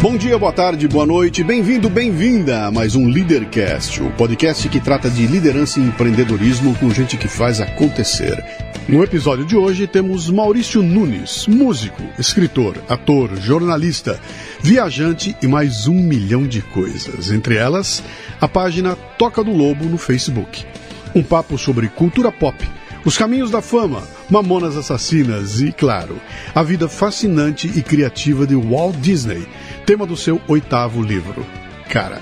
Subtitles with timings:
[0.00, 4.78] Bom dia, boa tarde, boa noite, bem-vindo, bem-vinda a mais um Leadercast, o podcast que
[4.78, 8.40] trata de liderança e empreendedorismo com gente que faz acontecer.
[8.88, 14.20] No episódio de hoje temos Maurício Nunes, músico, escritor, ator, jornalista,
[14.62, 18.00] viajante e mais um milhão de coisas, entre elas
[18.40, 20.64] a página Toca do Lobo no Facebook.
[21.12, 22.56] Um papo sobre cultura pop,
[23.04, 26.20] os caminhos da fama, Mamonas Assassinas e, claro,
[26.54, 29.46] a vida fascinante e criativa de Walt Disney,
[29.88, 31.46] tema do seu oitavo livro.
[31.88, 32.20] Cara,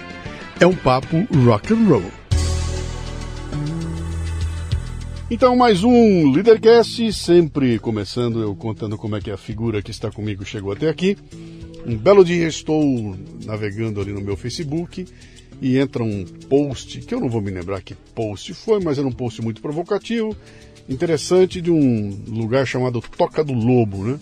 [0.61, 2.13] é um papo rock and roll.
[5.29, 10.13] Então, mais um Leadercast, sempre começando eu contando como é que a figura que está
[10.13, 11.19] comigo chegou até aqui.
[11.85, 15.05] Um belo dia estou navegando ali no meu Facebook
[15.61, 19.09] e entra um post, que eu não vou me lembrar que post foi, mas era
[19.09, 20.37] um post muito provocativo,
[20.89, 24.21] interessante, de um lugar chamado Toca do Lobo, né?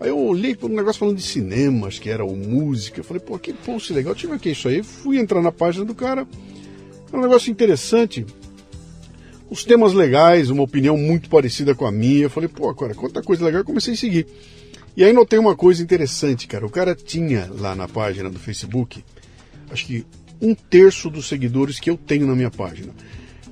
[0.00, 3.00] Aí eu olhei para um negócio falando de cinema, acho que era ou música.
[3.00, 4.82] Eu falei, pô, que post legal, ver o que é isso aí.
[4.82, 6.26] Fui entrar na página do cara,
[7.12, 8.24] é um negócio interessante.
[9.50, 12.24] Os temas legais, uma opinião muito parecida com a minha.
[12.24, 14.26] Eu falei, pô, cara, quanta coisa legal, eu comecei a seguir.
[14.96, 16.66] E aí notei uma coisa interessante, cara.
[16.66, 19.02] O cara tinha lá na página do Facebook,
[19.70, 20.04] acho que
[20.40, 22.92] um terço dos seguidores que eu tenho na minha página.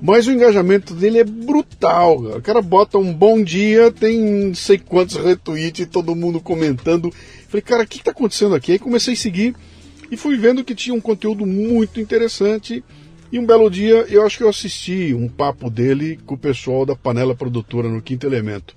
[0.01, 2.17] Mas o engajamento dele é brutal.
[2.37, 7.11] O cara bota um bom dia, tem não sei quantos retweets, todo mundo comentando.
[7.47, 8.73] Falei, cara, o que está acontecendo aqui?
[8.73, 9.55] Aí comecei a seguir
[10.11, 12.83] e fui vendo que tinha um conteúdo muito interessante.
[13.31, 16.85] E um belo dia eu acho que eu assisti um papo dele com o pessoal
[16.85, 18.75] da panela produtora no Quinto Elemento.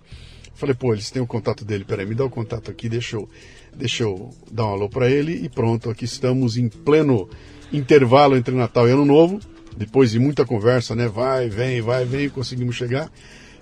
[0.54, 3.28] Falei, pô, eles têm o contato dele, peraí, me dá o contato aqui, deixa eu,
[3.74, 7.30] deixa eu dar um alô para ele e pronto, aqui estamos em pleno
[7.72, 9.40] intervalo entre Natal e Ano Novo
[9.76, 11.08] depois de muita conversa, né?
[11.08, 13.10] Vai, vem, vai, vem, conseguimos chegar.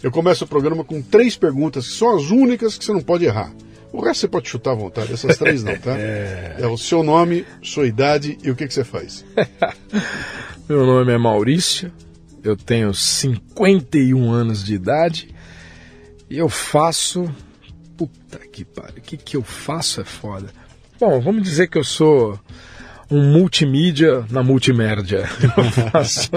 [0.02, 3.24] Eu começo o programa com três perguntas, que são as únicas que você não pode
[3.24, 3.52] errar.
[3.92, 5.96] O resto você pode chutar à vontade, essas três não, tá?
[5.98, 6.56] é...
[6.58, 6.66] é...
[6.66, 9.24] o seu nome, sua idade e o que, que você faz.
[10.68, 11.90] Meu nome é Maurício,
[12.44, 15.34] eu tenho 51 anos de idade
[16.28, 17.32] e eu faço.
[17.96, 20.48] Puta que pariu, o que, que eu faço é foda.
[21.00, 22.38] Bom, vamos dizer que eu sou
[23.10, 25.28] um multimídia na multimédia.
[25.56, 26.30] Eu faço,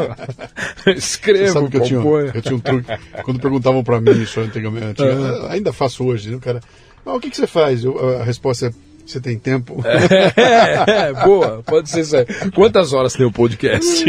[0.85, 2.89] eu escrevo, que eu tinha, eu tinha um truque.
[3.23, 5.47] Quando perguntavam para mim isso antigamente, uhum.
[5.47, 6.61] ainda faço hoje, né, cara?
[7.05, 7.83] Ah, o que, que você faz?
[7.83, 8.71] Eu, a resposta é
[9.11, 9.83] você tem tempo?
[9.85, 12.25] É, é, boa, pode ser isso aí.
[12.53, 14.05] Quantas horas tem o podcast?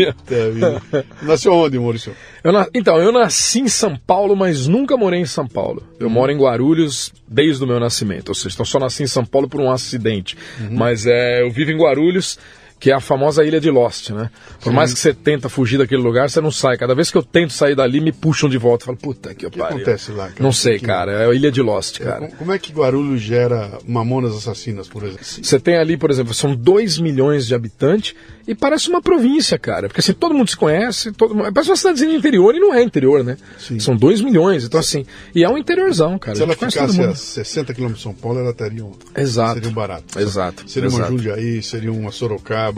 [1.23, 2.15] Nasceu onde, Maurício?
[2.43, 2.67] Eu na...
[2.75, 5.83] Então, eu nasci em São Paulo, mas nunca morei em São Paulo.
[5.99, 6.13] Eu uhum.
[6.13, 9.49] moro em Guarulhos desde o meu nascimento, ou seja, então só nasci em São Paulo
[9.49, 10.37] por um acidente.
[10.61, 10.77] Uhum.
[10.77, 12.39] Mas é, eu vivo em Guarulhos,
[12.82, 14.29] que é a famosa ilha de Lost, né?
[14.61, 14.75] Por Sim.
[14.75, 16.76] mais que você tenta fugir daquele lugar, você não sai.
[16.76, 18.82] Cada vez que eu tento sair dali, me puxam de volta.
[18.82, 19.76] Eu falo, puta que O que pariu.
[19.76, 20.25] acontece lá?
[20.31, 20.43] cara?
[20.43, 21.12] Não sei, Que- cara.
[21.12, 22.26] É a ilha de Lost, cara.
[22.37, 25.25] Como- é que Guarulhos gera mamonas assassinas, por exemplo?
[25.25, 28.17] Você tem ali, por exemplo, são 2 milhões de habitantes
[28.49, 29.87] e parece uma província, cara.
[29.87, 33.23] Porque assim, todo mundo se conhece, todo parece uma cidadezinha interior e não é interior,
[33.23, 33.37] né?
[33.61, 33.79] Sim.
[33.79, 36.34] São 2 milhões, então assim, e é um interiorzão, cara.
[36.37, 39.55] Se ela ficasse a 60 quilômetros de São Paulo, ela teria um, Exato.
[39.55, 40.19] seria um barato.
[40.19, 40.69] Exato.
[40.69, 41.12] Seria uma exato.
[41.12, 42.72] Jundiaí, seria uma Sorocaba.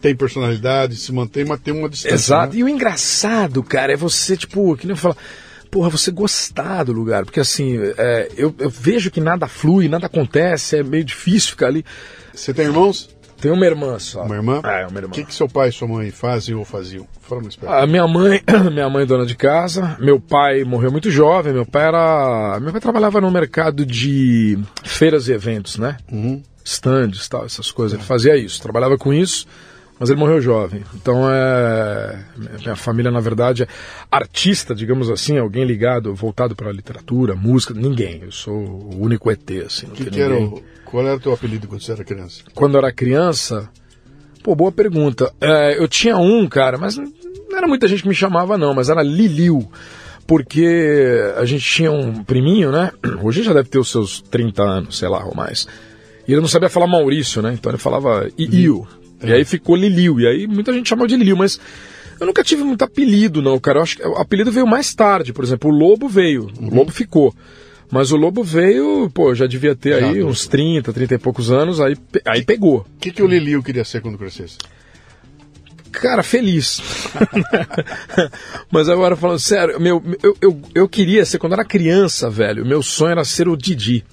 [0.00, 2.14] Tem personalidade, se mantém, mas tem uma distância.
[2.14, 2.52] Exato.
[2.52, 2.60] né?
[2.60, 5.16] E o engraçado, cara, é você, tipo, que nem eu falo,
[5.70, 7.24] porra, você gostar do lugar.
[7.24, 11.66] Porque assim, é, eu, eu vejo que nada flui, nada acontece, é meio difícil ficar
[11.66, 11.84] ali.
[12.32, 13.14] Você tem irmãos?
[13.40, 14.22] Tem uma irmã só.
[14.22, 14.60] Uma irmã?
[14.64, 15.08] É, uma irmã.
[15.08, 17.06] O que, que seu pai e sua mãe fazem ou faziam?
[17.20, 17.72] Fala uma espécie.
[17.72, 18.40] A minha mãe,
[18.72, 22.72] minha mãe é dona de casa, meu pai morreu muito jovem, meu pai era, meu
[22.72, 25.96] pai trabalhava no mercado de feiras e eventos, né?
[26.10, 26.42] Uhum.
[26.64, 27.98] Stands, tal, essas coisas.
[27.98, 29.46] Ele fazia isso, trabalhava com isso,
[30.00, 30.82] mas ele morreu jovem.
[30.94, 32.24] Então é,
[32.60, 33.68] minha família na verdade é
[34.10, 38.22] artista, digamos assim, alguém ligado, voltado para a literatura, música, ninguém.
[38.22, 41.32] Eu sou o único ET assim, não Que que era o, qual era o teu
[41.32, 42.42] apelido quando você era criança?
[42.54, 43.68] Quando eu era criança,
[44.42, 45.32] pô, boa pergunta.
[45.40, 48.88] É, eu tinha um, cara, mas não era muita gente que me chamava, não, mas
[48.88, 49.70] era Liliu.
[50.26, 52.90] Porque a gente tinha um priminho, né?
[53.22, 55.68] Hoje já deve ter os seus 30 anos, sei lá, ou mais.
[56.26, 57.52] E ele não sabia falar Maurício, né?
[57.54, 58.86] Então ele falava Iu.
[59.22, 60.20] E aí ficou Liliu.
[60.20, 61.60] E aí muita gente chamou de Liliu, mas
[62.20, 63.78] eu nunca tive muito apelido, não, cara.
[63.78, 65.70] Eu acho que o apelido veio mais tarde, por exemplo.
[65.70, 67.34] O Lobo veio, o Lobo ficou.
[67.90, 71.50] Mas o Lobo veio, pô, já devia ter Já, aí uns 30, 30 e poucos
[71.50, 72.78] anos, aí, aí pegou.
[72.78, 74.58] O que, que o Lilio queria ser quando crescesse?
[75.92, 76.80] Cara, feliz.
[78.70, 82.82] Mas agora falando sério, meu, eu, eu, eu queria ser, quando era criança, velho, meu
[82.82, 84.04] sonho era ser o Didi.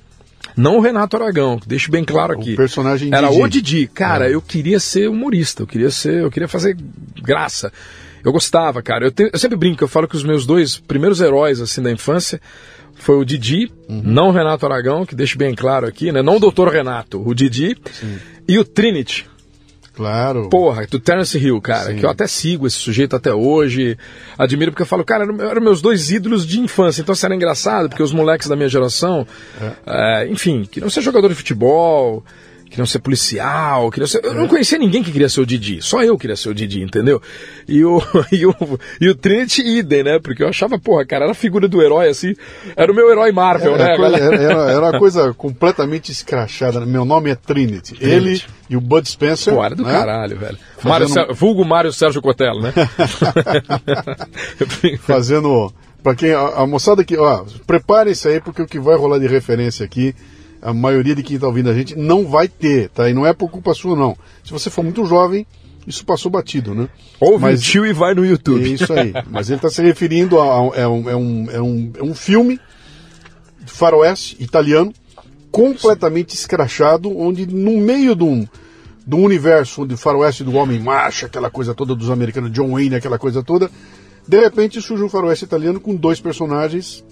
[0.55, 2.53] Não o Renato Aragão, deixo bem claro aqui.
[2.53, 3.41] O personagem Era Didi.
[3.41, 3.87] o Didi.
[3.87, 4.33] Cara, É.
[4.35, 6.75] eu queria ser humorista, eu queria ser, eu queria fazer
[7.21, 7.71] graça.
[8.23, 9.05] Eu gostava, cara.
[9.05, 11.91] Eu, te- eu sempre brinco, eu falo que os meus dois primeiros heróis assim da
[11.91, 12.39] infância
[12.95, 14.01] foi o Didi, Uhum.
[14.05, 16.21] não o Renato Aragão, que deixo bem claro aqui, né?
[16.21, 17.75] Não o Doutor Renato, o Didi
[18.47, 19.25] e o Trinity.
[19.93, 20.49] Claro.
[20.49, 21.97] Porra, do Terence Hill, cara, Sim.
[21.97, 23.97] que eu até sigo esse sujeito até hoje,
[24.37, 27.89] admiro porque eu falo, cara, eram, meus dois ídolos de infância, então isso era engraçado,
[27.89, 29.27] porque os moleques da minha geração,
[29.85, 32.23] é, enfim, queriam ser jogador de futebol,
[32.71, 34.23] queriam ser policial, queriam ser...
[34.25, 36.81] Eu não conhecia ninguém que queria ser o Didi, só eu queria ser o Didi,
[36.81, 37.21] entendeu?
[37.67, 38.01] E o,
[38.31, 38.55] e o,
[38.99, 42.07] e o Trinity idem, né, porque eu achava, porra, cara, era a figura do herói,
[42.07, 42.33] assim,
[42.75, 46.83] era o meu herói Marvel, Era, né, coisa- era, era- era uma coisa completamente escrachada.
[46.85, 47.97] Meu nome é Trinity.
[47.99, 49.53] Ele e o Bud Spencer.
[49.53, 49.91] Pô, era do né?
[49.91, 50.57] caralho, velho.
[50.83, 52.73] Mário Fazendo- Sé- vulgo Mário Sérgio Cotelo, né?
[55.01, 55.71] Fazendo.
[56.03, 56.31] Pra quem.
[56.33, 57.15] A, a moçada que.
[57.17, 60.15] Ó, preparem-se aí, porque o que vai rolar de referência aqui,
[60.61, 63.09] a maioria de quem tá ouvindo a gente não vai ter, tá?
[63.09, 64.15] E não é por culpa sua, não.
[64.43, 65.45] Se você for muito jovem,
[65.87, 66.87] isso passou batido, né?
[67.19, 68.71] Ouve Mas- o tio e vai no É YouTube.
[68.73, 69.11] isso aí.
[69.29, 72.13] Mas ele está se referindo a, a- é, um, é, um, é, um, é um
[72.13, 72.59] filme
[73.63, 74.93] de faroeste italiano
[75.51, 78.47] completamente escrachado, onde no meio de um,
[79.05, 82.71] de um universo onde o faroeste do homem macho, aquela coisa toda dos americanos, John
[82.71, 83.69] Wayne, aquela coisa toda,
[84.27, 87.03] de repente surge um faroeste italiano com dois personagens,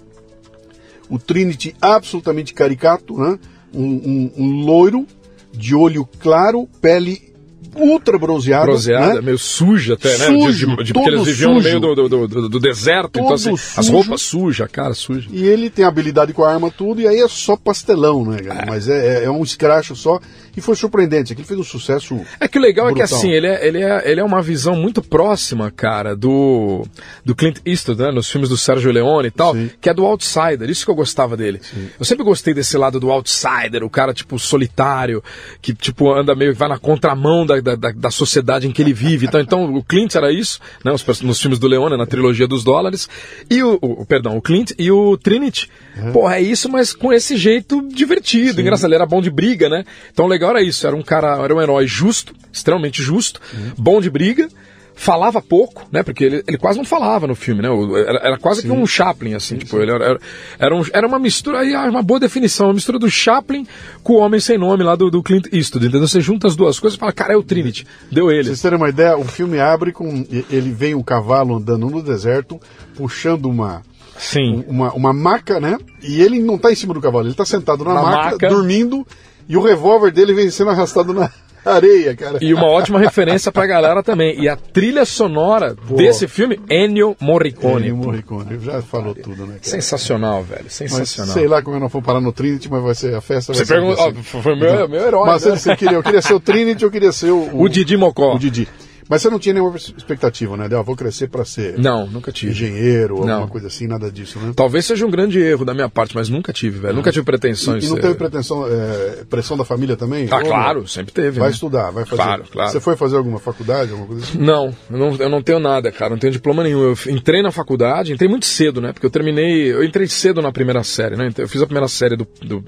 [1.10, 3.38] o Trinity absolutamente caricato, né?
[3.74, 5.06] um, um- um loiro
[5.52, 7.28] de olho claro, pele
[7.76, 9.20] ultra bronzeada, Bronzeada, né?
[9.20, 10.26] meio suja até, né?
[10.26, 11.68] Sujo, de, de- porque eles viviam no sujo.
[11.68, 13.92] meio do, do, do- do deserto, então Todo assim, as sujo.
[13.92, 15.28] roupas sujas, a cara suja.
[15.32, 18.66] E ele tem habilidade com a arma tudo, e aí é só pastelão, né, cara?
[18.66, 20.18] Mas é, é- é um escracho só.
[20.56, 21.32] E foi surpreendente.
[21.32, 22.20] Aquilo fez um sucesso.
[22.40, 23.18] É que o legal é que Brutal.
[23.18, 26.84] assim, ele é, ele, é, ele é uma visão muito próxima, cara, do,
[27.24, 28.10] do Clint Eastwood, né?
[28.10, 29.70] Nos filmes do Sérgio Leone e tal, Sim.
[29.80, 31.60] que é do outsider, isso que eu gostava dele.
[31.98, 35.22] Eu sempre gostei desse lado do outsider, o cara, tipo, solitário,
[35.62, 38.92] que, tipo, anda meio, vai na contramão da, da, da- da sociedade em que ele
[38.92, 39.26] vive.
[39.26, 40.92] Então, então o Clint era isso, né?
[40.92, 43.08] Os nos filmes do Leone, na trilogia dos dólares.
[43.50, 45.68] E o, o- perdão, o Clint e o Trinity.
[46.12, 48.88] Porra, é isso, mas com esse jeito divertido, engraçado.
[48.88, 49.84] Ele era bom de briga, né?
[50.12, 53.40] Então o legal era isso, era um cara, era um herói justo, extremamente justo,
[53.76, 54.48] bom de briga,
[54.94, 56.02] falava pouco, né?
[56.02, 57.68] Porque ele, ele quase não falava no filme, né?
[58.06, 60.20] Era, era quase que um Chaplin, assim, tipo, ele era, era,
[60.58, 63.66] era, um- era uma mistura, aí ah, uma boa definição, uma mistura do Chaplin
[64.02, 66.06] com o Homem Sem Nome lá do, do Clint Eastwood, entendeu?
[66.06, 68.44] Você junta as duas coisas e fala, cara, é o Trinity, deu Pra ele.
[68.44, 70.26] vocês terem uma ideia, o filme abre com.
[70.50, 72.60] Ele vem um cavalo andando no deserto,
[72.94, 73.82] puxando uma.
[74.18, 74.62] Sim.
[74.68, 75.78] Uma, uma maca, né?
[76.02, 78.48] E ele não tá em cima do cavalo, ele tá sentado na, Na maca, maca.
[78.50, 79.06] dormindo,
[79.50, 81.28] e o revólver dele vem sendo arrastado na.
[81.62, 82.38] Areia, cara.
[82.40, 84.40] E uma ótima referência pra galera também.
[84.40, 85.94] E a trilha sonora Pô.
[85.94, 87.88] desse filme, Ennio Morricone.
[87.88, 89.56] Ennio Morricone, já falou tudo, né?
[89.56, 89.60] Cara?
[89.64, 90.70] Sensacional, velho.
[90.70, 91.34] Sensacional.
[91.34, 93.52] Mas, sei lá como eu não for parar no Trinity, mas vai ser a festa.
[93.52, 95.26] Você perguntou, foi meu, meu herói.
[95.26, 95.54] Mas né?
[95.54, 97.40] você queria, eu queria ser o Trinity, eu queria ser o.
[97.52, 98.36] O, o Didi Mocó.
[98.36, 98.66] O Didi.
[99.10, 100.68] Mas você não tinha nenhuma expectativa, né?
[100.68, 101.76] De, ah, vou crescer para ser.
[101.76, 102.52] Não, nunca tive.
[102.52, 103.32] Engenheiro, não.
[103.32, 104.52] alguma coisa assim, nada disso, né?
[104.54, 106.94] Talvez seja um grande erro da minha parte, mas nunca tive, velho.
[106.94, 107.82] Nunca tive pretensões.
[107.82, 110.28] E, e não teve pretensão, é, pressão da família também?
[110.30, 110.86] Ah, Ou claro, não?
[110.86, 111.40] sempre teve.
[111.40, 111.54] Vai né?
[111.54, 112.22] estudar, vai fazer.
[112.22, 112.70] Claro, claro.
[112.70, 114.38] Você foi fazer alguma faculdade, alguma coisa assim?
[114.38, 116.10] Não, eu não, eu não tenho nada, cara.
[116.10, 116.80] Não tenho diploma nenhum.
[116.80, 118.92] Eu entrei na faculdade, entrei muito cedo, né?
[118.92, 119.72] Porque eu terminei.
[119.72, 121.30] Eu entrei cedo na primeira série, né?
[121.36, 122.60] Eu fiz a primeira série do, do,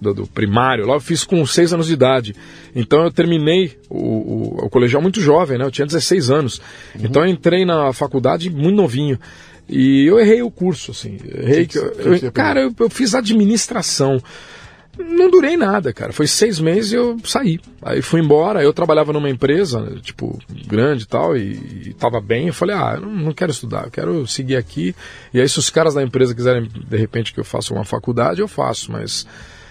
[0.00, 2.34] do, do primário lá, eu fiz com seis anos de idade.
[2.74, 5.67] Então eu terminei o, o, o colegial muito jovem, né?
[5.68, 6.58] Eu tinha 16 anos.
[6.94, 7.02] Uhum.
[7.04, 9.18] Então eu entrei na faculdade muito novinho.
[9.68, 11.18] E eu errei o curso, assim.
[11.24, 14.20] Errei que, que, que eu, cara, eu, eu, fiz administração.
[14.98, 16.12] Não durei nada, cara.
[16.12, 17.60] Foi seis meses e eu saí.
[17.82, 18.62] Aí fui embora.
[18.62, 22.48] Eu trabalhava numa empresa, tipo, grande e tal, e, e tava bem.
[22.48, 24.96] Eu falei, ah, eu não, não quero estudar, eu quero seguir aqui.
[25.32, 28.40] E aí, se os caras da empresa quiserem, de repente, que eu faça uma faculdade,
[28.40, 29.26] eu faço, mas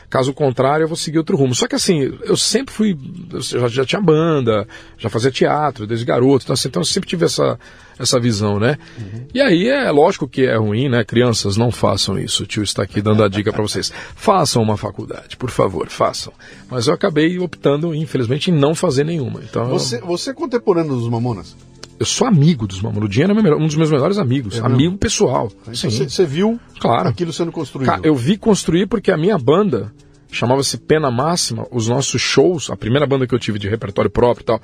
[0.10, 1.54] Caso contrário, eu vou seguir outro rumo.
[1.54, 2.98] Só que assim, eu sempre fui.
[3.32, 4.66] Eu já, já tinha banda,
[4.98, 7.60] já fazia teatro desde garoto, então, assim, então eu sempre tive essa,
[8.00, 8.78] essa visão, né?
[8.98, 9.26] Uhum.
[9.34, 11.04] E aí é lógico que é ruim, né?
[11.04, 12.44] Crianças, não façam isso.
[12.44, 13.92] O tio está aqui dando a dica para vocês.
[14.16, 16.32] Façam uma faculdade, por favor, façam.
[16.70, 19.42] Mas eu acabei optando, infelizmente, em não fazer nenhuma.
[19.44, 21.54] Então, você, você é contemporâneo dos Mamonas?
[22.00, 23.06] Eu sou amigo dos Mamonas.
[23.06, 24.60] O Dinho é um dos meus melhores amigos.
[24.60, 25.52] É amigo pessoal.
[25.74, 25.90] Sim.
[25.90, 27.10] Você, você viu claro.
[27.10, 27.88] aquilo sendo construído?
[27.88, 29.92] Cara, eu vi construir porque a minha banda
[30.32, 31.66] chamava-se Pena Máxima.
[31.72, 34.62] Os nossos shows, a primeira banda que eu tive de repertório próprio e tal,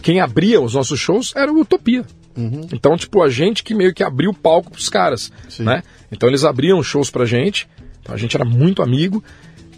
[0.00, 2.04] quem abria os nossos shows era o Utopia.
[2.36, 2.68] Uhum.
[2.72, 5.64] Então, tipo, a gente que meio que abriu o palco pros caras, Sim.
[5.64, 5.82] né?
[6.12, 7.66] Então eles abriam shows pra gente,
[8.00, 9.24] então a gente era muito amigo.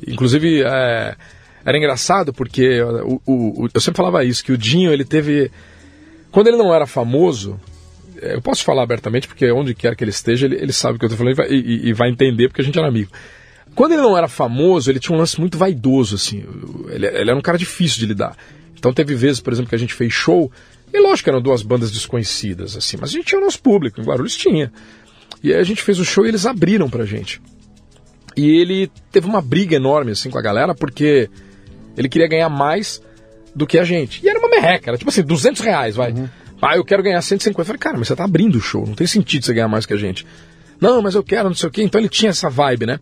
[0.07, 1.17] Inclusive, é,
[1.65, 5.51] era engraçado porque o, o, o, eu sempre falava isso, que o Dinho, ele teve...
[6.31, 7.59] Quando ele não era famoso,
[8.21, 10.99] é, eu posso falar abertamente, porque onde quer que ele esteja, ele, ele sabe o
[10.99, 13.11] que eu estou falando e vai, e, e vai, entender, porque a gente era amigo.
[13.75, 16.45] Quando ele não era famoso, ele tinha um lance muito vaidoso, assim.
[16.89, 18.37] Ele, ele era um cara difícil de lidar.
[18.77, 20.51] Então teve vezes, por exemplo, que a gente fez show,
[20.93, 24.01] e lógico que eram duas bandas desconhecidas, assim, mas a gente tinha o nosso público,
[24.01, 24.73] em Guarulhos tinha.
[25.43, 27.41] E aí a gente fez o show e eles abriram pra gente.
[28.37, 31.29] E ele teve uma briga enorme, assim, com a galera, porque
[31.97, 33.03] ele queria ganhar mais
[33.59, 34.25] do que a gente.
[34.25, 36.13] E era uma merreca, era tipo assim, 200 reais, vai.
[36.13, 36.29] Uhum.
[36.63, 37.61] Ah, eu quero ganhar 150.
[37.61, 39.85] Eu falei, cara, mas você tá abrindo o show, não tem sentido você ganhar mais
[39.85, 40.25] que a gente.
[40.81, 41.83] Não, mas eu quero, não sei o quê.
[41.83, 43.01] Então ele tinha essa vibe, né?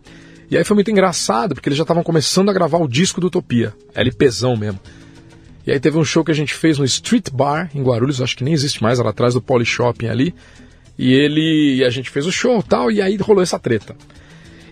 [0.49, 3.27] E aí foi muito engraçado, porque eles já estavam começando a gravar o disco do
[3.27, 4.79] Utopia, LPzão mesmo.
[5.65, 8.37] E aí teve um show que a gente fez no Street Bar, em Guarulhos, acho
[8.37, 10.33] que nem existe mais, era atrás do Poly Shopping ali.
[10.97, 11.75] E ele.
[11.75, 13.95] E a gente fez o show e tal, e aí rolou essa treta.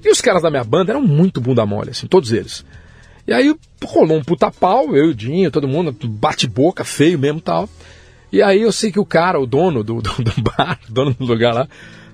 [0.04, 2.64] E os caras da minha banda eram muito bunda mole, assim, todos eles.
[3.28, 7.40] E aí rolou um puta pau, eu e o Dinho, todo mundo, bate-boca, feio mesmo
[7.40, 7.70] e tal.
[8.32, 11.26] E aí eu sei que o cara, o dono do, do, do bar, dono do
[11.26, 11.68] lugar lá,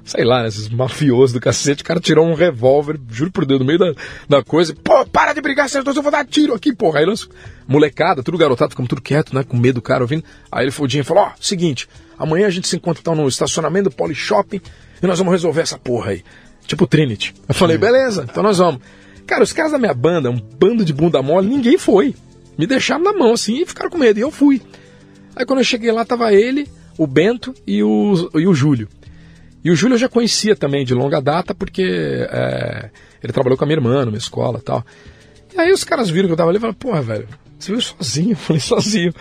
[0.03, 3.65] sei lá, esses mafiosos do cacete, o cara tirou um revólver, juro por Deus, no
[3.65, 3.93] meio da,
[4.27, 6.99] da coisa, pô, para de brigar, vocês dois, eu vou dar tiro aqui, porra.
[6.99, 7.27] Aí nós,
[7.67, 10.23] molecada, tudo garotado, ficamos tudo quieto, né, com medo do cara ouvindo.
[10.51, 11.87] Aí ele fodinho falou, ó, oh, seguinte,
[12.17, 14.61] amanhã a gente se encontra então no estacionamento do Poly Shopping
[15.01, 16.23] e nós vamos resolver essa porra aí.
[16.65, 17.33] Tipo Trinity.
[17.47, 18.81] Eu falei, beleza, então nós vamos.
[19.25, 22.15] Cara, os caras da minha banda, um bando de bunda mole, ninguém foi.
[22.57, 24.19] Me deixaram na mão assim e ficaram com medo.
[24.19, 24.61] E eu fui.
[25.35, 28.87] Aí quando eu cheguei lá, tava ele, o Bento e o, e o Júlio.
[29.63, 32.89] E o Júlio eu já conhecia também de longa data, porque é,
[33.23, 34.85] ele trabalhou com a minha irmã numa escola e tal.
[35.53, 37.27] E aí os caras viram que eu tava ali e falaram, porra, velho,
[37.59, 38.31] você veio sozinho?
[38.33, 39.13] Eu falei, sozinho.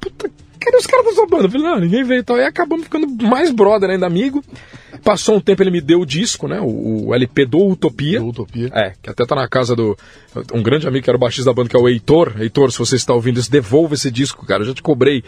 [0.00, 0.30] Puta,
[0.64, 1.44] cadê os caras da sua banda?
[1.44, 2.36] Eu falei, não, ninguém veio e tal.
[2.36, 4.42] E acabamos ficando mais brother ainda, amigo.
[5.02, 6.60] Passou um tempo, ele me deu o disco, né?
[6.60, 8.20] O, o LP do Utopia.
[8.20, 8.70] Do Utopia.
[8.72, 9.96] É, que até tá na casa do.
[10.52, 12.34] Um grande amigo que era o baixista da banda, que é o Heitor.
[12.40, 14.62] Heitor, se você está ouvindo isso, devolva esse disco, cara.
[14.62, 15.22] Eu já te cobrei.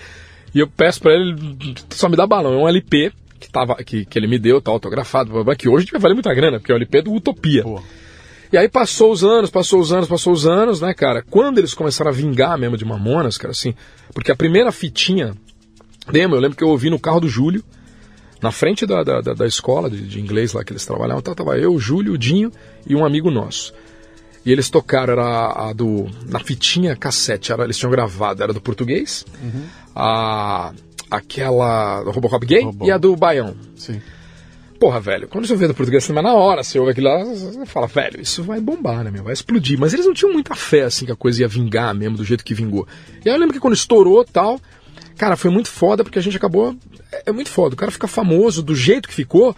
[0.55, 1.37] E eu peço pra ele,
[1.91, 2.55] só me dá balão.
[2.55, 6.01] É um LP que, tava, que, que ele me deu, tá autografado, que hoje vai
[6.01, 7.63] valer muita grana, porque é o LP do Utopia.
[7.63, 7.83] Pô.
[8.53, 11.23] E aí passou os anos, passou os anos, passou os anos, né, cara?
[11.29, 13.75] Quando eles começaram a vingar mesmo de Mamonas, cara, assim,
[14.15, 15.35] porque a primeira fitinha
[16.11, 17.63] demo, eu lembro que eu ouvi no carro do Júlio,
[18.41, 21.59] na frente da, da, da escola de, de, inglês lá que eles trabalhavam, então, tava
[21.59, 22.53] eu, o Júlio, o Dinho
[22.87, 23.73] e um amigo nosso.
[24.45, 26.07] E eles tocaram, era a do.
[26.29, 29.25] Na fitinha cassete, era, eles tinham gravado, era do português.
[29.43, 29.65] Uhum.
[29.93, 30.73] A,
[31.11, 32.87] aquela do Robocop gay Robô.
[32.87, 33.57] e a do Baião.
[33.75, 34.01] Sim.
[34.79, 37.65] Porra, velho, quando você vê do português mas na hora, você ouve aquilo lá, você
[37.67, 39.25] fala, velho, isso vai bombar, né, meu?
[39.25, 39.79] Vai explodir.
[39.79, 42.45] Mas eles não tinham muita fé, assim, que a coisa ia vingar mesmo, do jeito
[42.45, 42.87] que vingou.
[43.25, 44.61] E aí eu lembro que quando estourou tal,
[45.17, 46.77] cara, foi muito foda, porque a gente acabou.
[47.11, 47.75] É, é muito foda.
[47.75, 49.57] O cara fica famoso do jeito que ficou,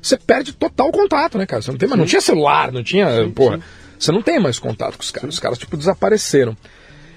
[0.00, 1.62] você perde total contato, né, cara?
[1.62, 1.98] Você não tem mais.
[1.98, 3.24] Não tinha celular, não tinha.
[3.24, 3.56] Sim, porra.
[3.56, 3.62] Sim.
[3.98, 5.30] Você não tem mais contato com os caras.
[5.30, 5.34] Sim.
[5.34, 6.56] Os caras, tipo, desapareceram.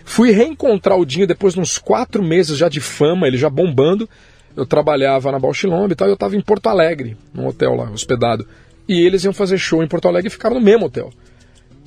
[0.03, 4.09] Fui reencontrar o Dinho depois de uns quatro meses já de fama, ele já bombando.
[4.55, 7.89] Eu trabalhava na Bauchilombe e tal, e eu estava em Porto Alegre, num hotel lá,
[7.89, 8.47] hospedado.
[8.87, 11.11] E eles iam fazer show em Porto Alegre e ficaram no mesmo hotel.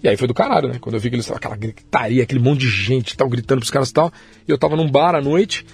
[0.03, 0.79] E aí foi do caralho, né?
[0.81, 3.71] Quando eu vi que eles estavam aquela gritaria, aquele monte de gente tal, gritando pros
[3.71, 4.13] caras e tal.
[4.47, 5.67] E eu tava num bar à noite,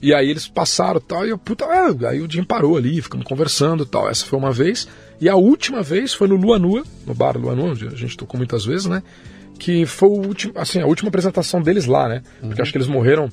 [0.00, 3.26] e aí eles passaram tal, e eu, puta, é, aí o Jim parou ali, ficamos
[3.26, 4.08] conversando tal.
[4.08, 4.88] Essa foi uma vez.
[5.20, 8.16] E a última vez foi no Lua Nua, no bar Lua Nua, onde a gente
[8.16, 9.02] tocou muitas vezes, né?
[9.58, 12.22] Que foi o último, assim, a última apresentação deles lá, né?
[12.40, 12.62] Porque uhum.
[12.62, 13.28] acho que eles morreram,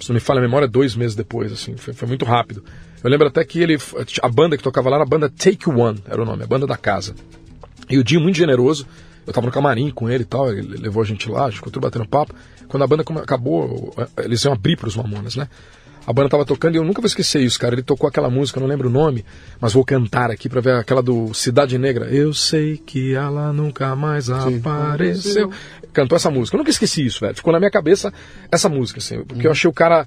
[0.00, 2.64] se não me falha a memória, dois meses depois, assim, foi, foi muito rápido.
[3.02, 3.78] Eu lembro até que ele,
[4.22, 6.66] a banda que tocava lá era a banda Take One, era o nome, a banda
[6.66, 7.14] da casa.
[7.88, 8.86] E o Dinho muito generoso,
[9.26, 11.56] eu tava no camarim com ele e tal, ele levou a gente lá, a gente
[11.56, 12.34] ficou tudo batendo papo.
[12.68, 15.48] Quando a banda acabou, eles iam abrir pros Mamonas, né?
[16.06, 17.74] A banda tava tocando e eu nunca vou esquecer isso, cara.
[17.74, 19.24] Ele tocou aquela música, não lembro o nome,
[19.60, 22.06] mas vou cantar aqui pra ver aquela do Cidade Negra.
[22.06, 25.50] Eu sei que ela nunca mais Sim, apareceu.
[25.92, 26.56] Cantou essa música.
[26.56, 27.34] Eu nunca esqueci isso, velho.
[27.34, 28.12] Ficou na minha cabeça
[28.50, 29.46] essa música, assim, porque uhum.
[29.46, 30.06] eu achei o cara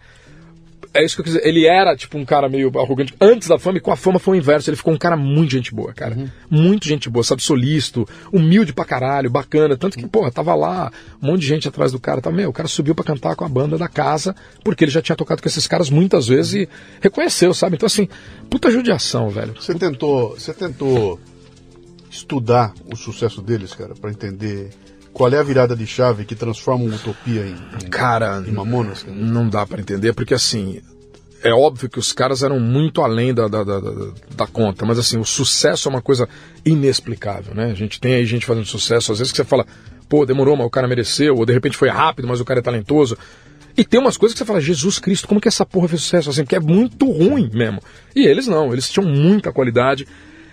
[0.94, 1.48] é isso que eu quis dizer.
[1.48, 4.38] Ele era, tipo, um cara meio arrogante antes da fama, e com a fama foi
[4.38, 4.70] o inverso.
[4.70, 6.16] Ele ficou um cara muito gente boa, cara.
[6.16, 6.30] Uhum.
[6.50, 9.76] Muito gente boa, sabe, solisto, humilde pra caralho, bacana.
[9.76, 12.22] Tanto que, porra, tava lá um monte de gente atrás do cara.
[12.22, 15.02] Tava, meu, o cara subiu pra cantar com a banda da casa, porque ele já
[15.02, 16.70] tinha tocado com esses caras muitas vezes e
[17.02, 17.76] reconheceu, sabe?
[17.76, 18.08] Então, assim,
[18.50, 19.56] puta judiação, velho.
[19.60, 21.20] Você tentou, você tentou
[22.12, 24.70] estudar o sucesso deles, cara, para entender
[25.14, 27.56] qual é a virada de chave que transforma uma utopia em,
[27.86, 29.04] em cara, em Mamonas?
[29.04, 29.16] Cara?
[29.16, 30.82] Não dá para entender, porque assim,
[31.44, 33.80] é óbvio que os caras eram muito além da, da, da,
[34.36, 36.28] da, conta, mas assim, o sucesso é uma coisa
[36.66, 37.66] inexplicável, né?
[37.66, 39.66] A gente tem aí gente fazendo sucesso, às vezes que você fala,
[40.10, 42.64] pô, demorou, mas o cara mereceu, ou de repente foi rápido, mas o cara é
[42.64, 43.18] talentoso.
[43.76, 46.30] E tem umas coisas que você fala, Jesus Cristo, como que essa porra fez sucesso
[46.30, 46.44] assim?
[46.44, 47.82] Porque é muito ruim mesmo.
[48.16, 50.08] E eles não, eles tinham muita qualidade,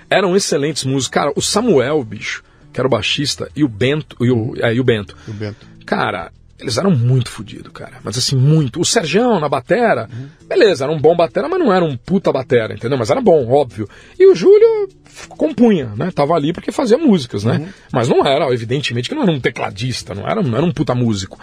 [0.09, 1.09] eram excelentes músicos.
[1.09, 4.17] Cara, o Samuel, bicho, que era o baixista, e o Bento.
[4.21, 5.17] E o, é, e o Bento.
[5.27, 5.67] O Bento.
[5.85, 7.95] Cara, eles eram muito fodidos, cara.
[8.05, 8.81] Mas assim, muito.
[8.81, 10.29] O Serjão na batera, uhum.
[10.47, 12.99] beleza, era um bom batera, mas não era um puta batera, entendeu?
[12.99, 13.89] Mas era bom, óbvio.
[14.19, 14.89] E o Júlio
[15.31, 16.11] compunha, né?
[16.11, 17.59] Tava ali porque fazia músicas, né?
[17.59, 17.69] Uhum.
[17.93, 20.95] Mas não era, evidentemente, que não era um tecladista, não era, não era um puta
[20.95, 21.39] músico.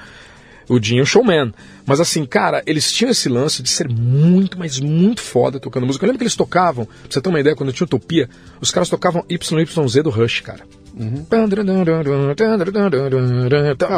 [0.69, 1.53] O Dinho showman.
[1.85, 6.05] Mas assim, cara, eles tinham esse lance de ser muito, mas muito foda tocando música.
[6.05, 8.29] Eu lembro que eles tocavam, pra você ter uma ideia, quando eu tinha Utopia,
[8.59, 10.63] os caras tocavam YYZ do Rush, cara.
[10.99, 11.25] Uhum.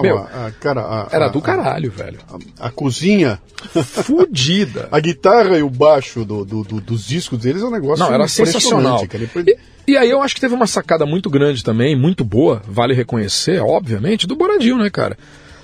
[0.01, 2.19] Meu, a, cara, a, era do caralho, velho.
[2.59, 3.39] A, a cozinha.
[3.83, 4.87] Fudida.
[4.91, 8.13] a guitarra e o baixo do, do, do, dos discos deles é um negócio Não,
[8.13, 9.05] era sensacional.
[9.87, 12.93] E, e, aí eu acho que teve uma sacada muito grande também, muito boa, vale
[12.93, 15.17] reconhecer, obviamente, do Bonadil, né, cara?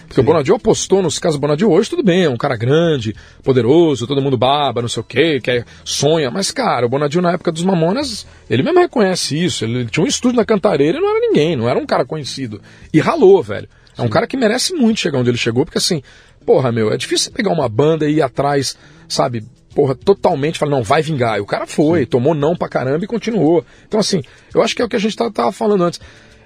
[0.08, 0.22] Porque Sim.
[0.22, 4.08] o Bonadio apostou nos casos do Bonadio hoje, tudo bem, é um cara grande, poderoso,
[4.08, 6.30] todo mundo baba, não sei o quê, quer, sonha.
[6.32, 9.66] Mas, cara, o Bonadio na época dos Mamonas, ele mesmo reconhece isso.
[9.66, 12.06] Ele, ele tinha um estúdio na Cantareira e não era ninguém, não era um cara
[12.06, 12.62] conhecido.
[12.94, 13.68] E ralou, velho.
[13.98, 16.04] É um cara que merece muito chegar onde ele chegou, porque assim,
[16.46, 20.84] porra, meu, é difícil pegar uma banda e ir atrás, sabe, porra, totalmente, falar, não,
[20.84, 21.38] vai vingar.
[21.38, 22.06] E o cara foi, Sim.
[22.06, 23.66] tomou não pra caramba e continuou.
[23.88, 24.22] Então, assim,
[24.54, 26.00] eu acho que é o que a gente tava falando antes.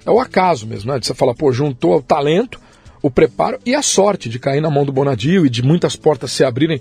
[0.04, 0.98] É o acaso mesmo, né?
[0.98, 2.60] De você falar, pô, juntou o talento,
[3.02, 6.32] o preparo e a sorte de cair na mão do Bonadio e de muitas portas
[6.32, 6.80] se abrirem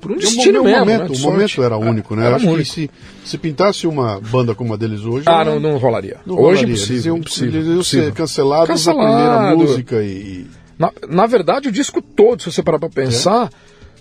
[0.00, 0.78] por um destino o mesmo.
[0.80, 1.18] Momento, né?
[1.18, 2.26] O momento era único, né?
[2.26, 2.62] Era Acho único.
[2.62, 2.90] que se,
[3.24, 5.24] se pintasse uma banda como a deles hoje.
[5.26, 6.18] Ah, não, não rolaria.
[6.26, 6.84] Não hoje rolaria.
[6.84, 9.08] Eles iam, impossível, eles iam ser cancelados Cancelado.
[9.08, 10.46] na primeira música e.
[10.78, 13.50] Na, na verdade, o disco todo, se você parar pra pensar, é?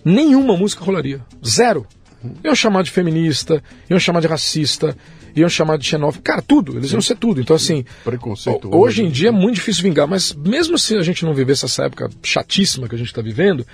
[0.04, 1.21] nenhuma música rolaria.
[1.45, 1.88] Zero.
[2.43, 4.95] Iam chamar de feminista, iam chamar de racista,
[5.35, 7.41] iam chamar de xenófobo, cara, tudo, eles iam ser tudo.
[7.41, 11.25] Então, assim, Preconceito hoje em dia é muito difícil vingar, mas mesmo se a gente
[11.25, 13.65] não vivesse essa época chatíssima que a gente está vivendo,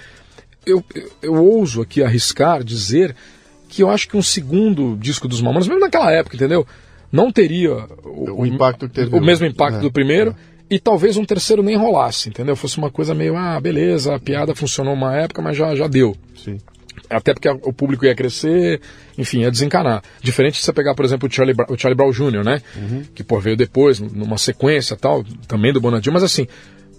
[0.66, 3.16] eu, eu, eu, ouso aqui arriscar dizer
[3.70, 6.66] que eu acho que um segundo disco dos Mamonas, mesmo naquela época, entendeu?
[7.12, 10.36] Não teria o, o impacto que teve, o mesmo impacto é, do primeiro.
[10.48, 10.52] É.
[10.72, 12.56] E talvez um terceiro nem rolasse, entendeu?
[12.56, 16.16] Fosse uma coisa meio, ah, beleza, a piada funcionou uma época, mas já, já deu.
[16.34, 16.60] Sim.
[17.12, 18.80] Até porque o público ia crescer,
[19.18, 20.02] enfim, ia desencanar.
[20.22, 22.62] Diferente de você pegar, por exemplo, o Charlie, o Charlie Brown Jr., né?
[22.76, 23.04] Uhum.
[23.14, 26.48] Que, pô, veio depois, numa sequência tal, também do Bonadinho, mas assim,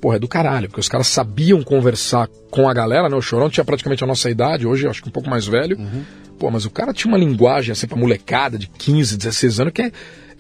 [0.00, 3.16] porra, é do caralho, porque os caras sabiam conversar com a galera, né?
[3.16, 5.78] O Chorão tinha praticamente a nossa idade, hoje acho que um pouco mais velho.
[5.78, 6.02] Uhum.
[6.38, 9.82] Pô, mas o cara tinha uma linguagem, assim, pra molecada de 15, 16 anos, que
[9.82, 9.92] é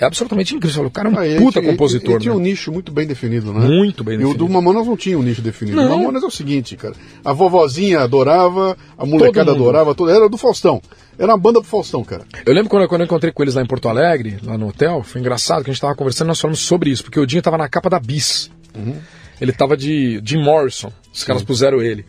[0.02, 0.86] é absolutamente incrível.
[0.86, 2.18] O cara é um ah, puta compositor.
[2.18, 2.40] Tinha né?
[2.40, 3.66] um nicho muito bem definido, né?
[3.66, 4.42] Muito bem definido.
[4.42, 5.76] E o do Mamonas não tinha um nicho definido.
[5.76, 5.86] Não.
[5.86, 6.94] O Mamonas é o seguinte, cara.
[7.24, 10.82] A vovozinha adorava, a molecada adorava, todo, era do Faustão.
[11.16, 12.24] Era uma banda do Faustão, cara.
[12.44, 15.04] Eu lembro quando, quando eu encontrei com eles lá em Porto Alegre, lá no hotel,
[15.04, 17.56] foi engraçado que a gente tava conversando nós falamos sobre isso, porque o Dinho tava
[17.56, 18.50] na capa da Bis.
[18.74, 18.96] Uhum.
[19.40, 22.04] Ele tava de Jim Morrison, os caras puseram ele.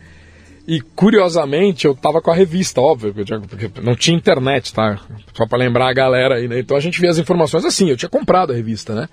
[0.66, 4.98] E curiosamente eu tava com a revista, óbvio, porque não tinha internet, tá?
[5.34, 6.58] Só pra lembrar a galera aí, né?
[6.58, 9.08] Então a gente via as informações assim, eu tinha comprado a revista, né?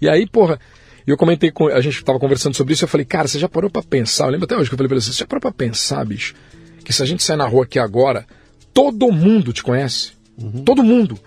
[0.00, 0.60] E aí, porra,
[1.06, 1.66] eu comentei com.
[1.66, 4.26] A gente tava conversando sobre isso e eu falei, cara, você já parou pra pensar?
[4.26, 6.34] Eu lembro até hoje que eu falei pra ele, você já parou pra pensar, bicho,
[6.84, 8.24] que se a gente sair na rua aqui agora,
[8.72, 10.12] todo mundo te conhece.
[10.38, 10.62] Uhum.
[10.64, 11.18] Todo mundo.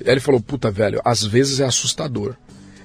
[0.00, 2.36] Aí ele falou, puta, velho, às vezes é assustador.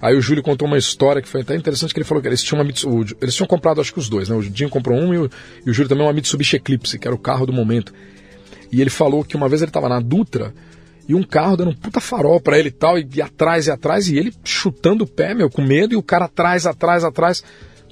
[0.03, 2.43] Aí o Júlio contou uma história que foi até interessante, que ele falou que eles
[2.43, 4.35] tinham uma Mitsubishi, eles tinham comprado acho que os dois, né?
[4.35, 5.29] O Dinho comprou um e o,
[5.65, 7.93] e o Júlio também uma Mitsubishi Eclipse, que era o carro do momento.
[8.69, 10.53] E ele falou que uma vez ele estava na Dutra
[11.07, 13.71] e um carro dando um puta farol para ele e tal, e, e atrás e
[13.71, 17.41] atrás, e ele chutando o pé, meu, com medo, e o cara atrás, atrás, atrás.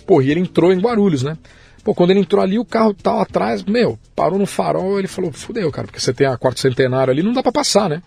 [0.05, 1.37] Pô, e ele entrou em Guarulhos, né?
[1.81, 5.31] Pô, quando ele entrou ali, o carro tal atrás, meu, parou no farol, ele falou,
[5.31, 8.03] fudeu, cara, porque você tem a quarto centenário ali, não dá para passar, né?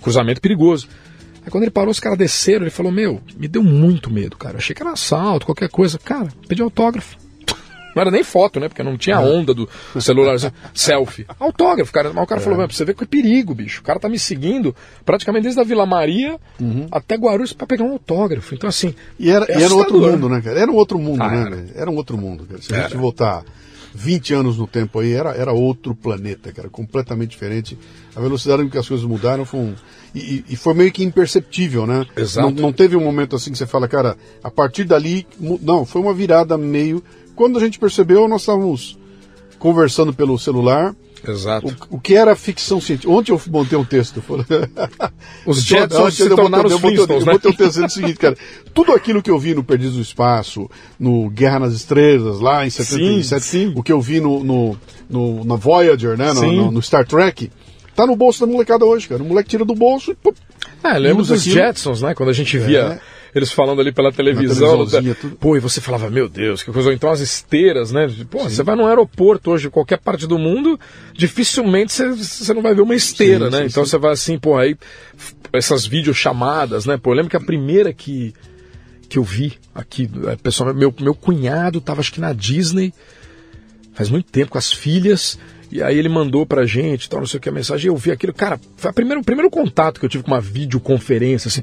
[0.00, 0.86] Cruzamento perigoso.
[1.44, 4.58] Aí quando ele parou, os caras desceram, ele falou, meu, me deu muito medo, cara.
[4.58, 5.98] achei que era assalto, qualquer coisa.
[5.98, 7.16] Cara, pedi autógrafo.
[7.94, 8.68] Não era nem foto, né?
[8.68, 9.68] Porque não tinha onda do
[10.00, 10.34] celular
[10.72, 11.26] selfie.
[11.38, 12.10] Autógrafo, cara.
[12.10, 12.44] Mas o cara é.
[12.44, 13.80] falou, você vê que é perigo, bicho.
[13.80, 14.74] O cara tá me seguindo
[15.04, 16.86] praticamente desde a Vila Maria uhum.
[16.90, 18.54] até Guarulhos para pegar um autógrafo.
[18.54, 18.94] Então, assim.
[19.18, 20.58] E era, é e era outro mundo, né, cara?
[20.58, 21.82] Era um outro mundo, ah, né, era.
[21.82, 22.62] Era um outro mundo, cara.
[22.62, 23.44] Se a gente voltar
[23.94, 26.68] 20 anos no tempo aí, era, era outro planeta, cara.
[26.68, 27.78] Completamente diferente.
[28.14, 29.74] A velocidade com que as coisas mudaram foi um
[30.14, 32.06] e, e, foi meio que imperceptível, né?
[32.14, 32.50] Exato.
[32.50, 35.26] Não, não, teve um momento assim que você fala, cara, a partir dali.
[35.40, 37.02] Não, foi uma virada meio.
[37.34, 38.98] Quando a gente percebeu, nós estávamos
[39.58, 40.94] conversando pelo celular.
[41.26, 41.68] Exato.
[41.90, 43.12] O, o que era ficção científica?
[43.12, 44.22] Ontem eu montei um texto.
[45.46, 47.30] Os Jetsons se tornaram os Flintstones, né?
[47.30, 48.36] Eu montei um texto dizendo o seguinte, cara.
[48.74, 52.70] Tudo aquilo que eu vi no Perdidos do Espaço, no Guerra nas Estrelas, lá em
[52.70, 53.72] 77, sim, sim.
[53.76, 56.32] o que eu vi no, no, no na Voyager, né?
[56.32, 57.50] No, no, no Star Trek
[57.94, 59.22] Tá no bolso da molecada hoje, cara.
[59.22, 60.14] O moleque tira do bolso e.
[60.14, 60.34] Pô,
[60.82, 61.54] é, lembro dos aquilo.
[61.54, 62.14] Jetsons, né?
[62.14, 62.98] Quando a gente via.
[62.98, 63.21] É.
[63.34, 64.86] Eles falando ali pela televisão.
[64.86, 65.36] Tudo...
[65.36, 66.90] Pô, e você falava, meu Deus, que coisa.
[66.90, 68.06] Ou então as esteiras, né?
[68.30, 68.50] Pô, sim.
[68.50, 70.78] você vai num aeroporto hoje, qualquer parte do mundo,
[71.14, 73.66] dificilmente você, você não vai ver uma esteira, sim, né?
[73.66, 74.76] Então você vai assim, pô, aí
[75.52, 76.98] essas videochamadas, né?
[76.98, 78.34] Pô, eu lembro que a primeira que,
[79.08, 82.92] que eu vi aqui, é, pessoal, meu, meu cunhado tava acho que na Disney,
[83.94, 85.38] faz muito tempo, com as filhas.
[85.70, 88.10] E aí ele mandou pra gente, tal, não sei o que, a mensagem, eu vi
[88.10, 88.34] aquilo.
[88.34, 91.62] Cara, foi a primeiro, o primeiro contato que eu tive com uma videoconferência, assim.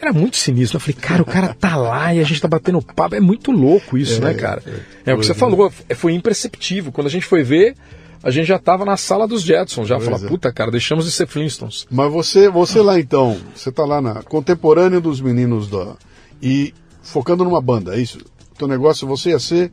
[0.00, 0.76] Era muito sinistro.
[0.76, 3.14] Eu falei, cara, o cara tá lá e a gente tá batendo papo.
[3.14, 4.62] É muito louco isso, é, né, cara?
[4.66, 5.34] É, é, é o que você é.
[5.34, 6.90] falou, é, foi imperceptível.
[6.90, 7.76] Quando a gente foi ver,
[8.22, 10.28] a gente já tava na sala dos Jetsons, já falou, é.
[10.28, 11.86] puta, cara, deixamos de ser Flintstones.
[11.90, 15.94] Mas você, você lá então, você tá lá na contemporânea dos meninos da.
[16.42, 18.18] E focando numa banda, é isso?
[18.52, 19.70] O teu negócio, você ia ser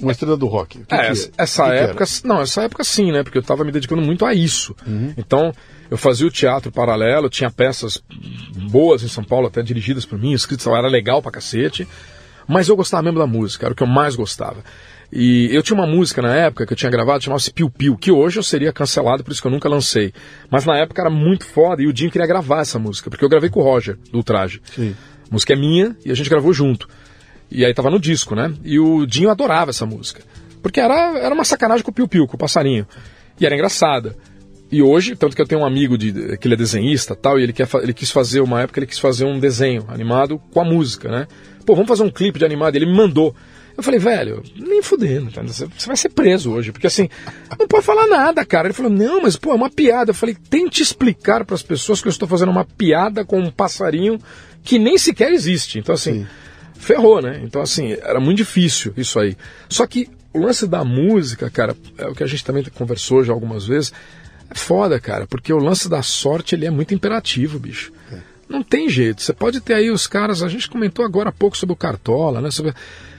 [0.00, 0.78] uma estrela do rock.
[0.84, 3.22] Que é, que essa que época, não, essa época sim, né?
[3.22, 4.74] Porque eu estava me dedicando muito a isso.
[4.86, 5.12] Uhum.
[5.16, 5.52] Então,
[5.90, 8.02] eu fazia o teatro paralelo, tinha peças
[8.70, 11.86] boas em São Paulo, até dirigidas por mim, escritas, era legal pra cacete.
[12.46, 14.62] Mas eu gostava mesmo da música, era o que eu mais gostava.
[15.10, 18.10] E eu tinha uma música na época que eu tinha gravado, chamava-se Piu Piu, que
[18.10, 20.12] hoje eu seria cancelado, por isso que eu nunca lancei.
[20.50, 23.28] Mas na época era muito foda e o Dinho queria gravar essa música, porque eu
[23.28, 24.60] gravei com o Roger, do Traje.
[24.74, 24.94] Sim.
[25.30, 26.88] A música é minha e a gente gravou junto.
[27.50, 28.52] E aí tava no disco, né?
[28.62, 30.22] E o Dinho adorava essa música.
[30.62, 32.86] Porque era, era uma sacanagem com o Piu Piu, com o passarinho.
[33.40, 34.16] E era engraçada.
[34.70, 37.42] E hoje, tanto que eu tenho um amigo de, que ele é desenhista tal, e
[37.42, 40.64] ele, quer, ele quis fazer, uma época ele quis fazer um desenho animado com a
[40.64, 41.26] música, né?
[41.64, 42.76] Pô, vamos fazer um clipe de animado.
[42.76, 43.34] Ele me mandou.
[43.74, 47.08] Eu falei, velho, nem fudendo, você vai ser preso hoje, porque assim,
[47.58, 48.66] não pode falar nada, cara.
[48.66, 50.10] Ele falou, não, mas pô, é uma piada.
[50.10, 53.50] Eu falei, tente explicar para as pessoas que eu estou fazendo uma piada com um
[53.50, 54.18] passarinho
[54.64, 55.78] que nem sequer existe.
[55.78, 56.26] Então, assim, Sim
[56.78, 57.40] ferrou, né?
[57.44, 59.36] Então, assim, era muito difícil isso aí.
[59.68, 63.32] Só que o lance da música, cara, é o que a gente também conversou já
[63.32, 63.92] algumas vezes,
[64.50, 67.92] é foda, cara, porque o lance da sorte, ele é muito imperativo, bicho.
[68.12, 68.18] É.
[68.48, 69.20] Não tem jeito.
[69.20, 72.40] Você pode ter aí os caras, a gente comentou agora há pouco sobre o Cartola,
[72.40, 72.50] né?
[72.50, 72.72] Sobre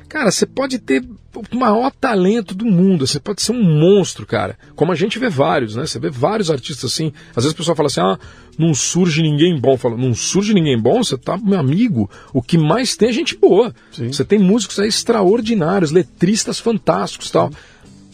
[0.10, 1.04] Cara, você pode ter
[1.36, 4.58] o maior talento do mundo, você pode ser um monstro, cara.
[4.76, 5.86] Como a gente vê vários, né?
[5.86, 7.14] Você vê vários artistas assim.
[7.30, 8.18] Às vezes o pessoal fala assim: ah,
[8.58, 9.78] não surge ninguém bom.
[9.78, 11.04] Fala, não surge ninguém bom?
[11.04, 13.74] Você tá, meu amigo, o que mais tem é gente boa.
[13.92, 14.12] Sim.
[14.12, 17.52] Você tem músicos aí extraordinários, letristas fantásticos tal.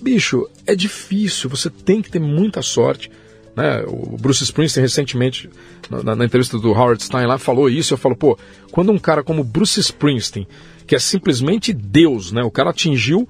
[0.01, 3.09] Bicho, é difícil, você tem que ter muita sorte.
[3.55, 3.85] Né?
[3.87, 5.49] O Bruce Springsteen recentemente,
[5.89, 7.93] na, na entrevista do Howard Stein lá, falou isso.
[7.93, 8.37] Eu falo, pô,
[8.69, 10.45] quando um cara como Bruce Springsteen
[10.85, 12.43] que é simplesmente Deus, né?
[12.43, 13.27] O cara atingiu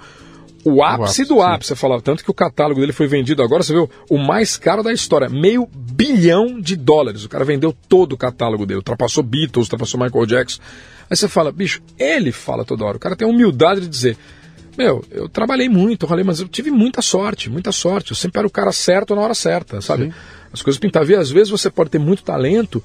[0.65, 1.69] o ápice, do ápice.
[1.69, 4.81] Você falava tanto que o catálogo dele foi vendido agora, você viu, o mais caro
[4.81, 7.23] da história, meio bilhão de dólares.
[7.23, 10.59] O cara vendeu todo o catálogo dele, ultrapassou Beatles, ultrapassou Michael Jackson.
[11.09, 12.97] Aí você fala, bicho, ele fala toda hora.
[12.97, 14.17] O cara tem a humildade de dizer,
[14.75, 18.11] meu, eu trabalhei muito, eu mas eu tive muita sorte, muita sorte.
[18.11, 20.05] Eu sempre era o cara certo na hora certa, sabe?
[20.05, 20.13] Sim.
[20.51, 21.11] As coisas pintavam.
[21.11, 22.83] E às vezes você pode ter muito talento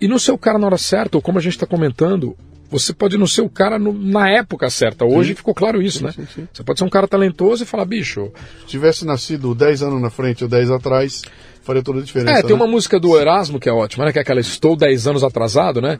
[0.00, 2.36] e não ser o cara na hora certa, ou como a gente está comentando,
[2.70, 5.04] você pode não ser o cara no, na época certa.
[5.04, 5.34] Hoje sim.
[5.34, 6.12] ficou claro isso, sim, né?
[6.12, 8.30] Sim, você pode ser um cara talentoso e falar, bicho.
[8.60, 11.22] Se tivesse nascido 10 anos na frente ou 10 atrás,
[11.62, 12.38] faria toda a diferença.
[12.38, 12.56] É, tem né?
[12.56, 14.12] uma música do Erasmo que é ótima, né?
[14.12, 15.98] Que é aquela Estou 10 anos atrasado, né?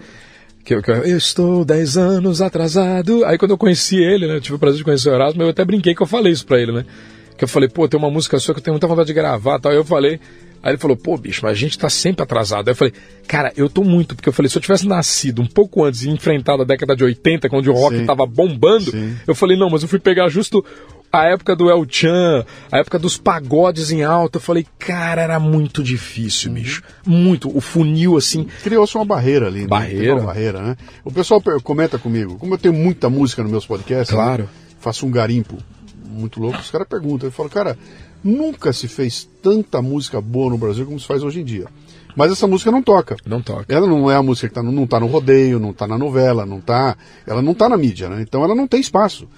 [0.65, 3.25] Que, eu, que eu, eu estou 10 anos atrasado.
[3.25, 4.37] Aí quando eu conheci ele, né?
[4.37, 6.47] Eu tive o prazer de conhecer o Erasmo, eu até brinquei que eu falei isso
[6.47, 6.85] pra ele, né?
[7.37, 9.59] Que eu falei, pô, tem uma música sua que eu tenho muita vontade de gravar
[9.59, 9.73] tal.
[9.73, 10.21] Aí eu falei.
[10.63, 12.69] Aí ele falou, pô, bicho, mas a gente tá sempre atrasado.
[12.69, 12.93] Aí eu falei,
[13.27, 16.11] cara, eu tô muito, porque eu falei, se eu tivesse nascido um pouco antes e
[16.11, 18.07] enfrentado a década de 80, quando o rock Sim.
[18.07, 19.17] tava bombando, Sim.
[19.27, 20.63] eu falei, não, mas eu fui pegar justo
[21.13, 24.37] a época do El Chan, a época dos pagodes em alta.
[24.37, 26.83] Eu falei, cara, era muito difícil, bicho.
[27.05, 27.49] Muito.
[27.57, 28.47] O funil, assim.
[28.63, 29.67] Criou-se uma barreira ali, né?
[29.67, 30.15] Barreira.
[30.17, 30.77] Uma barreira, né?
[31.05, 34.43] O pessoal comenta comigo, como eu tenho muita música nos meus podcasts, Claro.
[34.45, 34.49] né?
[34.79, 35.59] faço um garimpo
[36.09, 37.77] muito louco, os caras perguntam, eu falo, cara,
[38.23, 41.67] nunca se fez tanta música boa no Brasil como se faz hoje em dia.
[42.17, 43.17] Mas essa música não toca.
[43.25, 43.73] Não toca.
[43.73, 45.97] Ela não é a música que tá no, não tá no rodeio, não tá na
[45.97, 46.97] novela, não tá.
[47.27, 48.21] Ela não tá na mídia, né?
[48.21, 49.29] Então ela não tem espaço.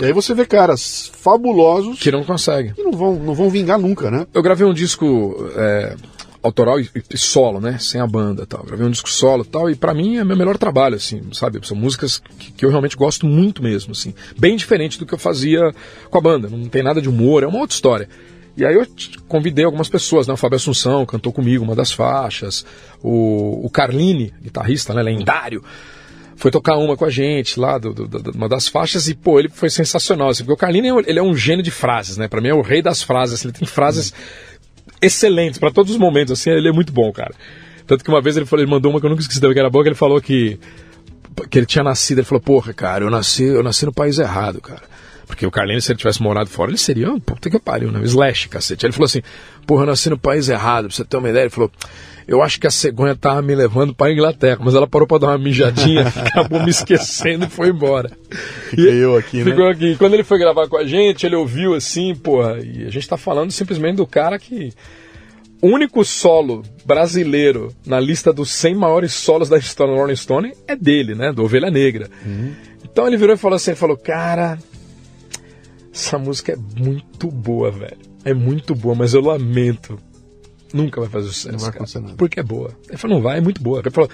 [0.00, 2.72] E aí você vê caras fabulosos Que não consegue.
[2.72, 4.26] que não vão, não vão vingar nunca, né?
[4.32, 5.94] Eu gravei um disco é,
[6.42, 7.78] autoral e, e solo, né?
[7.78, 8.64] Sem a banda tal.
[8.64, 11.58] Gravei um disco solo tal, e pra mim é meu melhor trabalho, assim, sabe?
[11.66, 14.14] São músicas que, que eu realmente gosto muito mesmo, assim.
[14.38, 15.72] Bem diferente do que eu fazia
[16.10, 16.48] com a banda.
[16.48, 18.08] Não tem nada de humor, é uma outra história.
[18.56, 18.86] E aí eu
[19.28, 20.34] convidei algumas pessoas, né?
[20.34, 22.66] O Fábio Assunção cantou comigo uma das faixas.
[23.02, 25.02] O, o Carline, guitarrista, né?
[25.02, 25.64] Lendário.
[26.36, 29.38] Foi tocar uma com a gente lá, do, do- do- uma das faixas, e pô,
[29.38, 30.28] ele foi sensacional.
[30.30, 32.26] Assim, porque o Carline é ele é um gênio de frases, né?
[32.26, 33.36] Pra mim é o rei das frases.
[33.38, 34.12] assim, ele tem frases
[35.02, 37.34] excelentes pra todos os momentos, assim, ele é muito bom, cara.
[37.86, 39.58] Tanto que uma vez ele, falou, ele mandou uma que eu nunca esqueci da que
[39.58, 40.58] era boa, que ele falou que,
[41.50, 44.60] que ele tinha nascido, ele falou, porra, cara, eu nasci, eu nasci no país errado,
[44.60, 44.82] cara.
[45.26, 48.00] Porque o Carlinhos, se ele tivesse morado fora, ele seria, um puta que pariu, né?
[48.04, 48.86] Slash, cacete.
[48.86, 49.22] Ele falou assim,
[49.66, 51.44] porra, eu nasci no país errado, pra você ter uma ideia.
[51.44, 51.70] Ele falou,
[52.26, 55.28] eu acho que a cegonha tava me levando pra Inglaterra, mas ela parou pra dar
[55.28, 58.10] uma mijadinha, acabou me esquecendo e foi embora.
[58.70, 59.44] Fiquei eu aqui, né?
[59.44, 59.96] Ficou aqui.
[59.96, 63.16] Quando ele foi gravar com a gente, ele ouviu assim, porra, e a gente tá
[63.16, 64.72] falando simplesmente do cara que.
[65.60, 70.52] O único solo brasileiro na lista dos 100 maiores solos da história do Rolling Stone
[70.66, 71.32] é dele, né?
[71.32, 72.10] Do Ovelha Negra.
[72.82, 74.58] Então ele virou e falou assim: ele falou, cara,
[75.94, 77.98] essa música é muito boa, velho.
[78.24, 79.98] É muito boa, mas eu lamento.
[80.72, 81.52] Nunca vai fazer sucesso.
[81.52, 82.14] Não vai cara, acontecer nada.
[82.16, 82.70] Porque é boa.
[82.88, 83.80] Ele falou, não vai, é muito boa.
[83.80, 84.08] Ele falou,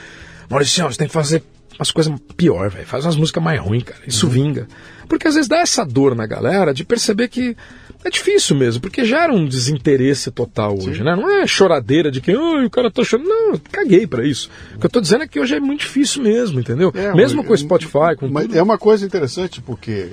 [0.51, 1.43] Maurício, você tem que fazer
[1.79, 2.87] umas coisas pior, velho.
[2.87, 4.01] Faz umas músicas mais ruins, cara.
[4.07, 4.33] Isso Uhum.
[4.33, 4.67] vinga.
[5.09, 7.57] Porque às vezes dá essa dor na galera de perceber que
[8.05, 11.15] é difícil mesmo, porque gera um desinteresse total hoje, né?
[11.17, 13.27] Não é choradeira de que "Ai, o cara tá chorando.
[13.29, 14.51] Não, caguei pra isso.
[14.75, 16.93] O que eu tô dizendo é que hoje é muito difícil mesmo, entendeu?
[16.95, 18.59] É, mesmo mas- com o Spotify, com Mas tudo.
[18.59, 20.09] é uma coisa interessante porque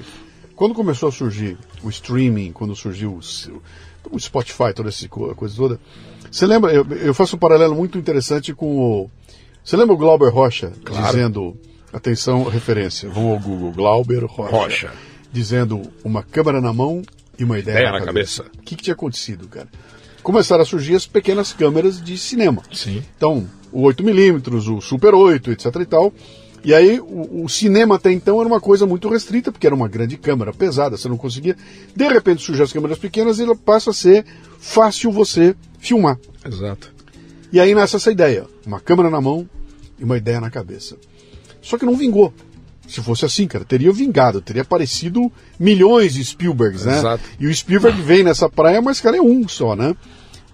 [0.55, 5.55] quando começou a surgir o streaming, quando surgiu o, o Spotify, toda essa co- coisa
[5.55, 5.79] toda,
[6.35, 6.73] você lembra?
[6.73, 9.09] Eu, eu faço um paralelo muito interessante com o.
[9.63, 11.05] Você lembra o Glauber Rocha Claro.
[11.07, 11.57] dizendo,
[11.93, 14.91] atenção, referência, vão ao Google, Glauber Rocha, Rocha.
[15.31, 17.01] dizendo uma câmera na mão
[17.39, 18.43] e uma ideia, Ideia na, na cabeça.
[18.43, 18.59] cabeça.
[18.61, 19.67] O que, que tinha acontecido, cara?
[20.21, 22.61] Começaram a surgir as pequenas câmeras de cinema.
[22.73, 23.01] Sim.
[23.15, 26.13] Então, o 8mm, o Super 8, etc e tal.
[26.65, 29.87] E aí, o, o cinema até então era uma coisa muito restrita, porque era uma
[29.87, 31.55] grande câmera pesada, você não conseguia.
[31.95, 34.25] De repente surgem as câmeras pequenas e ela passa a ser
[34.59, 36.17] fácil você filmar.
[36.45, 36.93] Exato.
[37.51, 39.47] E aí nasce essa ideia: uma câmera na mão
[39.99, 40.97] e uma ideia na cabeça.
[41.61, 42.33] Só que não vingou.
[42.87, 46.99] Se fosse assim, cara, teria vingado, teria aparecido milhões de Spielbergs, né?
[46.99, 47.23] Exato.
[47.39, 49.95] E o Spielberg vem nessa praia, mas, cara, é um só, né?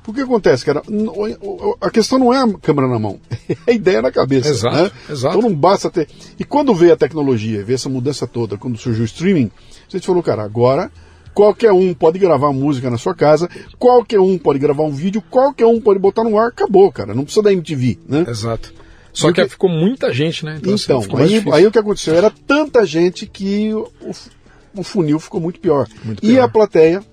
[0.01, 0.81] Por que acontece, cara?
[0.87, 4.47] O- o- A questão não é a câmera na mão, é a ideia na cabeça.
[4.47, 4.91] Exato, né?
[5.09, 5.37] exato.
[5.37, 6.07] Então não basta ter.
[6.39, 9.51] E quando veio a tecnologia, veio essa mudança toda, quando surgiu o streaming,
[9.89, 10.89] a gente falou, cara, agora
[11.33, 15.65] qualquer um pode gravar música na sua casa, qualquer um pode gravar um vídeo, qualquer
[15.65, 17.13] um pode botar no ar, acabou, cara.
[17.13, 18.25] Não precisa da MTV, né?
[18.27, 18.73] Exato.
[19.13, 20.59] Só E o que, que- ficou muita gente, né?
[20.63, 22.15] assim, Então, mais aí, aí o que aconteceu?
[22.15, 23.89] Era tanta gente que o,
[24.75, 25.87] o funil ficou muito pior.
[26.03, 26.43] Muito E pior.
[26.43, 27.03] a plateia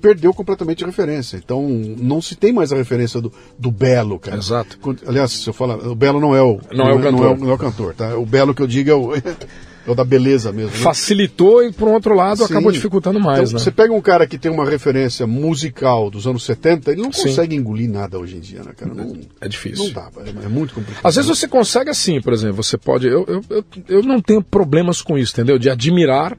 [0.00, 1.36] perdeu completamente a referência.
[1.36, 1.62] Então,
[1.98, 4.36] não se tem mais a referência do, do Belo, cara.
[4.36, 4.78] Exato.
[5.06, 7.38] Aliás, se eu falar, o Belo não é o, Não é o Não é, cantor.
[7.38, 8.16] não é o cantor, tá?
[8.16, 9.10] O Belo que eu digo é o,
[9.88, 10.70] é o da beleza mesmo.
[10.72, 10.76] né?
[10.78, 12.44] Facilitou e, por um outro lado, Sim.
[12.52, 13.64] acabou dificultando mais, Então, né?
[13.64, 17.24] Você pega um cara que tem uma referência musical dos anos 70, ele não Sim.
[17.28, 18.92] consegue engolir nada hoje em dia, né, cara?
[18.94, 19.84] Não, É difícil.
[19.86, 21.04] não dá, é, é muito complicado.
[21.04, 23.06] Às vezes você consegue assim, por exemplo, você pode.
[23.06, 25.58] Eu, eu, eu, eu não tenho problemas com isso, entendeu?
[25.58, 26.36] De admirar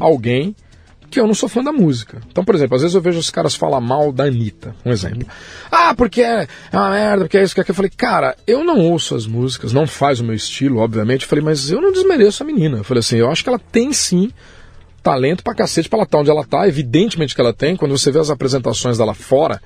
[0.00, 0.54] alguém
[1.10, 2.20] que eu não sou fã da música.
[2.30, 5.26] Então, por exemplo, às vezes eu vejo os caras falar mal da Anitta, um exemplo.
[5.70, 7.72] Ah, porque é, é uma merda, porque é isso, que é aquilo.
[7.72, 11.22] Eu falei, cara, eu não ouço as músicas, não faz o meu estilo, obviamente.
[11.22, 12.78] Eu falei, mas eu não desmereço a menina.
[12.78, 14.30] Eu falei assim, eu acho que ela tem sim
[15.02, 17.76] talento pra cacete pra ela estar onde ela tá, evidentemente que ela tem.
[17.76, 19.60] Quando você vê as apresentações dela fora,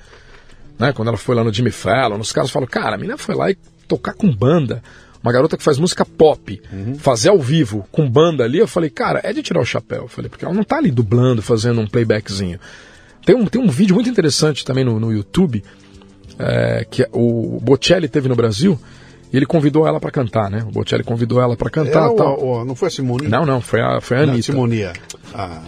[0.79, 0.93] né?
[0.93, 3.51] Quando ela foi lá no Jimmy Fallon, os caras falam, cara, a menina foi lá
[3.51, 4.81] e tocar com banda.
[5.23, 6.61] Uma garota que faz música pop,
[6.99, 10.01] fazer ao vivo com banda ali, eu falei, cara, é de tirar o chapéu.
[10.03, 12.59] Eu falei, porque ela não tá ali dublando, fazendo um playbackzinho.
[13.25, 15.63] Tem um, tem um vídeo muito interessante também no, no YouTube,
[16.37, 18.77] é, que o Bocelli teve no Brasil,
[19.31, 20.61] E ele convidou ela pra cantar, né?
[20.67, 22.39] O Bocelli convidou ela pra cantar Ela e tal.
[22.39, 23.27] ou- ou- não foi a Simone?
[23.27, 24.51] Não, não, foi a, foi a Não, Anitta.
[24.51, 24.93] Simonia.
[25.33, 25.59] A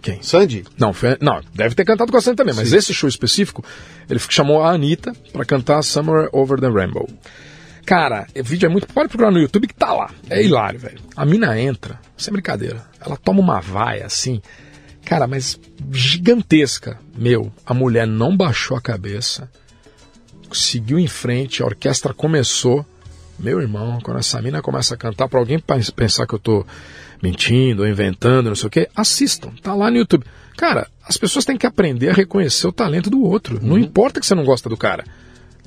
[0.00, 0.22] Quem?
[0.22, 0.64] Sandy?
[0.78, 3.62] Não, foi, não, deve ter cantado com a Sandy também, mas esse show específico,
[4.08, 7.08] ele chamou a Anitta pra cantar Somewhere Over the Rainbow.
[7.88, 8.86] Cara, o vídeo é muito.
[8.86, 10.10] Pode procurar no YouTube que tá lá.
[10.28, 10.98] É hilário, velho.
[11.16, 12.84] A mina entra, sem brincadeira.
[13.00, 14.42] Ela toma uma vaia assim.
[15.06, 15.58] Cara, mas
[15.90, 16.98] gigantesca.
[17.16, 19.50] Meu, a mulher não baixou a cabeça.
[20.52, 22.84] Seguiu em frente, a orquestra começou.
[23.38, 26.66] Meu irmão, quando essa mina começa a cantar, pra alguém pens- pensar que eu tô
[27.22, 29.50] mentindo inventando, não sei o quê, assistam.
[29.62, 30.26] Tá lá no YouTube.
[30.58, 33.58] Cara, as pessoas têm que aprender a reconhecer o talento do outro.
[33.64, 35.04] Não importa que você não gosta do cara.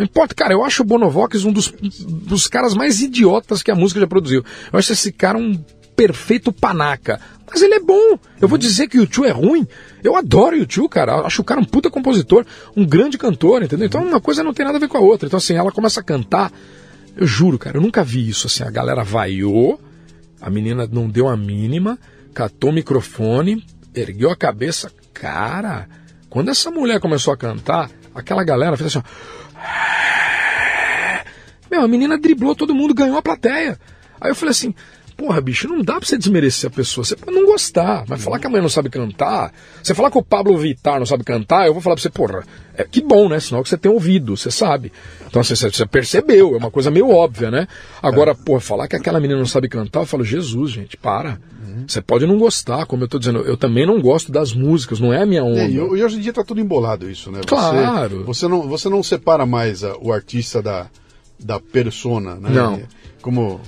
[0.01, 3.75] Não importa, cara, eu acho o Bonovox um dos, dos caras mais idiotas que a
[3.75, 4.43] música já produziu.
[4.73, 5.63] Eu acho esse cara um
[5.95, 7.21] perfeito panaca.
[7.47, 8.17] Mas ele é bom.
[8.39, 9.67] Eu vou dizer que o YouTube é ruim.
[10.03, 11.17] Eu adoro o YouTube, cara.
[11.17, 12.43] Eu Acho o cara um puta compositor,
[12.75, 13.85] um grande cantor, entendeu?
[13.85, 15.27] Então uma coisa não tem nada a ver com a outra.
[15.27, 16.51] Então assim, ela começa a cantar.
[17.15, 18.63] Eu juro, cara, eu nunca vi isso assim.
[18.63, 19.79] A galera vaiou,
[20.41, 21.99] a menina não deu a mínima,
[22.33, 24.91] catou o microfone, ergueu a cabeça.
[25.13, 25.87] Cara,
[26.27, 29.50] quando essa mulher começou a cantar, aquela galera fez assim, ó.
[31.69, 33.79] Meu, a menina driblou todo mundo, ganhou a plateia.
[34.19, 34.75] Aí eu falei assim,
[35.21, 37.03] porra, bicho, não dá pra você desmerecer a pessoa.
[37.05, 40.17] Você pode não gostar, mas falar que a mulher não sabe cantar, você falar que
[40.17, 42.43] o Pablo Vittar não sabe cantar, eu vou falar pra você, porra,
[42.75, 43.39] é que bom, né?
[43.39, 44.91] Sinal que você tem ouvido, você sabe.
[45.27, 47.67] Então assim, você, percebeu, é uma coisa meio óbvia, né?
[48.01, 51.39] Agora, porra, falar que aquela menina não sabe cantar, eu falo, Jesus, gente, para.
[51.87, 55.13] Você pode não gostar, como eu tô dizendo, eu também não gosto das músicas, não
[55.13, 55.61] é a minha onda.
[55.61, 57.39] É, e, e hoje em dia tá tudo embolado isso, né?
[57.39, 58.23] Você- Claro.
[58.25, 60.87] Você, não, você não separa mais a- o artista da,
[61.39, 62.49] da persona, né?
[62.49, 62.81] Não.
[63.21, 63.59] Como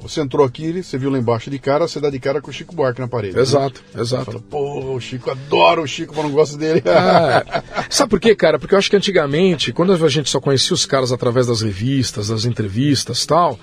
[0.00, 2.52] você entrou aqui, você viu lá embaixo de cara, você dá de cara com o
[2.52, 3.34] Chico Buarque na parede.
[3.34, 3.42] né?
[3.42, 4.24] Exato, Você exato.
[4.26, 6.82] fala, pô, o Chico, adoro o Chico, mas não gosto dele.
[6.84, 7.62] É.
[7.90, 8.58] Sabe por quê, cara?
[8.58, 12.28] Porque eu acho que antigamente, quando a gente só conhecia os caras através das revistas,
[12.28, 13.58] das entrevistas tal,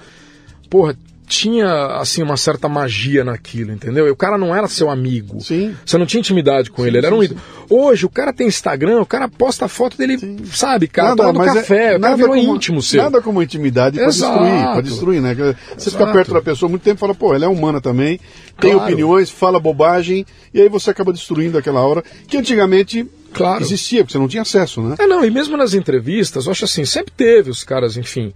[0.70, 4.08] porra, tinha assim uma certa magia naquilo, entendeu?
[4.08, 5.42] E o cara não era seu amigo.
[5.42, 5.76] Sim.
[5.86, 7.42] Você não tinha intimidade com ele, ele era um sim, ídolo.
[7.70, 11.52] Hoje o cara tem Instagram, o cara posta a foto dele, sabe, cara, tomando mas
[11.52, 13.02] é- café, o cara virou como, íntimo seu.
[13.02, 14.40] Nada como intimidade pra Exato.
[14.40, 15.34] destruir, pra destruir, né?
[15.78, 16.14] Você fica Exato.
[16.14, 18.20] perto da pessoa muito tempo e fala, pô, ela é humana também,
[18.60, 18.86] tem Claro.
[18.86, 23.64] opiniões, fala bobagem, e aí você acaba destruindo aquela hora, que antigamente Claro.
[23.64, 24.96] existia, porque você não tinha acesso, né?
[25.00, 28.32] É, não, e mesmo nas entrevistas, eu acho assim, sempre teve os caras, enfim.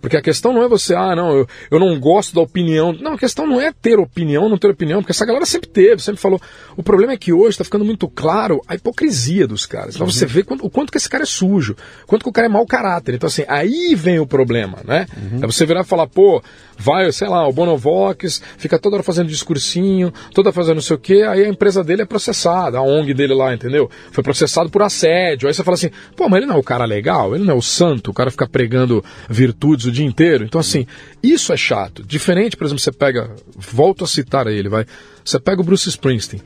[0.00, 2.92] Porque a questão não é você, ah, não, eu, eu não gosto da opinião.
[2.92, 6.02] Não, a questão não é ter opinião, não ter opinião, porque essa galera sempre teve,
[6.02, 6.40] sempre falou.
[6.76, 9.94] O problema é que hoje está ficando muito claro a hipocrisia dos caras.
[9.96, 12.46] Então você vê quanto- o quanto que esse cara é sujo, quanto que o cara
[12.46, 13.14] é mau caráter.
[13.14, 15.06] Então, assim, aí vem o problema, né?
[15.42, 16.42] É você virar e falar, pô,
[16.76, 20.96] vai, sei lá, o Bonovox fica toda hora fazendo discursinho, toda hora fazendo não sei
[20.96, 23.90] o quê, aí a empresa dele é processada, a ONG dele lá, entendeu?
[24.12, 25.48] Foi processado por assédio.
[25.48, 27.56] Aí você fala assim, pô, mas ele não é o cara legal, ele não é
[27.56, 30.44] o santo, o cara fica pregando virtudes o dia inteiro.
[30.44, 30.86] Então, assim,
[31.22, 32.02] isso é chato.
[32.02, 34.86] Diferente, por exemplo, você pega, volto a citar ele, vai,
[35.24, 36.42] você pega o Bruce Springsteen.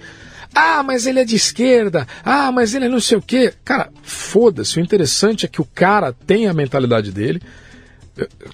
[0.54, 2.06] Ah, mas ele é de esquerda.
[2.24, 3.54] Ah, mas ele é não sei o quê.
[3.64, 4.78] Cara, foda-se.
[4.78, 7.40] O interessante é que o cara tem a mentalidade dele.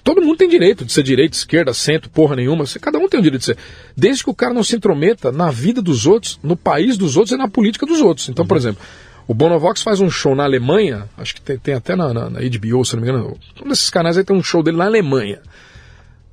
[0.03, 2.63] Todo mundo tem direito de ser direita, esquerda, centro, porra nenhuma.
[2.79, 3.57] Cada um tem o direito de ser.
[3.95, 7.33] Desde que o cara não se intrometa na vida dos outros, no país dos outros
[7.33, 8.29] e na política dos outros.
[8.29, 8.81] Então, por exemplo,
[9.29, 12.39] o Bonovox faz um show na Alemanha, acho que tem, tem até na, na, na
[12.39, 13.37] HBO, se não me engano.
[13.63, 15.39] Um desses canais aí tem um show dele na Alemanha.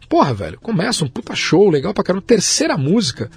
[0.09, 2.24] Porra, velho, começa um puta show, legal pra caramba.
[2.26, 3.30] Terceira música,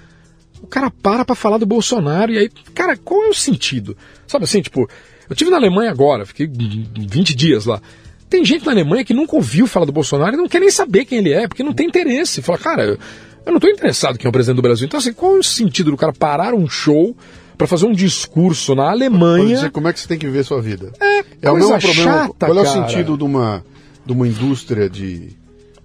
[0.62, 3.98] o cara para pra falar do Bolsonaro e aí, cara, qual é o sentido?
[4.26, 4.90] Sabe assim, tipo,
[5.30, 7.82] eu tive na Alemanha agora, fiquei 20 dias lá.
[8.30, 11.04] Tem gente na Alemanha que nunca ouviu falar do Bolsonaro e não quer nem saber
[11.04, 12.42] quem ele é, porque não tem interesse.
[12.42, 12.98] Fala, cara, eu,
[13.46, 14.86] eu não tô interessado quem é o presidente do Brasil.
[14.86, 17.14] Então, assim, qual é o sentido do cara parar um show
[17.60, 19.56] pra fazer um discurso na Pra Alemanha?
[19.56, 20.92] dizer como é que você tem que viver sua vida.
[21.00, 22.12] É, É o mesmo problema.
[22.24, 22.88] chata, Qual é o cara.
[22.88, 23.64] sentido de uma,
[24.06, 25.38] de uma indústria de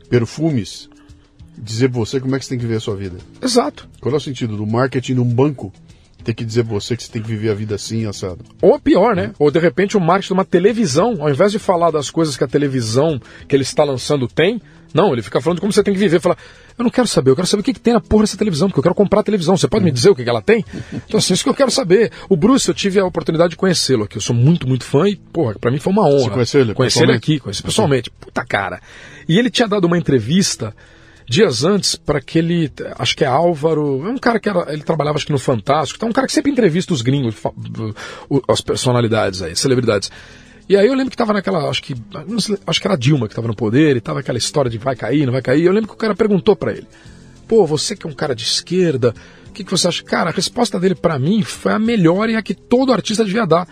[0.09, 0.89] perfumes
[1.57, 3.19] dizer pra você como é que você tem que viver a sua vida?
[3.43, 3.89] Exato.
[4.01, 5.73] Qual é o sentido do marketing de um banco
[6.23, 8.45] ter que dizer pra você que você tem que viver a vida assim, assado?
[8.63, 9.33] Ou pior, né?
[9.39, 12.45] Ou de repente o marketing de uma televisão, ao invés de falar das coisas que
[12.45, 14.61] a televisão que ele está lançando tem,
[14.95, 16.21] não, ele fica falando de como você tem que viver.
[16.21, 16.37] Fala,
[16.79, 18.69] eu não quero saber, eu quero saber o que, que tem na porra dessa televisão,
[18.69, 19.57] porque eu quero comprar a televisão.
[19.57, 20.65] Você pode me dizer o que, que ela tem?
[20.93, 22.13] Então, assim, isso que eu quero saber.
[22.29, 24.17] O Bruce, eu tive a oportunidade de conhecê-lo aqui.
[24.17, 26.21] Eu sou muito, muito fã e, porra, pra mim foi uma honra.
[26.21, 27.33] Você conheceu ele Conhecer ele pessoalmente?
[27.33, 28.11] aqui, conheci pessoalmente.
[28.11, 28.81] Puta cara.
[29.29, 30.73] E ele tinha dado uma entrevista
[31.29, 35.17] dias antes para aquele, acho que é Álvaro, é um cara que era, ele trabalhava
[35.17, 37.35] acho que no Fantástico, então é um cara que sempre entrevista os gringos,
[38.47, 40.11] as personalidades aí, celebridades.
[40.69, 41.95] E aí eu lembro que tava naquela, acho que,
[42.39, 44.79] sei, acho que era a Dilma que tava no poder e tava aquela história de
[44.79, 45.65] vai cair, não vai cair.
[45.65, 46.87] Eu lembro que o cara perguntou para ele:
[47.47, 49.15] "Pô, você que é um cara de esquerda,
[49.49, 52.37] o que, que você acha?" Cara, a resposta dele para mim foi a melhor e
[52.37, 53.69] a que todo artista devia dar.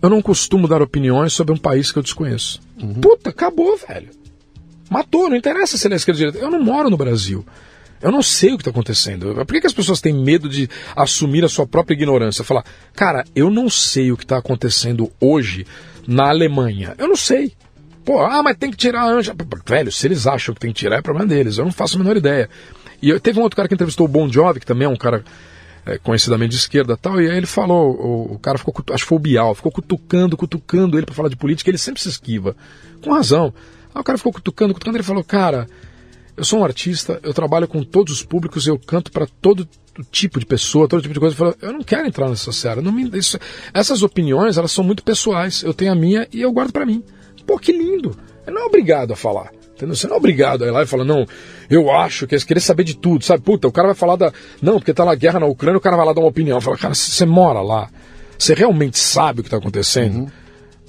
[0.00, 2.60] Eu não costumo dar opiniões sobre um país que eu desconheço.
[3.00, 4.10] Puta, acabou, velho.
[4.90, 6.46] Matou, não interessa se ele é esquerda ou direita.
[6.46, 7.44] Eu não moro no Brasil.
[8.04, 9.34] Eu não sei o que está acontecendo.
[9.34, 12.44] Por que, que, as pessoas têm medo de assumir a sua própria ignorância?
[12.44, 15.66] Falar, cara, eu não sei o que está acontecendo hoje
[16.06, 16.94] na Alemanha.
[16.98, 17.54] Eu não sei.
[18.04, 19.34] Pô, ah, mas tem que tirar a Anja.
[19.66, 21.56] Velho, se eles acham que tem que tirar, é problema deles.
[21.56, 22.50] Eu não faço a menor ideia.
[23.00, 24.96] E eu, teve um outro cara que entrevistou o Bon Jovi, que também é um
[24.96, 25.24] cara
[25.86, 29.08] é, conhecidamente de esquerda tal, e aí ele falou, o, o, cara ficou, acho que
[29.08, 32.54] foi o Bial, ficou cutucando, cutucando ele para falar de política, ele sempre se esquiva.
[33.02, 33.52] Com razão.
[33.94, 35.66] Aí o cara ficou cutucando, cutucando, ele falou, cara,
[36.36, 39.68] eu sou um artista, eu trabalho com todos os públicos, eu canto para todo
[40.10, 41.34] tipo de pessoa, todo tipo de coisa.
[41.34, 42.82] Eu, falo, eu não quero entrar nessa seara.
[42.82, 43.38] Me, isso,
[43.72, 45.62] essas opiniões, elas são muito pessoais.
[45.62, 47.02] Eu tenho a minha e eu guardo para mim.
[47.46, 48.16] Pô, que lindo.
[48.46, 49.50] Ele não é obrigado a falar.
[49.74, 49.94] Entendeu?
[49.94, 51.26] Você não é obrigado a ir lá e falar, não,
[51.68, 53.42] eu acho que é querer saber de tudo, sabe?
[53.42, 54.32] Puta, o cara vai falar da.
[54.60, 56.60] Não, porque tá na guerra na Ucrânia, o cara vai lá dar uma opinião.
[56.60, 57.88] Fala, cara, você mora lá,
[58.38, 60.16] você realmente sabe o que está acontecendo?
[60.18, 60.43] Uhum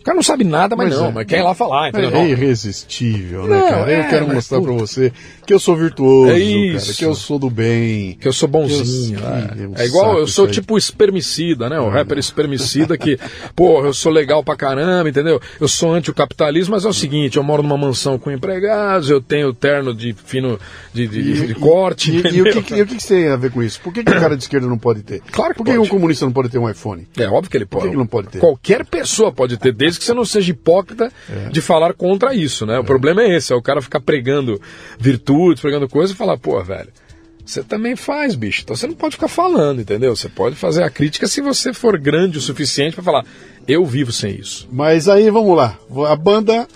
[0.05, 2.11] cara não sabe nada, mas, mas não, é, mas quer ir lá falar, entendeu?
[2.15, 3.91] É irresistível, né, cara?
[3.91, 5.11] É, eu quero mostrar para você
[5.45, 6.85] que eu sou virtuoso, é isso.
[6.85, 8.17] cara, que eu sou do bem.
[8.19, 9.19] Que eu sou bonzinho.
[9.19, 9.83] Eu, é.
[9.83, 11.79] é igual, eu sou tipo espermicida, né?
[11.79, 13.19] O rapper espermicida que,
[13.55, 15.41] pô, eu sou legal pra caramba, entendeu?
[15.59, 19.53] Eu sou anti-capitalismo, mas é o seguinte, eu moro numa mansão com empregados, eu tenho
[19.53, 20.59] terno de fino,
[20.93, 22.11] de, de, e, de corte.
[22.11, 23.81] E, e, e, o que, e o que, que tem a ver com isso?
[23.81, 25.21] Por que, que o cara de esquerda não pode ter?
[25.31, 25.87] Claro que Por que, pode.
[25.87, 27.07] um comunista não pode ter um iPhone?
[27.17, 27.81] É óbvio que ele pode.
[27.81, 28.39] Por que, que não pode ter?
[28.39, 31.49] Qualquer pessoa pode ter, desde que você não seja hipócrita é.
[31.49, 32.77] de falar contra isso, né?
[32.77, 32.83] O é.
[32.83, 34.61] problema é esse, é o cara ficar pregando
[34.99, 36.89] virtudes, pregando coisas e falar, pô, velho,
[37.45, 38.61] você também faz, bicho.
[38.63, 40.15] Então você não pode ficar falando, entendeu?
[40.15, 43.25] Você pode fazer a crítica se você for grande o suficiente para falar,
[43.67, 44.67] eu vivo sem isso.
[44.71, 45.77] Mas aí vamos lá,
[46.07, 46.67] a banda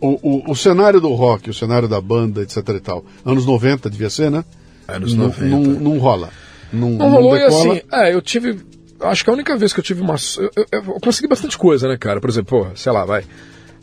[0.00, 3.90] o, o, o, cenário do rock, o cenário da banda, etc e tal, anos 90
[3.90, 4.44] devia ser, né?
[4.86, 5.44] Anos 90.
[5.44, 6.30] Não, não, não rola.
[6.72, 8.58] Não, não rolou e assim, é, eu tive
[9.00, 10.16] acho que a única vez que eu tive uma.
[10.36, 12.20] Eu, eu, eu, consegui bastante coisa, né, cara?
[12.20, 13.24] Por exemplo, pô, sei lá, vai.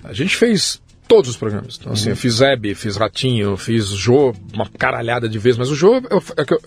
[0.03, 1.78] A gente fez todos os programas.
[1.80, 2.11] Então, assim, uhum.
[2.11, 5.95] eu fiz Hebe, fiz Ratinho, fiz Jô, uma caralhada de vezes, mas o Jô.
[6.09, 6.61] Eu, é eu,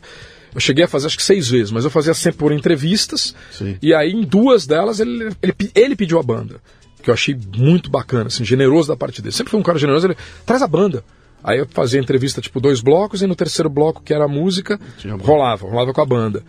[0.55, 3.35] eu cheguei a fazer acho que seis vezes, mas eu fazia sempre por entrevistas.
[3.51, 3.77] Sim.
[3.83, 6.61] E aí, em duas delas, ele, ele, ele pediu a banda.
[7.03, 9.35] Que eu achei muito bacana, assim, generoso da parte dele.
[9.35, 11.05] Sempre foi um cara generoso, ele traz a banda.
[11.45, 14.81] Aí eu fazia entrevista tipo dois blocos, e no terceiro bloco, que era a música,
[15.21, 16.43] rolava, rolava com a banda.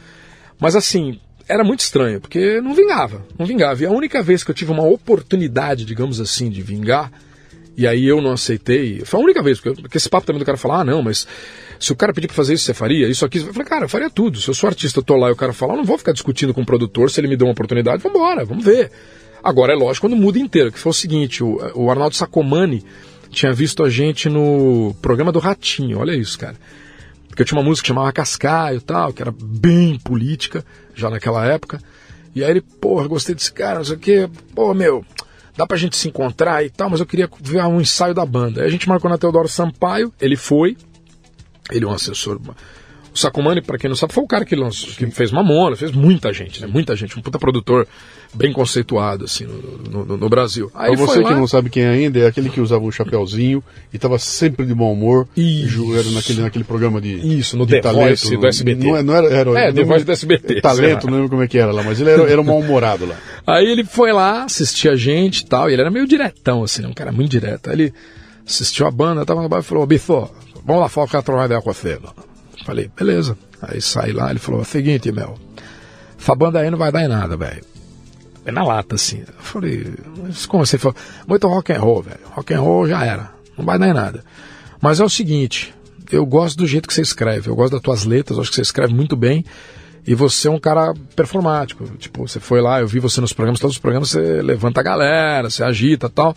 [0.59, 1.19] Mas assim,
[1.49, 3.81] era muito estranho, porque não vingava, não vingava.
[3.81, 7.11] E a única vez que eu tive uma oportunidade, digamos assim, de vingar,
[7.75, 10.45] e aí eu não aceitei, foi a única vez, porque, porque esse papo também do
[10.45, 11.25] cara falar, ah, não, mas
[11.79, 13.07] se o cara pedir pra fazer isso, você faria?
[13.07, 14.39] Isso aqui, eu falei, cara, eu faria tudo.
[14.39, 16.11] Se eu sou artista, eu tô lá e o cara falar, eu não vou ficar
[16.11, 18.91] discutindo com o produtor, se ele me deu uma oportunidade, vamos embora, vamos ver.
[19.43, 22.83] Agora, é lógico, quando muda inteiro, que foi o seguinte, o, o Arnaldo Sacomani
[23.31, 26.57] tinha visto a gente no programa do Ratinho, olha isso, cara.
[27.39, 31.09] Porque eu tinha uma música que chamava Cascaio e tal, que era bem política, já
[31.09, 31.81] naquela época.
[32.35, 34.29] E aí ele, porra, gostei desse cara, não sei o quê.
[34.53, 35.05] Pô, meu,
[35.55, 38.59] dá pra gente se encontrar e tal, mas eu queria ver um ensaio da banda.
[38.59, 40.75] Aí a gente marcou na Teodoro Sampaio, ele foi,
[41.71, 42.41] ele é um assessor
[43.13, 45.91] o Sacomani, para quem não sabe, foi o cara que, lançou, que fez Mamona, fez
[45.91, 46.67] muita gente, né?
[46.67, 47.87] Muita gente, um puta produtor
[48.33, 50.71] bem conceituado, assim, no, no, no Brasil.
[50.75, 51.29] Aí pra você lá...
[51.29, 54.73] que não sabe quem ainda, é aquele que usava o chapéuzinho e estava sempre de
[54.73, 55.27] bom humor.
[55.35, 55.95] Isso.
[55.95, 58.85] Era naquele, naquele programa de Isso, no de The talento, Voice do SBT.
[58.85, 60.61] Não, não era, era, é, The Voice do SBT.
[60.61, 63.15] Talento, não lembro como é que era lá, mas ele era, era um mal-humorado lá.
[63.47, 66.85] Aí ele foi lá, assistia a gente e tal, e ele era meio diretão, assim,
[66.85, 67.69] um cara muito direto.
[67.69, 67.93] Aí ele
[68.45, 70.29] assistiu a banda, tava no bar e falou, Bifo,
[70.63, 71.97] vamos lá fora ficar trocando ideia com você.
[72.65, 73.37] Falei, beleza.
[73.61, 75.37] Aí saí lá, ele falou: seguinte, Mel,
[76.19, 77.63] essa banda aí não vai dar em nada, velho.
[78.45, 79.19] É na lata, assim.
[79.19, 80.95] Eu falei, mas como você falou?
[81.27, 82.19] Muito rock and roll, velho.
[82.31, 83.31] Rock and roll já era.
[83.57, 84.23] Não vai dar em nada.
[84.81, 85.73] Mas é o seguinte,
[86.11, 88.61] eu gosto do jeito que você escreve, eu gosto das tuas letras, acho que você
[88.61, 89.45] escreve muito bem.
[90.07, 91.85] E você é um cara performático.
[91.97, 94.83] Tipo, você foi lá, eu vi você nos programas, todos os programas você levanta a
[94.83, 96.33] galera, você agita tal.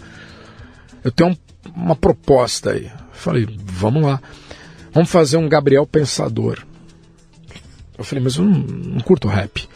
[1.02, 1.36] Eu tenho um,
[1.74, 2.90] uma proposta aí.
[3.12, 4.20] falei, vamos lá.
[4.92, 6.64] Vamos fazer um Gabriel Pensador.
[7.96, 9.68] Eu falei, mas eu não, não curto rap.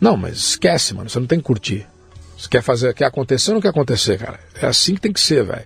[0.00, 1.86] Não, mas esquece, mano, você não tem que curtir.
[2.36, 4.40] Você quer fazer, quer acontecer ou não quer acontecer, cara?
[4.60, 5.64] É assim que tem que ser, velho.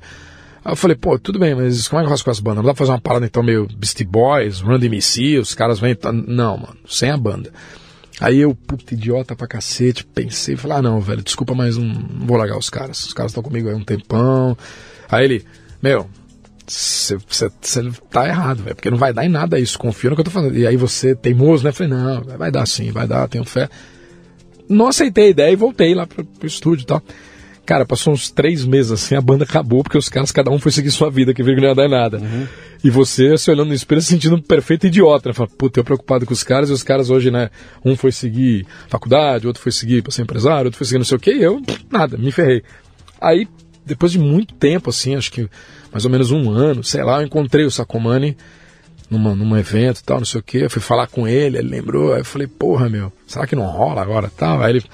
[0.62, 2.57] Aí eu falei, pô, tudo bem, mas como é que eu faço com as bandas?
[2.57, 5.95] Não dá pra fazer uma parada então meio Beastie Boys, Run DMC, os caras vêm.
[5.95, 6.12] Tá...
[6.12, 7.53] Não, mano, sem a banda.
[8.20, 12.27] Aí eu, puta idiota pra cacete, pensei, falei, ah não, velho, desculpa, mas não, não
[12.27, 13.05] vou largar os caras.
[13.05, 14.57] Os caras estão comigo aí um tempão.
[15.09, 15.47] Aí ele,
[15.83, 16.11] meu,
[16.67, 17.19] você
[18.11, 20.31] tá errado, velho, porque não vai dar em nada isso, confia no que eu tô
[20.31, 20.57] fazendo.
[20.57, 21.73] E aí você, teimoso, né?
[21.73, 23.69] Falei, não, vai dar sim, vai dar, tenho fé.
[24.69, 27.03] Não aceitei a ideia e voltei lá pro, pro estúdio e tal.
[27.64, 30.71] Cara, passou uns três meses assim, a banda acabou, porque os caras, cada um foi
[30.71, 32.19] seguir sua vida, que viu que não ia dar em nada.
[32.19, 32.47] Uhum.
[32.83, 35.33] E você, se olhando no espelho, se sentindo um perfeito idiota, né?
[35.33, 37.51] Fala, puta, eu preocupado com os caras, e os caras hoje, né?
[37.85, 41.17] Um foi seguir faculdade, outro foi seguir pra ser empresário, outro foi seguir não sei
[41.17, 41.61] o quê, e eu,
[41.91, 42.62] nada, me ferrei.
[43.21, 43.49] Aí,
[43.85, 45.49] depois de muito tempo, assim, acho que
[45.97, 48.37] mais ou menos um ano, sei lá, eu encontrei o Sacomani
[49.09, 50.59] numa, num evento e tal, não sei o que.
[50.59, 52.13] Eu fui falar com ele, ele lembrou.
[52.13, 54.61] Aí eu falei, porra, meu, será que não rola agora tal?
[54.61, 54.85] Aí ele,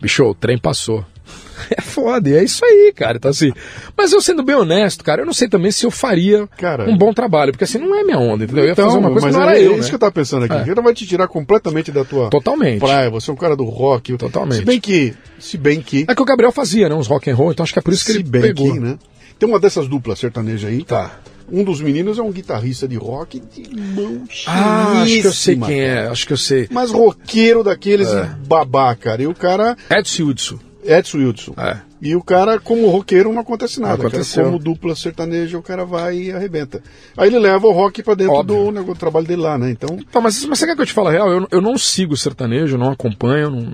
[0.00, 1.04] bicho, o trem passou.
[1.76, 3.16] É foda, e é isso aí, cara.
[3.16, 3.50] Então, assim,
[3.96, 6.96] mas eu sendo bem honesto, cara, eu não sei também se eu faria Cara, um
[6.96, 8.64] bom trabalho, porque assim, não é minha onda, entendeu?
[8.64, 9.88] Eu ia Então, fazer uma coisa que mas não era é, eu, isso né?
[9.88, 10.54] que eu tava pensando aqui.
[10.54, 10.70] É.
[10.70, 12.78] Ele vai te tirar completamente da tua Totalmente.
[12.80, 13.08] praia.
[13.10, 14.16] Você é um cara do rock.
[14.18, 14.58] Totalmente.
[14.58, 16.94] Se bem que, se bem que, É que o Gabriel fazia, né?
[16.94, 18.72] Uns rock and roll, então acho que é por isso que se ele bem pegou.
[18.74, 18.98] que, né?
[19.38, 20.82] Tem uma dessas duplas sertanejas aí.
[20.84, 21.18] Tá.
[21.50, 25.54] Um dos meninos é um guitarrista de rock de mão Ah, acho que eu sei
[25.54, 25.74] quem cara.
[25.74, 26.66] é, acho que eu sei.
[26.70, 28.24] Mas roqueiro daqueles É.
[28.46, 29.22] babá, cara.
[29.22, 30.58] E o cara, Edson Hudson.
[30.84, 31.54] Edson Wilson.
[31.56, 31.78] É.
[32.02, 33.96] E o cara, como roqueiro, não acontece nada.
[33.96, 34.08] cara.
[34.08, 34.44] Aconteceu.
[34.44, 36.82] Como dupla sertaneja, o cara vai e arrebenta.
[37.16, 39.70] Aí ele leva o rock pra dentro do, negócio- do trabalho dele lá, né?
[39.70, 41.30] Então, Tá, mas, mas você quer que eu te fale a real?
[41.32, 43.66] Eu, eu não sigo sertanejo, não acompanho, não,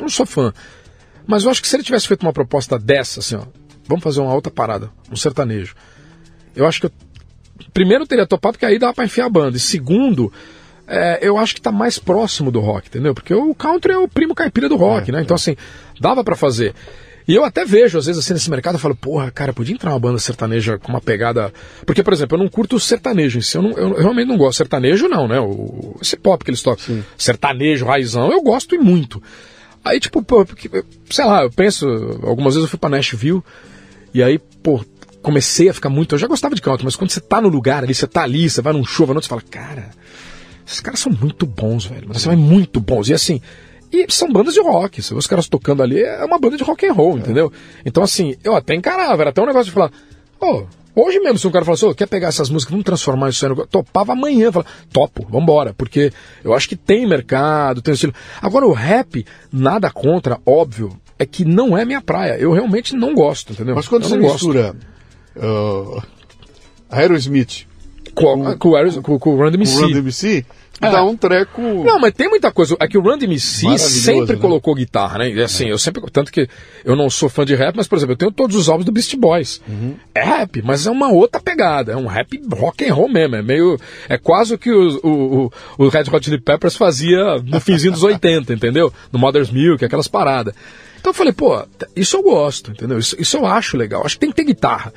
[0.00, 0.52] não sou fã.
[1.26, 3.42] Mas eu acho que se ele tivesse feito uma proposta dessa, assim, ó,
[3.88, 5.74] vamos fazer uma outra parada, um sertanejo.
[6.54, 6.92] Eu acho que eu,
[7.72, 9.56] primeiro teria topado, porque aí dava pra enfiar a banda.
[9.56, 10.32] E segundo,
[10.86, 13.14] é, eu acho que tá mais próximo do rock, entendeu?
[13.14, 15.22] Porque o country é o primo caipira do rock, É, né?
[15.22, 15.56] Então, assim,
[16.00, 16.74] dava pra fazer.
[17.28, 19.90] E eu até vejo, às vezes, assim, nesse mercado, eu falo, porra, cara, podia entrar
[19.90, 21.52] uma banda sertaneja com uma pegada.
[21.84, 24.36] Porque, por exemplo, eu não curto o sertanejo em si, eu, não- eu realmente não
[24.36, 24.58] gosto.
[24.58, 25.40] Sertanejo, não, né?
[25.40, 27.02] O, esse pop que eles tocam.
[27.18, 29.20] Sertanejo, raizão, eu gosto e muito.
[29.84, 30.70] Aí, tipo, pô, porque,
[31.10, 31.84] sei lá, eu penso,
[32.22, 33.42] algumas vezes eu fui pra Nashville,
[34.16, 34.82] e aí, pô,
[35.20, 36.14] comecei a ficar muito.
[36.14, 38.48] Eu já gostava de country, mas quando você tá no lugar ali, você tá ali,
[38.48, 39.90] você vai num show, vai no outro, você fala, cara,
[40.66, 42.06] esses caras são muito bons, velho.
[42.08, 43.10] Mas são muito bons.
[43.10, 43.42] E assim,
[43.92, 45.02] e são bandas de rock.
[45.02, 47.52] Você vê os caras tocando ali, é uma banda de rock and roll, entendeu?
[47.84, 49.92] Então, assim, eu até encarava, era até um negócio de falar,
[50.40, 50.64] ô,
[50.94, 53.54] hoje mesmo, se um cara falasse, ô, quer pegar essas músicas, vamos transformar isso aí
[53.54, 53.66] no.
[53.66, 55.74] Topava amanhã, fala, topo, vambora.
[55.74, 56.10] Porque
[56.42, 58.14] eu acho que tem mercado, tem estilo.
[58.40, 62.36] Agora, o rap, nada contra, óbvio, é que não é minha praia.
[62.38, 63.74] Eu realmente não gosto, entendeu?
[63.74, 64.76] mas quando eu você mistura
[65.36, 66.02] uh,
[66.90, 67.66] Aerosmith
[68.14, 69.80] Com, com, o Aeros- com, com o Run com DMC.
[69.82, 70.44] Run DMC,
[70.80, 70.90] É.
[70.90, 71.60] dá um treco...
[71.60, 72.76] Não, mas tem muita coisa.
[72.80, 74.40] É que o Run DMC sempre né?
[74.40, 75.30] colocou guitarra, né?
[75.30, 76.02] E assim, eu sempre.
[76.10, 76.48] Tanto que
[76.84, 78.92] eu não sou fã de rap, mas, por exemplo, eu tenho todos os álbuns do
[78.92, 79.60] Beast Boys.
[80.14, 81.92] É rap, mas é uma outra pegada.
[81.92, 83.36] É um rap rock and roll mesmo.
[83.36, 83.78] É meio.
[84.08, 85.52] É quase o que o, o, o,
[85.86, 88.92] o Red Hot Chili Peppers fazia no finzinho dos 80, entendeu?
[89.10, 90.54] No Mother's Milk, aquelas paradas.
[91.06, 92.98] Então eu falei, pô, isso eu gosto, entendeu?
[92.98, 94.04] Isso, isso eu acho legal.
[94.04, 94.92] Acho que tem que ter guitarra.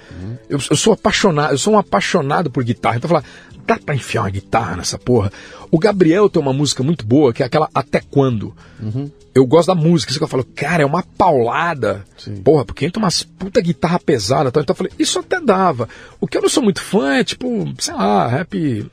[0.50, 2.98] Eu, eu sou apaixonado, eu sou um apaixonado por guitarra.
[2.98, 3.30] Então eu falei,
[3.64, 5.32] dá pra enfiar uma guitarra nessa porra?
[5.70, 8.56] O Gabriel tem uma música muito boa, que é aquela Até Quando.
[9.36, 12.04] Eu gosto da música, isso que eu falo, cara, é uma paulada.
[12.18, 12.38] Sim.
[12.38, 14.50] Porra, porque entra umas puta guitarra pesada.
[14.50, 15.88] Então eu falei, isso até dava.
[16.20, 18.90] O que eu não sou muito fã é, tipo, sei lá, rap.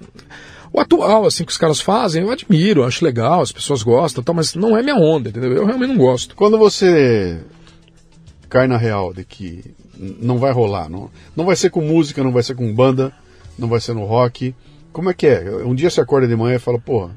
[0.73, 4.35] O atual, assim, que os caras fazem, eu admiro, acho legal, as pessoas gostam, tal,
[4.35, 5.53] mas não é minha onda, entendeu?
[5.53, 6.35] Eu realmente não gosto.
[6.35, 7.41] Quando você
[8.49, 12.33] cai na real de que não vai rolar, não, não vai ser com música, não
[12.33, 13.13] vai ser com banda,
[13.59, 14.55] não vai ser no rock,
[14.93, 15.51] como é que é?
[15.65, 17.11] Um dia você acorda de manhã e fala, pô,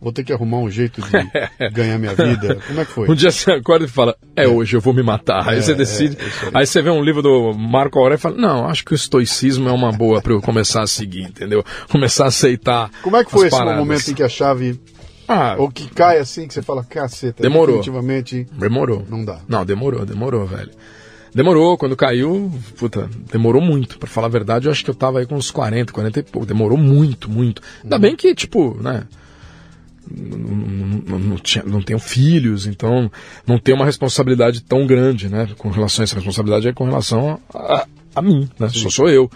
[0.00, 1.10] vou ter que arrumar um jeito de
[1.70, 2.58] ganhar minha vida.
[2.66, 3.08] Como é que foi?
[3.10, 5.48] Um dia você acorda e fala, é hoje, eu vou me matar.
[5.48, 6.16] Aí É, você decide.
[6.18, 6.66] é, aí.
[6.66, 9.72] você vê um livro do Marco Aurélio e fala, não, acho que o estoicismo é
[9.72, 11.64] uma boa pra eu começar a seguir, entendeu?
[11.90, 12.90] Começar a aceitar.
[13.02, 13.78] Como é que foi esse paradas.
[13.78, 14.78] momento em que a chave,
[15.26, 17.76] Ah, ou que cai assim, que você fala, caceta, Demorou.
[17.78, 19.04] definitivamente demorou.
[19.08, 19.40] não dá.
[19.48, 20.70] Não, demorou, demorou, velho.
[21.34, 23.98] Demorou, quando caiu, puta, demorou muito.
[23.98, 26.22] Pra falar a verdade, eu acho que eu tava aí com uns 40, 40 e
[26.22, 26.46] pouco.
[26.46, 27.60] Demorou muito, muito.
[27.82, 29.02] Ainda bem que, tipo, né?
[30.10, 33.10] Não, não, tinha, não tenho filhos, então
[33.46, 35.48] não tenho uma responsabilidade tão grande, né?
[35.58, 38.68] Com relação a essa responsabilidade é com relação a, a, mim, né?
[38.68, 39.30] Só sou eu.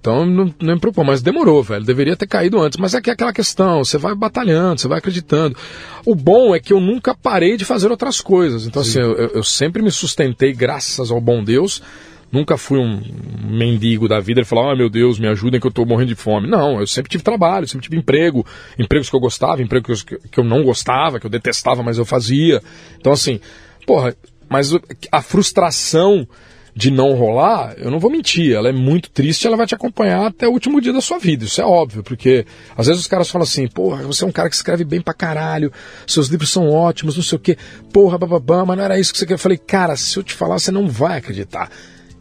[0.00, 1.84] Então não, não me preocupa, mas demorou, velho.
[1.84, 2.78] Deveria ter caído antes.
[2.78, 5.56] Mas é que é aquela questão, você vai batalhando, você vai acreditando.
[6.04, 8.66] O bom é que eu nunca parei de fazer outras coisas.
[8.66, 11.82] Então, assim, eu, eu- eu sempre me sustentei, graças ao bom Deus.
[12.30, 13.00] Nunca fui um
[13.48, 16.14] mendigo da vida e falar, ah, meu Deus, me ajudem que eu tô morrendo de
[16.16, 16.48] fome.
[16.48, 18.44] Não, eu sempre tive trabalho, sempre tive emprego,
[18.78, 22.60] empregos que eu gostava, empregos que eu, não gostava, que eu detestava, mas eu fazia.
[22.98, 23.40] Então, assim,
[23.86, 24.14] porra,
[24.48, 24.72] mas
[25.10, 26.26] a frustração
[26.74, 30.26] de não rolar, eu não vou mentir, ela é muito triste, ela vai te acompanhar
[30.26, 32.44] até o último dia da sua vida, isso é óbvio, porque
[32.76, 35.14] às vezes os caras falam assim, porra, você é um cara que escreve bem pra
[35.14, 35.72] caralho,
[36.06, 37.56] seus livros são ótimos, não sei o quê,
[37.94, 39.34] porra, bababá, mas não era isso que você quer.
[39.34, 41.70] Eu falei, cara, se eu te falar, você não vai acreditar.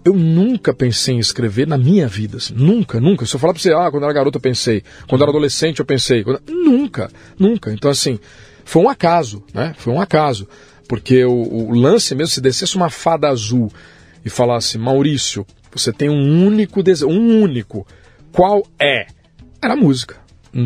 [0.06, 3.26] Eu nunca pensei em escrever na minha vida, assim, nunca, nunca.
[3.26, 5.86] Se eu falar pra você, ah, quando era garoto eu pensei, quando era adolescente eu
[5.86, 7.72] pensei, quando- nunca, nunca.
[7.74, 8.20] Então, assim,
[8.64, 9.74] foi um acaso, né?
[9.80, 10.48] Foi um acaso.
[10.88, 13.72] Porque o, o lance mesmo, se descesse uma fada azul
[14.24, 15.44] e falasse, Maurício,
[15.74, 17.88] você tem um único desejo, um único,
[18.32, 19.08] qual é?
[19.60, 20.18] Era a música.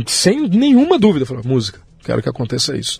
[0.05, 1.79] Sem nenhuma dúvida, eu falei, música.
[2.03, 2.99] Quero que aconteça isso.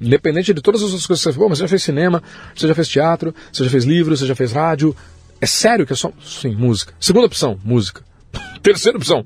[0.00, 2.22] Independente de todas as outras coisas que você falou, mas você já fez cinema,
[2.54, 4.94] você já fez teatro, você já fez livro, você já fez rádio.
[5.40, 6.12] É sério que é só.
[6.22, 6.92] Sim, música.
[7.00, 8.02] Segunda opção, música.
[8.62, 9.24] Terceira opção.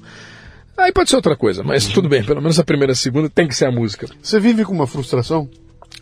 [0.76, 3.30] Aí pode ser outra coisa, mas tudo bem, pelo menos a primeira e a segunda
[3.30, 4.08] tem que ser a música.
[4.20, 5.48] Você vive com uma frustração?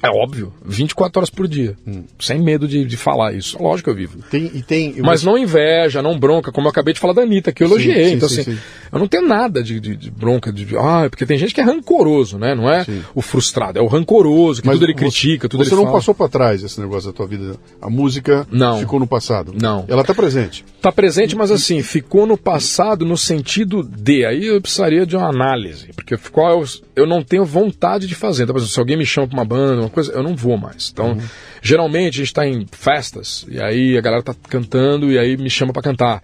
[0.03, 2.03] É óbvio, 24 horas por dia, hum.
[2.18, 3.57] sem medo de, de falar isso.
[3.62, 4.18] Lógico que eu vivo.
[4.28, 7.53] Tem, e tem, Mas não inveja, não bronca, como eu acabei de falar da Anitta,
[7.53, 8.09] que eu elogiei.
[8.09, 8.59] Sim, então, sim, assim, sim.
[8.90, 10.76] eu não tenho nada de, de, de, bronca, de.
[10.76, 12.53] Ah, porque tem gente que é rancoroso, né?
[12.53, 12.84] Não é
[13.14, 15.84] o frustrado, é o rancoroso, que Mas tudo ele você, critica, tudo você ele não
[15.84, 15.98] fala.
[15.98, 17.55] passou para trás esse negócio da tua vida.
[17.80, 18.80] A música não.
[18.80, 19.55] ficou no passado.
[19.55, 19.84] Não.
[19.86, 20.64] Ela tá presente.
[20.80, 24.24] Tá presente, mas assim, ficou no passado no sentido de.
[24.24, 26.64] Aí eu precisaria de uma análise, porque ficou, eu,
[26.96, 28.42] eu não tenho vontade de fazer.
[28.42, 30.90] Então, por exemplo, se alguém me chama pra uma banda, coisa, eu não vou mais.
[30.93, 31.20] Então, uhum.
[31.62, 35.51] geralmente a gente está em festas e aí a galera tá cantando e aí me
[35.51, 36.22] chama para cantar.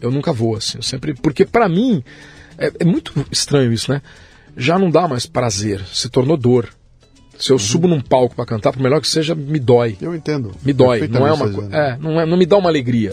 [0.00, 2.04] Eu nunca vou assim, eu sempre porque para mim
[2.58, 4.02] é, é, muito estranho isso, né?
[4.56, 6.68] Já não dá mais prazer, se tornou dor.
[7.38, 7.60] Se eu uhum.
[7.60, 9.96] subo num palco para cantar, por melhor que seja, me dói.
[10.00, 10.52] Eu entendo.
[10.62, 13.12] Me dói, não é uma é, não é, não me dá uma alegria.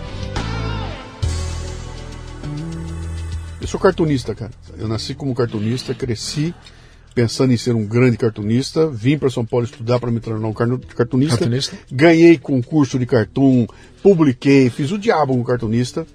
[3.61, 4.51] Eu sou cartunista, cara.
[4.77, 6.53] Eu nasci como cartunista, cresci
[7.13, 10.53] pensando em ser um grande cartunista, vim para São Paulo estudar para me tornar um
[10.53, 13.67] cartunista, cartunista, ganhei concurso de cartoon,
[14.01, 16.05] publiquei, fiz o diabo como cartunista,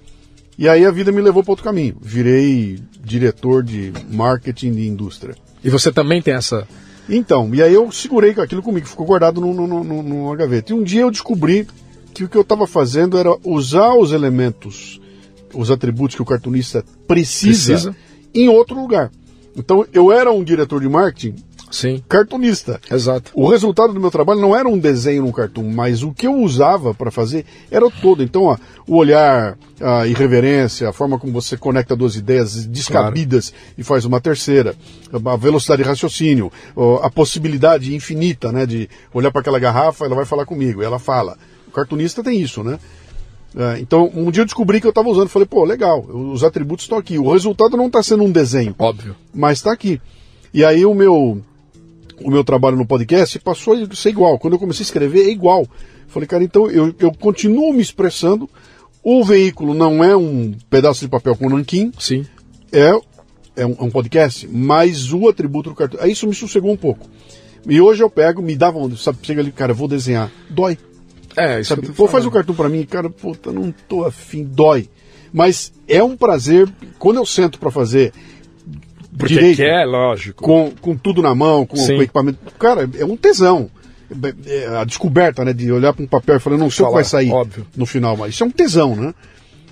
[0.58, 1.96] e aí a vida me levou para outro caminho.
[2.00, 5.34] Virei diretor de marketing de indústria.
[5.62, 6.66] E você também tem essa.
[7.08, 10.72] Então, e aí eu segurei aquilo comigo, ficou guardado no, no, no, numa gaveta.
[10.72, 11.66] E um dia eu descobri
[12.14, 14.98] que o que eu estava fazendo era usar os elementos,
[15.56, 17.96] os atributos que o cartunista precisa, precisa.
[18.34, 19.10] em outro lugar.
[19.56, 21.34] Então eu era um diretor de marketing
[21.70, 22.02] Sim.
[22.08, 22.80] cartunista.
[22.90, 23.32] Exato.
[23.34, 26.34] O resultado do meu trabalho não era um desenho num cartoon, mas o que eu
[26.34, 28.22] usava para fazer era todo.
[28.22, 33.64] Então, ó, o olhar, a irreverência, a forma como você conecta duas ideias descabidas claro.
[33.78, 34.74] e faz uma terceira,
[35.12, 36.52] a velocidade de raciocínio,
[37.02, 41.36] a possibilidade infinita, né, de olhar para aquela garrafa, ela vai falar comigo, ela fala.
[41.68, 42.78] O cartunista tem isso, né?
[43.56, 45.28] É, então, um dia eu descobri que eu estava usando.
[45.28, 47.18] Falei, pô, legal, os atributos estão aqui.
[47.18, 48.74] O resultado não está sendo um desenho.
[48.78, 49.16] Óbvio.
[49.34, 50.00] Mas está aqui.
[50.52, 51.42] E aí o meu,
[52.22, 54.38] o meu trabalho no podcast passou a ser igual.
[54.38, 55.66] Quando eu comecei a escrever, é igual.
[56.06, 58.48] Falei, cara, então eu, eu continuo me expressando.
[59.02, 61.92] O veículo não é um pedaço de papel com nanquim.
[61.98, 62.26] Sim.
[62.70, 62.90] É,
[63.56, 65.98] é, um, é um podcast, mas o atributo do cartão.
[66.02, 67.08] Aí isso me sossegou um pouco.
[67.68, 70.30] E hoje eu pego, me dá vontade, sabe, chega ali, cara, eu vou desenhar.
[70.50, 70.78] Dói.
[71.36, 71.88] É, isso Sabe?
[71.88, 74.88] Pô, faz o cartão para mim, cara, puta, não tô afim, dói.
[75.32, 76.68] Mas é um prazer,
[76.98, 78.12] quando eu sento para fazer
[79.16, 80.42] Porque direito, é, lógico.
[80.42, 83.70] Com, com tudo na mão, com, com equipamento, cara, é um tesão.
[84.46, 86.94] É, a descoberta, né, de olhar para um papel e falar, não sei o que
[86.94, 87.66] vai sair óbvio.
[87.76, 89.12] no final, mas isso é um tesão, né?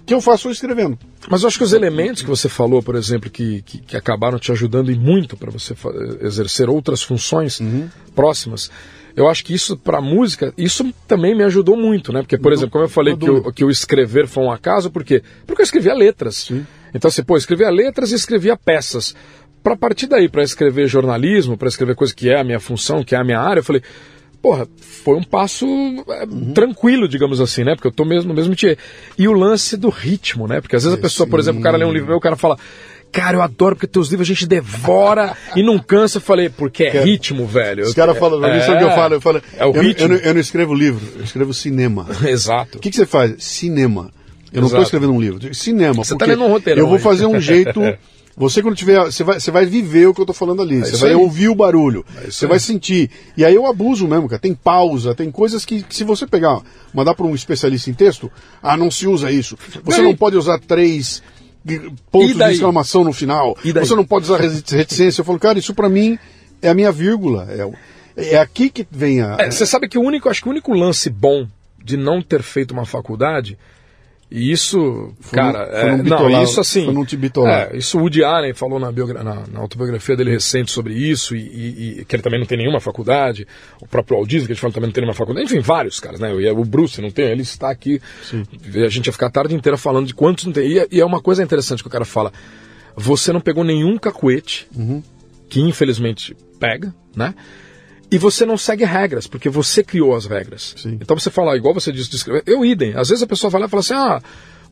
[0.04, 0.98] Que eu faço escrevendo.
[1.30, 4.38] Mas eu acho que os elementos que você falou, por exemplo, que, que, que acabaram
[4.38, 5.74] te ajudando e muito para você
[6.20, 7.88] exercer outras funções uhum.
[8.14, 8.70] próximas,
[9.16, 12.20] eu acho que isso para música, isso também me ajudou muito, né?
[12.22, 15.04] Porque, por exemplo, como eu falei que o, que o escrever foi um acaso, por
[15.04, 15.22] quê?
[15.46, 16.36] Porque eu escrevia letras.
[16.36, 16.66] Sim.
[16.92, 19.14] Então, assim, pô, escrevia letras e escrevia peças.
[19.62, 23.14] Para partir daí, para escrever jornalismo, para escrever coisa que é a minha função, que
[23.14, 23.82] é a minha área, eu falei,
[24.42, 26.52] porra, foi um passo é, uhum.
[26.52, 27.74] tranquilo, digamos assim, né?
[27.74, 28.76] Porque eu tô mesmo no mesmo dia.
[29.16, 30.60] E o lance do ritmo, né?
[30.60, 32.36] Porque às vezes a pessoa, por exemplo, o cara lê um livro meu, o cara
[32.36, 32.58] fala,
[33.14, 36.18] cara, eu adoro porque teus livros a gente devora e não cansa.
[36.18, 37.84] Eu falei, porque é cara, ritmo, velho.
[37.84, 39.14] Os caras falam, é, isso é o que eu falo.
[39.14, 40.04] Eu falo, é o eu, ritmo.
[40.04, 42.08] Eu, não, eu não escrevo livro, eu escrevo cinema.
[42.26, 42.78] Exato.
[42.78, 43.36] O que, que você faz?
[43.38, 44.10] Cinema.
[44.52, 45.54] Eu não estou escrevendo um livro.
[45.54, 45.94] Cinema.
[45.94, 46.80] Você está lendo um roteiro.
[46.80, 47.80] Eu vou fazer um jeito.
[48.36, 49.00] Você, quando tiver.
[49.04, 50.78] Você vai, você vai viver o que eu estou falando ali.
[50.78, 51.16] É você vai aí.
[51.16, 52.04] ouvir o barulho.
[52.16, 52.48] É você aí.
[52.48, 53.10] vai sentir.
[53.36, 54.40] E aí eu abuso mesmo, cara.
[54.40, 56.60] Tem pausa, tem coisas que, que se você pegar,
[56.92, 58.30] mandar para um especialista em texto,
[58.62, 59.56] ah, não se usa isso.
[59.84, 61.22] Você não pode usar três
[62.10, 63.56] pontos de exclamação no final.
[63.62, 65.20] Você não pode usar reticência.
[65.20, 66.18] Eu falo, cara, isso para mim
[66.60, 67.48] é a minha vírgula.
[68.16, 69.36] É, é aqui que vem a.
[69.38, 71.46] É, você sabe que o único, acho que o único lance bom
[71.82, 73.58] de não ter feito uma faculdade
[74.30, 76.86] e isso, foi cara, no, é, não, isso assim,
[77.46, 81.40] é, isso o Woody Allen falou na, na, na, autobiografia dele recente sobre isso, e,
[81.40, 83.46] e, e, que ele também não tem nenhuma faculdade,
[83.80, 86.00] o próprio Walt Disney, que a gente fala também não tem nenhuma faculdade, enfim, vários
[86.00, 88.44] caras, né, o Bruce não tem, ele está aqui, Sim.
[88.84, 91.04] a gente ia ficar a tarde inteira falando de quantos não tem, e, e, é
[91.04, 92.32] uma coisa interessante que o cara fala,
[92.96, 95.02] você não pegou nenhum cacuete, uhum
[95.54, 97.32] que infelizmente pega, né?
[98.14, 100.72] E você não segue regras, porque você criou as regras.
[100.76, 100.98] Sim.
[101.00, 102.94] Então você fala, igual você disse, eu idem.
[102.94, 104.22] Às vezes a pessoa vai lá e fala assim, ah,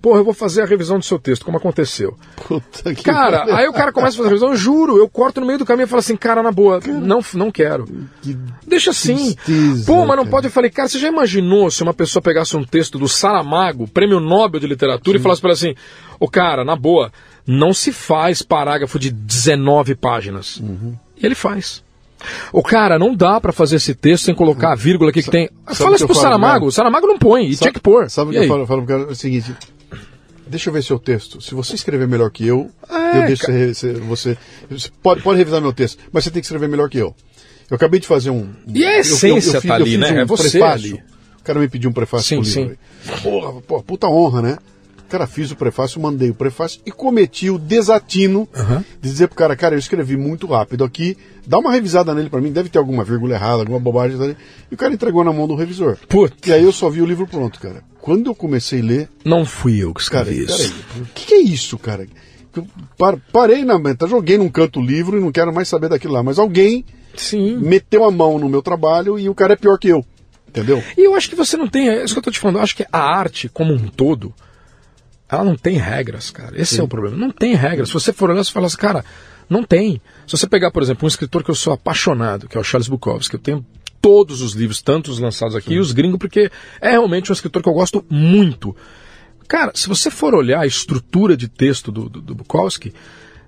[0.00, 2.16] porra, eu vou fazer a revisão do seu texto, como aconteceu.
[2.36, 5.40] Puta que Cara, aí o cara começa a fazer a revisão, eu juro, eu corto
[5.40, 7.84] no meio do caminho e falo assim, cara, na boa, não, não quero.
[8.22, 9.34] Que Deixa assim.
[9.34, 10.30] tristeza, Pô, mas não cara.
[10.30, 10.46] pode.
[10.46, 14.20] Eu falei, cara, você já imaginou se uma pessoa pegasse um texto do Saramago, prêmio
[14.20, 15.74] Nobel de literatura, e falasse pra ele assim:
[16.20, 17.12] Ô cara, na boa,
[17.44, 20.58] não se faz parágrafo de 19 páginas.
[20.58, 20.96] Uhum.
[21.16, 21.82] E ele faz.
[22.52, 25.48] O cara, não dá pra fazer esse texto sem colocar a vírgula aqui que tem.
[25.74, 26.52] Fala isso eu pro Saramago.
[26.54, 26.64] cara?
[26.64, 28.10] O Saramago não põe, e Sabe- tinha que pôr.
[28.10, 29.08] Sabe o que eu falo, eu falo pro cara?
[29.08, 29.54] É o seguinte.
[30.46, 31.40] Deixa eu ver seu texto.
[31.40, 34.38] Se você escrever melhor que eu, É, eu deixo você, você, você-
[34.70, 37.14] você pode, pode revisar meu texto, mas você tem que escrever melhor que eu.
[37.70, 38.50] Eu acabei de fazer um.
[38.66, 40.12] E a eu- eu- essência fiz- tá eu ali, né?
[40.12, 40.90] um É você prefácio.
[40.94, 41.02] ali.
[41.40, 42.60] O cara me pediu um prefácio Sim, pro sim.
[42.64, 42.78] livro.
[43.22, 44.58] Porra, porra, puta honra, né?
[45.12, 48.82] Cara, fiz o prefácio, mandei o prefácio e cometi o desatino Aham.
[49.00, 52.40] de dizer pro cara, cara, eu escrevi muito rápido aqui, dá uma revisada nele pra
[52.40, 54.16] mim, deve ter alguma vírgula errada, alguma bobagem.
[54.16, 54.34] tá.
[54.70, 55.98] E o cara entregou na mão do revisor.
[56.08, 56.48] Putz.
[56.48, 57.84] E aí eu só vi o livro pronto, cara.
[58.00, 60.74] Quando eu comecei a ler, Não fui eu que cara, escrevi peraí, isso.
[61.02, 62.06] o que, que é isso, cara?
[62.98, 66.14] Par- parei na meta, joguei num canto o livro e não quero mais saber daquilo
[66.14, 66.22] lá.
[66.22, 66.84] Mas alguém
[67.16, 67.56] Sim.
[67.58, 70.04] meteu a mão no meu trabalho e o cara é pior que eu.
[70.48, 70.82] Entendeu?
[70.96, 71.88] E eu acho que você não tem.
[71.88, 72.56] É isso que eu tô te falando.
[72.56, 74.34] Eu acho que a arte, como um todo,
[75.32, 76.60] ela não tem regras, cara.
[76.60, 77.16] Esse é o problema.
[77.16, 77.88] Não tem regras.
[77.88, 79.02] Se você for olhar, você fala assim, cara,
[79.48, 80.00] não tem.
[80.26, 82.86] Se você pegar, por exemplo, um escritor que eu sou apaixonado, que é o Charles
[82.86, 83.66] Bukowski, eu tenho
[84.00, 87.62] todos os livros, tanto os lançados aqui e os gringos, porque é realmente um escritor
[87.62, 88.76] que eu gosto muito.
[89.48, 92.92] Cara, se você for olhar a estrutura de texto do, do, do Bukowski,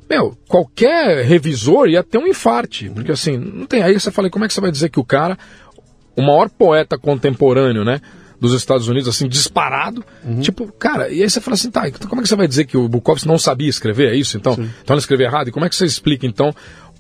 [0.09, 2.89] meu, qualquer revisor ia ter um infarte.
[2.89, 3.83] Porque assim, não tem.
[3.83, 5.37] Aí você fala, como é que você vai dizer que o cara,
[6.17, 8.01] o maior poeta contemporâneo, né?
[8.45, 10.05] Dos Estados Unidos, assim, disparado.
[10.43, 12.67] Tipo, cara, e aí você fala assim, tá, então como é que você vai dizer
[12.67, 14.13] que o Bukowski não sabia escrever?
[14.13, 14.53] É isso, então?
[14.83, 15.49] Então ele escreveu errado?
[15.49, 16.55] E como é que você explica, então,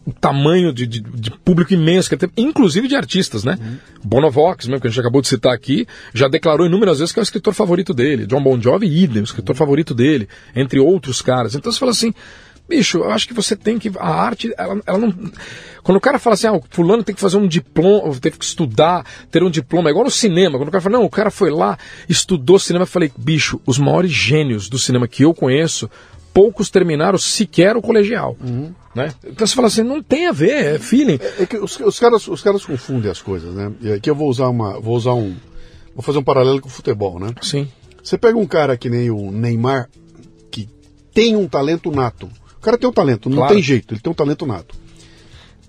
[0.07, 3.59] o tamanho de, de- de público imenso que ele teve, inclusive de artistas, né?
[4.03, 7.22] Bonovox, mesmo, que a gente acabou de citar aqui, já declarou inúmeras vezes que é
[7.22, 8.26] o escritor favorito dele.
[8.26, 11.55] John Bon Jovi, idem, o escritor favorito dele, entre outros caras.
[11.55, 12.12] Então você fala assim,
[12.69, 13.91] bicho, eu acho que você tem que.
[13.99, 15.15] A arte, ela, ela não.
[15.83, 18.45] Quando o cara fala assim, ah, o fulano tem que fazer um diploma, teve que
[18.45, 20.59] estudar, ter um diploma, é igual no cinema.
[20.59, 23.79] Quando o cara fala, não, o cara foi lá, estudou cinema, eu falei, bicho, os
[23.79, 25.91] maiores gênios do cinema que eu conheço,
[26.33, 28.37] poucos terminaram sequer o colegial.
[28.95, 29.12] Né?
[29.25, 31.19] Então você fala assim, não tem a ver, é feeling.
[31.39, 33.73] É que os, os caras, os caras confundem as coisas, né?
[33.81, 34.81] E aqui eu vou usar uma.
[34.81, 35.37] Vou usar um.
[35.95, 37.35] Vou fazer um paralelo com o futebol, né?
[37.43, 37.69] Sim.
[38.03, 39.89] Você pega um cara que nem o Neymar,
[40.51, 40.69] que
[41.12, 42.29] tem um talento nato.
[42.65, 43.53] O cara tem um talento, não Claro.
[43.53, 44.75] tem jeito, ele tem um talento nato.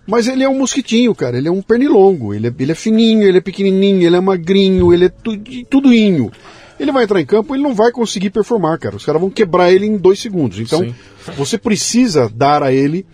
[0.07, 3.23] Mas ele é um mosquitinho, cara, ele é um pernilongo, ele é, ele é fininho,
[3.23, 5.35] ele é pequenininho, ele é magrinho, ele é tu,
[5.69, 6.31] tudoinho.
[6.79, 8.95] Ele vai entrar em campo, ele não vai conseguir performar, cara.
[8.95, 10.57] Os caras vão quebrar ele em dois segundos.
[10.59, 10.95] Então, Sim.
[11.35, 13.05] você precisa dar a ele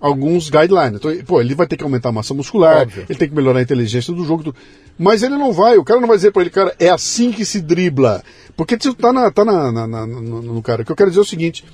[0.00, 0.94] alguns guidelines.
[0.96, 3.04] Então, pô, ele vai ter que aumentar a massa muscular, Óbvio.
[3.08, 4.54] ele tem que melhorar a inteligência do jogo.
[4.98, 7.44] Mas ele não vai, o cara não vai dizer pra ele, cara, é assim que
[7.44, 8.22] se dribla.
[8.56, 10.82] Porque tá, na, tá na, na- na- no, no cara.
[10.82, 11.64] O que eu quero dizer é o seguinte: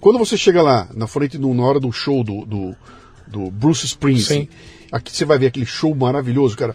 [0.00, 2.76] quando você chega lá, na frente, do, na hora do show do, do,
[3.26, 4.48] do Bruce Springsteen, Sim.
[4.92, 6.74] aqui você vai ver aquele show maravilhoso, cara.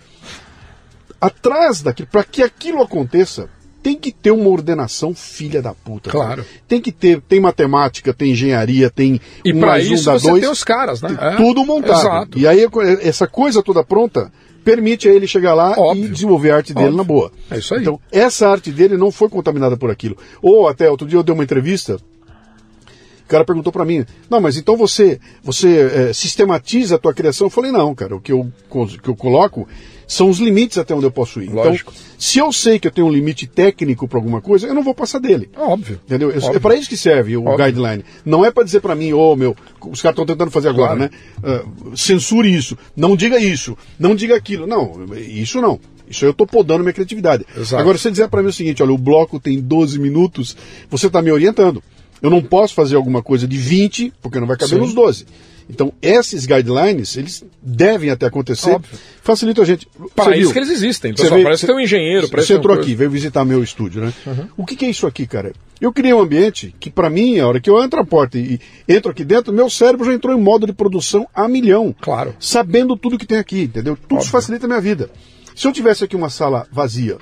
[1.20, 3.50] Atrás daquilo, para que aquilo aconteça,
[3.82, 6.10] tem que ter uma ordenação filha da puta.
[6.10, 6.26] cara.
[6.26, 6.46] Claro.
[6.68, 10.42] Tem que ter, tem matemática, tem engenharia, tem E um um isso dá você dois,
[10.42, 11.16] tem os caras, né?
[11.20, 11.36] É.
[11.36, 12.00] tudo montado.
[12.00, 12.40] Exato.
[12.40, 12.66] E aí
[13.02, 14.32] essa coisa toda pronta
[14.64, 16.06] permite a ele chegar lá Óbvio.
[16.06, 16.98] e desenvolver a arte dele Óbvio.
[16.98, 17.32] na boa.
[17.52, 17.82] É isso aí.
[17.82, 20.18] Então, essa arte dele não foi contaminada por aquilo.
[20.42, 21.98] Ou até outro dia eu dei uma entrevista,
[23.26, 27.48] o cara perguntou pra mim, não, mas então você você eh, sistematiza a tua criação?
[27.48, 28.52] Eu falei, não, cara, o que eu,
[29.02, 29.68] que eu coloco
[30.08, 31.50] são os limites até onde eu posso ir.
[31.50, 31.92] Lógico.
[31.96, 34.84] Então, se eu sei que eu tenho um limite técnico para alguma coisa, eu não
[34.84, 35.50] vou passar dele.
[35.58, 36.00] Óbvio.
[36.06, 36.30] Entendeu?
[36.32, 36.62] É Óbvio.
[36.62, 37.66] para isso que serve o Óbvio.
[37.66, 38.04] guideline.
[38.26, 39.56] Não é para dizer para mim, ô meu,
[39.90, 41.00] os caras estão tentando fazer agora, Claro.
[41.00, 41.10] né?
[41.44, 41.64] Ah,
[41.96, 44.68] censure isso, não diga isso, não diga aquilo.
[44.68, 45.80] Não, isso não.
[46.08, 47.46] Isso aí eu tô podando minha criatividade.
[47.58, 47.82] Exato.
[47.82, 50.56] Agora, se você disser para mim o seguinte, olha, o bloco tem 12 minutos,
[50.90, 51.82] você está me orientando.
[52.24, 54.82] Eu não posso fazer alguma coisa de 20, porque não vai caber Sim.
[54.82, 55.26] nos 12.
[55.70, 58.72] Então, esses guidelines, eles devem até acontecer.
[58.72, 58.98] Óbvio.
[59.22, 59.88] Facilita a gente.
[60.16, 60.52] Para Você isso viu?
[60.52, 61.14] que eles existem.
[61.14, 62.28] Pessoal, vê- parece que tem um engenheiro.
[62.30, 62.98] parece Você entrou uma aqui, coisa.
[62.98, 64.14] veio visitar meu estúdio, né?
[64.58, 65.54] O que, que é isso aqui, cara?
[65.80, 68.60] Eu criei um ambiente que, pra mim, a hora que eu entro na porta e,
[68.88, 71.96] e entro aqui dentro, meu cérebro já entrou em modo de produção a milhão.
[72.02, 72.36] Claro.
[72.40, 73.98] Sabendo tudo que tem aqui, entendeu?
[74.08, 75.10] Tudo isso facilita a minha vida.
[75.56, 77.18] Se eu tivesse aqui uma sala vazia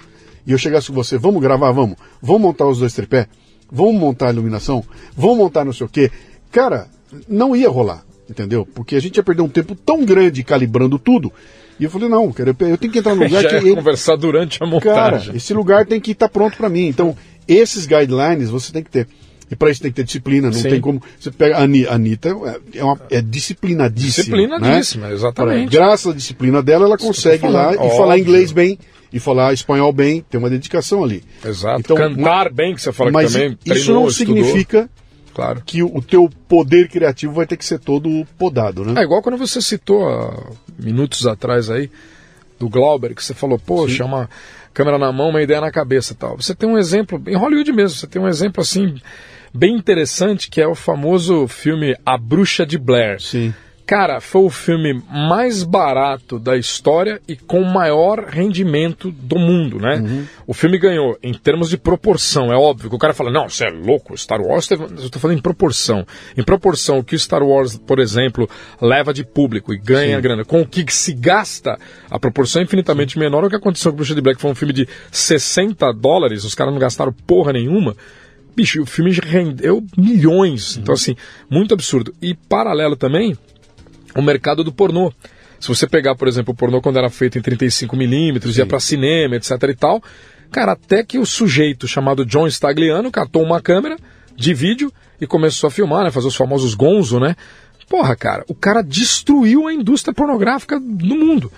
[0.48, 3.28] e eu chegasse com você, vamos gravar, vamos, vamos montar os dois tripé,
[3.72, 4.84] vamos montar a iluminação,
[5.16, 6.12] vamos montar não sei o quê,
[6.52, 6.88] cara,
[7.28, 8.66] não ia rolar, entendeu?
[8.66, 11.32] Porque a gente ia perder um tempo tão grande calibrando tudo.
[11.80, 13.62] E eu falei, não, cara, eu eu tenho que entrar num lugar Já que ia
[13.62, 15.36] ele, conversar durante a Cara, montagem.
[15.36, 16.86] esse lugar tem que estar pronto para mim.
[16.88, 17.16] Então,
[17.48, 19.08] esses guidelines você tem que ter.
[19.50, 20.70] E para isso tem que ter disciplina, não Sim.
[20.70, 21.02] tem como.
[21.20, 24.38] Você pega a Ani- a Anitta, é, é, uma, é disciplinadíssima.
[24.38, 25.14] Disciplinadíssima, né?
[25.14, 25.70] exatamente.
[25.72, 28.78] Graças à disciplina dela, ela consegue ir lá e falar inglês bem,
[29.12, 31.24] e falar espanhol bem, tem uma dedicação ali.
[31.46, 31.80] Exato.
[31.82, 34.36] Então, Cantar bem, que você fala Mas que também isso não estudou.
[34.36, 34.90] significa
[35.34, 35.62] Claro.
[35.66, 39.00] que o, teu poder criativo vai ter que ser todo podado, né?
[39.02, 41.90] É igual quando você citou há minutos atrás aí
[42.60, 44.30] do Glauber, que você falou, poxa, uma
[44.74, 46.36] câmera na mão, uma ideia na cabeça e tal.
[46.38, 48.96] Você tem um exemplo, em Hollywood mesmo, você tem um exemplo assim,
[49.54, 53.22] bem interessante, que é o famoso filme A Bruxa de Blair.
[53.22, 53.54] Sim.
[53.86, 59.98] Cara, foi o filme mais barato da história e com maior rendimento do mundo, né?
[59.98, 60.26] Uhum.
[60.48, 62.54] O filme ganhou em termos de proporção.
[62.54, 64.84] É óbvio que o cara fala, não, você é louco, Star Wars teve...
[64.84, 66.06] Eu tô falando em proporção.
[66.38, 68.50] Em proporção, o que o Star Wars, por exemplo,
[68.82, 70.22] leva de público e ganha Sim.
[70.22, 71.78] grana, com o que se gasta,
[72.10, 73.44] a proporção é infinitamente menor.
[73.44, 76.74] O que aconteceu com Bruxa de Black foi um filme de 60 dólares, os caras
[76.74, 77.96] não gastaram porra nenhuma.
[78.56, 80.78] Bicho, o filme rendeu milhões.
[80.78, 81.16] Então, assim,
[81.50, 82.14] muito absurdo.
[82.22, 83.38] E paralelo também,
[84.16, 85.12] o mercado do pornô.
[85.60, 89.36] Se você pegar, por exemplo, o pornô quando era feito em 35mm, ia para cinema,
[89.36, 90.02] etc e tal,
[90.52, 93.98] cara, até que o sujeito chamado John Stagliano catou uma câmera
[94.36, 97.36] de vídeo e começou a filmar, né, fazer os famosos gonzo, né?
[97.88, 101.52] Porra, cara, o cara destruiu a indústria pornográfica no mundo.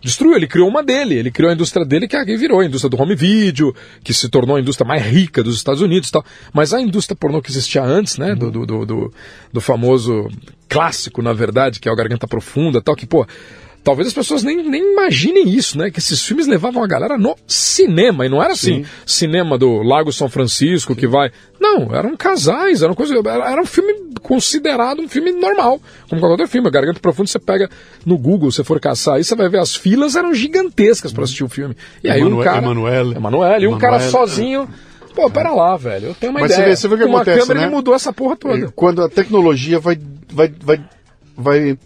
[0.00, 3.00] Destruiu, ele criou uma dele, ele criou a indústria dele que virou a indústria do
[3.00, 3.74] home video,
[4.04, 6.24] que se tornou a indústria mais rica dos Estados Unidos e tal.
[6.52, 9.14] Mas a indústria pornô que existia antes, né, do, do, do, do,
[9.52, 10.28] do famoso
[10.68, 13.26] clássico, na verdade, que é o Garganta Profunda tal, que, pô,
[13.88, 17.34] talvez as pessoas nem, nem imaginem isso, né, que esses filmes levavam a galera no
[17.46, 18.90] cinema, e não era assim, Sim.
[19.06, 21.30] cinema do Lago São Francisco que vai...
[21.58, 26.20] Não, eram casais, era, uma coisa, era, era um filme considerado um filme normal, como
[26.20, 26.70] qualquer outro filme.
[26.70, 27.70] Garganta Profunda, você pega
[28.04, 31.44] no Google, se for caçar aí, você vai ver as filas eram gigantescas para assistir
[31.44, 31.74] o filme.
[32.04, 32.58] E aí um Emanuel- cara...
[32.58, 33.16] Emanuele.
[33.16, 34.12] Emanuele, e um cara Emanuele.
[34.12, 34.68] sozinho...
[35.14, 36.68] Pô, pera lá, velho, eu tenho uma Mas você ideia.
[36.68, 37.66] vê- você vê o que Com uma acontece, câmera né?
[37.66, 38.70] ele mudou essa porra toda.
[38.76, 39.98] Quando a tecnologia vai,
[40.30, 40.80] vai, vai,
[41.36, 41.78] vai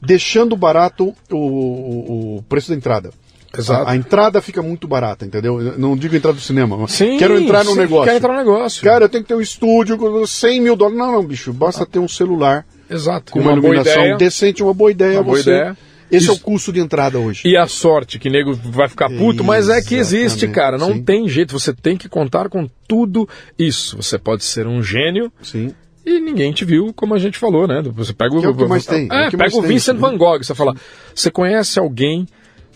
[0.00, 3.10] deixando barato o, o, o preço da entrada.
[3.56, 3.88] Exato.
[3.88, 5.60] A, a entrada fica muito barata, entendeu?
[5.60, 8.04] Eu Não digo entrada do cinema, mas Sim, quero entrar no sim, negócio.
[8.04, 8.82] Quero entrar no negócio.
[8.82, 10.98] Cara, eu tenho que ter um estúdio com 100 mil dólares.
[10.98, 13.32] Não, não, bicho, basta ter um celular Exato.
[13.32, 14.16] com uma, boa iluminação ideia.
[14.16, 15.18] decente, uma boa ideia.
[15.18, 15.50] Uma boa você...
[15.50, 15.76] ideia.
[16.10, 16.42] Esse é o Isso.
[16.42, 17.46] custo de entrada hoje.
[17.46, 20.78] E a sorte, que nego vai ficar puto, mas é que existe, cara.
[20.78, 21.02] Não sim.
[21.02, 21.52] tem jeito.
[21.52, 23.28] Você tem que contar com tudo
[23.58, 23.96] isso.
[23.96, 25.74] Você pode ser um gênio Sim.
[26.08, 27.82] E ninguém te viu, como a gente falou, né?
[27.94, 28.40] Você pega o.
[28.40, 30.00] Que é o que mais tem, é É, o pega o tem, Vincent sim.
[30.00, 30.38] Van Gogh.
[30.42, 30.74] Você fala,
[31.14, 32.26] você conhece alguém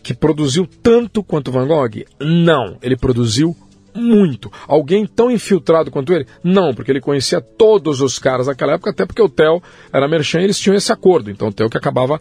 [0.02, 2.04] que produziu tanto quanto Van Gogh?
[2.20, 2.76] Não.
[2.82, 3.56] Ele produziu
[3.94, 4.50] muito.
[4.66, 6.26] Alguém tão infiltrado quanto ele?
[6.42, 9.62] Não, porque ele conhecia todos os caras naquela época, até porque o Theo
[9.92, 11.30] era merchan e eles tinham esse acordo.
[11.30, 12.20] Então o Theo que acabava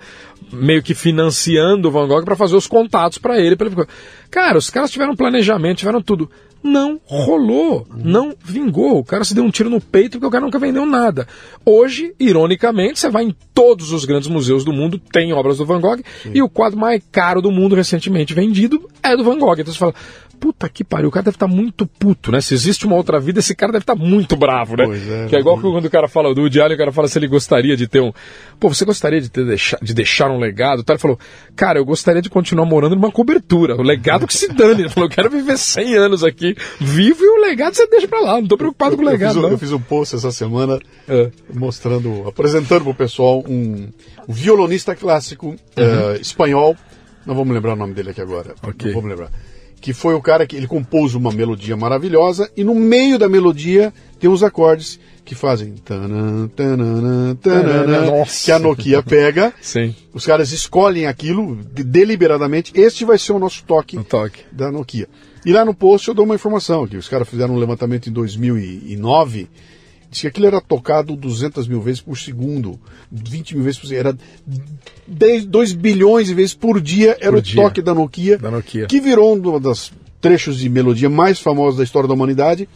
[0.52, 3.76] meio que financiando o Van Gogh para fazer os contatos para ele, pra ele.
[4.30, 6.30] Cara, os caras tiveram planejamento, tiveram tudo.
[6.64, 9.00] Não rolou, não vingou.
[9.00, 11.28] O cara se deu um tiro no peito porque o cara nunca vendeu nada.
[11.66, 15.82] Hoje, ironicamente, você vai em todos os grandes museus do mundo, tem obras do Van
[15.82, 16.02] Gogh,
[16.34, 19.60] e o quadro mais caro do mundo recentemente vendido é do Van Gogh.
[19.60, 19.96] Então você fala,
[20.42, 22.42] puta que pariu, o cara deve estar muito puto, né?
[22.42, 24.86] Se existe uma outra vida, esse cara deve estar muito bravo, né?
[24.88, 27.08] Pois é, que é igual que quando o cara fala do Allen, o cara fala
[27.08, 28.12] se ele gostaria de ter um.
[28.60, 29.46] Pô, você gostaria de, ter
[29.80, 30.84] de deixar um legado?
[30.84, 30.94] Tá?
[30.94, 31.20] Ele falou,
[31.56, 33.76] cara, eu gostaria de continuar morando numa cobertura.
[33.76, 34.82] O legado que se dane.
[34.82, 38.20] Ele falou, eu quero viver 100 anos aqui, vivo e o legado você deixa pra
[38.20, 38.42] lá.
[38.42, 39.52] Não tô preocupado com o Eu legado, fiz, um, não.
[39.52, 41.30] eu fiz um post essa semana É.
[41.54, 43.90] mostrando, apresentando pro pessoal um,
[44.28, 46.76] um violonista clássico eh, espanhol.
[47.28, 48.56] Não me lembrar o nome dele aqui agora.
[48.64, 48.70] Uhum.
[48.72, 48.92] Ok.
[48.92, 49.30] Não me lembrar.
[49.82, 53.92] Que foi o cara que ele compôs uma melodia maravilhosa e no meio da melodia
[54.20, 58.46] tem uns acordes que fazem tanã, tanã, tanã, Nossa.
[58.46, 59.52] que a Nokia pega.
[59.62, 62.72] Sim, Os caras escolhem aquilo de- deliberadamente.
[62.76, 64.42] Este vai ser o nosso toque um toque.
[64.52, 65.08] da Nokia.
[65.44, 68.12] E lá no post eu dou uma informação, que os caras fizeram um levantamento em
[68.14, 69.48] 2009,
[70.12, 72.80] diz que aquilo era tocado 200 mil vezes por segundo,
[73.12, 74.18] 20 mil vezes por segundo, era
[75.08, 77.62] 10, 2 bilhões de vezes por dia era Por o dia.
[77.64, 78.86] toque da Nokia, Da Nokia.
[78.88, 82.68] que virou um dos trechos de melodia mais famosos da história da humanidade.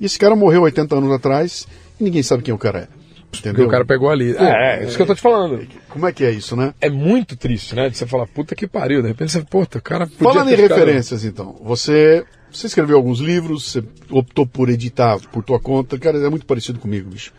[0.00, 1.66] E esse cara morreu 80 anos atrás
[1.98, 2.88] e ninguém sabe quem o cara é.
[3.30, 3.66] Porque Entendeu?
[3.66, 4.32] o cara pegou ali.
[4.36, 5.66] É, é, isso que eu tô te falando.
[5.88, 6.72] Como é que é isso, né?
[6.80, 7.88] É muito triste, né?
[7.88, 9.02] De você falar, puta que pariu.
[9.02, 12.24] De repente você, puta, o cara podia Falando em ficado- referências, então, você,
[12.54, 15.98] você escreveu alguns livros, você optou por editar por tua conta.
[15.98, 17.32] Cara, é muito parecido comigo, bicho.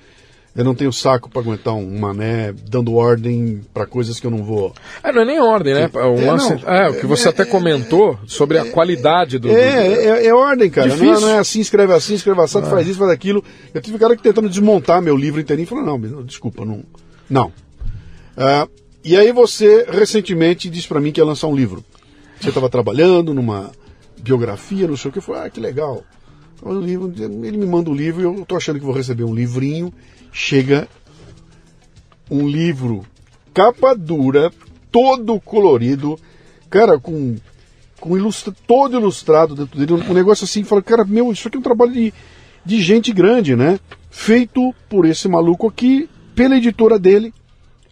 [0.55, 4.41] Eu não tenho saco pra aguentar um mané dando ordem pra coisas que eu não
[4.41, 4.74] vou.
[5.03, 5.89] É, não é nem ordem, né?
[5.93, 6.74] O, É, lance, não.
[6.74, 9.49] é, o que você até comentou sobre a qualidade do.
[9.51, 10.88] É, é, é ordem, cara.
[10.88, 11.22] Não é, Difícil.
[11.22, 13.43] não é assim, escreve assim, escreve assim, faz isso, faz aquilo.
[13.74, 16.84] Eu tive cara que tentando desmontar meu livro inteirinho e falou, não, não, desculpa, não.
[17.30, 17.51] Não.
[18.38, 18.66] Ah,
[19.03, 21.84] e aí você recentemente disse pra mim que ia lançar um livro.
[22.39, 23.72] Você estava trabalhando numa
[24.26, 26.03] biografia, não sei o que, eu falei, ah, que legal.
[26.61, 29.93] O ele me manda um livro e eu tô achando que vou receber um livrinho.
[30.32, 30.88] Chega
[32.30, 33.05] um livro
[33.53, 34.51] capa dura,
[34.91, 36.19] todo colorido,
[36.69, 37.36] cara, com,
[37.99, 41.59] com ilustra, todo ilustrado dentro dele, um negócio assim, fala, cara, meu, isso aqui é
[41.59, 42.13] um trabalho de,
[42.65, 43.80] de gente grande, né?
[44.09, 47.34] Feito por esse maluco aqui, pela editora dele,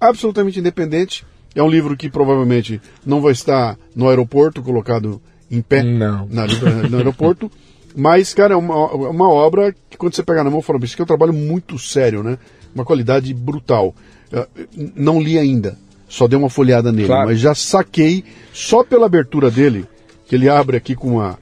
[0.01, 1.25] absolutamente independente.
[1.55, 5.21] É um livro que provavelmente não vai estar no aeroporto, colocado
[5.57, 6.27] em pé Não.
[6.29, 6.45] na,
[6.89, 7.51] no aeroporto.
[7.95, 11.01] Mas, cara, é uma, uma obra que quando você pegar na mão, fala, isso aqui
[11.01, 12.39] é um trabalho muito sério, né?
[12.73, 13.93] Uma qualidade brutal.
[14.31, 14.47] Uh,
[14.95, 15.77] não li ainda,
[16.09, 17.27] só dei uma folhada nele, Claro.
[17.27, 19.85] mas já saquei só pela abertura dele,
[20.25, 21.37] que ele abre aqui com, uma,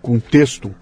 [0.00, 0.72] com um texto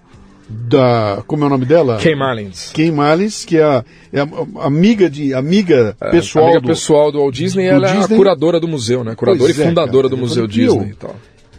[0.47, 1.23] da.
[1.25, 1.97] Como é o nome dela?
[1.97, 2.71] Kay Marlins.
[2.71, 3.83] Kay Marlins, que é a,
[4.13, 6.67] é a- amiga, de, amiga pessoal amiga do.
[6.67, 8.13] pessoal do Walt Disney, do ela é Disney.
[8.13, 9.15] a curadora do museu, né?
[9.15, 11.15] Curadora Pois e é, fundadora do Eu Museu falei, Disney e tal.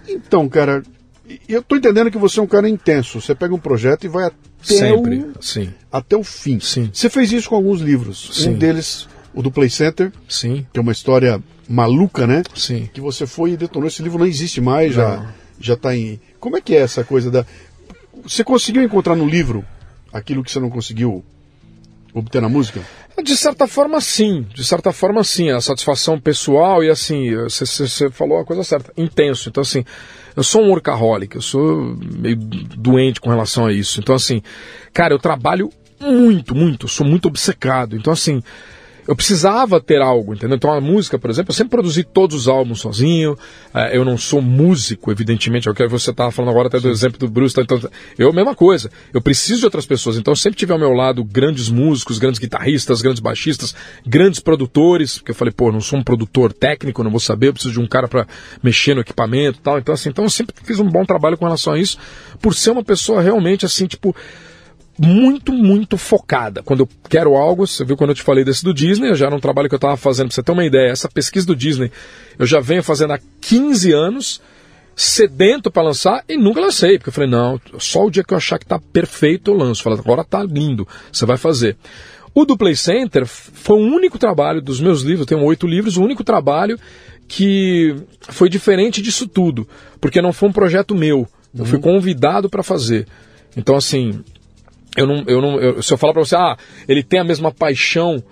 [0.09, 0.85] Então, cara,
[1.49, 3.21] eu tô entendendo que você é um cara intenso.
[3.21, 6.59] Você pega um projeto e vai até, Sempre, o, sim, até o fim.
[6.61, 6.91] Sim.
[6.93, 8.31] Você fez isso com alguns livros.
[8.33, 8.51] Sim.
[8.51, 12.43] Um deles, o do Play Center, sim, que é uma história maluca, né?
[12.55, 12.89] sim.
[12.93, 13.89] Que você foi e detonou.
[13.89, 15.29] Esse livro não existe mais, já, Não.
[15.61, 16.21] já tá em.
[16.41, 17.45] Como é que é essa coisa da.
[18.23, 19.65] Você conseguiu encontrar no livro
[20.13, 21.25] aquilo que você não conseguiu
[22.13, 22.81] obter na música?
[23.23, 24.47] De certa forma, sim.
[24.55, 25.51] De certa forma, sim.
[25.51, 28.93] A satisfação pessoal e assim, você falou a coisa certa.
[28.97, 29.49] Intenso.
[29.49, 29.85] Então, assim,
[30.37, 34.01] eu sou um workaholic, eu sou meio doente com relação a isso.
[34.01, 34.43] Então, assim,
[34.93, 37.97] cara, eu trabalho muito, muito, sou muito obcecado.
[37.97, 38.43] Então, assim,
[39.07, 40.57] eu precisava ter algo, entendeu?
[40.57, 43.39] Então a música, por exemplo, eu sempre produzi todos os álbuns sozinho.
[43.73, 45.69] eh, eu não sou músico, evidentemente.
[45.69, 47.55] É o que você estava falando agora até do exemplo do Bruce.
[47.55, 47.63] tá?
[47.63, 47.81] Então,
[48.19, 48.91] eu, mesma coisa.
[49.15, 50.17] Eu preciso de outras pessoas.
[50.17, 55.19] Então eu sempre tive ao meu lado grandes músicos, grandes guitarristas, grandes baixistas, grandes produtores.
[55.19, 57.49] Porque eu falei, pô, eu não sou um produtor técnico, não vou saber.
[57.49, 58.27] Eu preciso de um cara para
[58.63, 59.79] mexer no equipamento e tal.
[59.79, 61.97] Então, assim, então eu sempre fiz um bom trabalho com relação a isso.
[62.41, 64.15] Por ser uma pessoa realmente, assim, tipo
[64.99, 66.63] muito, muito focada.
[66.63, 69.35] Quando eu quero algo, você viu quando eu te falei desse do Disney, já era
[69.35, 71.91] um trabalho que eu estava fazendo, pra você ter uma ideia, essa pesquisa do Disney
[72.39, 74.41] eu já venho fazendo há 15 anos,
[74.95, 78.39] sedento para lançar e nunca lancei, porque eu falei, não, só o dia que eu
[78.39, 79.83] achar que tá perfeito eu lanço.
[79.83, 81.77] Falei, agora tá lindo, você vai fazer.
[82.35, 85.97] O do Play Center foi o único trabalho dos meus livros, eu tenho oito livros,
[85.97, 86.79] o único trabalho
[87.29, 87.97] que
[88.29, 89.67] foi diferente disso tudo,
[90.01, 93.07] porque não foi um projeto meu, eu fui convidado para fazer.
[93.57, 94.23] Então, assim,
[94.97, 96.57] eu não, eu não, eu- se eu falar para você, ah,
[96.89, 98.23] ele tem a mesma paixão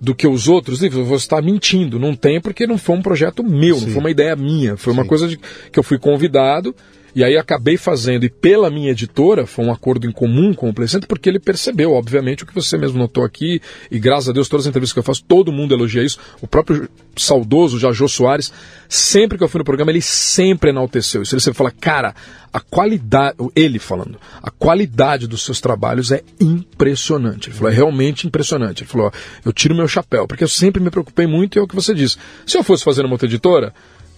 [0.00, 1.98] do que os outros livros, vou estar mentindo.
[1.98, 3.90] Não tem porque não foi um projeto meu, não Sim.
[3.92, 5.08] foi uma ideia minha, foi uma Sim.
[5.08, 5.36] coisa de,
[5.70, 6.74] que eu fui convidado
[7.14, 8.24] e aí acabei fazendo.
[8.24, 11.38] E pela minha editora, foi um acordo em comum com o Play Center, porque ele
[11.38, 13.60] percebeu, obviamente, o que você mesmo notou aqui,
[13.90, 16.18] e graças a Deus, todas as entrevistas que eu faço, todo mundo elogia isso.
[16.40, 18.52] O próprio saudoso Jajô Soares,
[18.88, 21.34] sempre que eu fui no programa, ele sempre enalteceu isso.
[21.34, 22.14] Ele sempre fala, cara,
[22.52, 27.48] a qualidade, ele falando, a qualidade dos seus trabalhos é impressionante.
[27.48, 28.82] Ele falou, é realmente impressionante.
[28.82, 29.10] Ele falou, ó,
[29.44, 31.94] eu tiro meu chapéu, porque eu sempre me preocupei muito e é o que você
[31.94, 32.16] disse.
[32.46, 33.72] Se eu fosse fazer numa outra editora,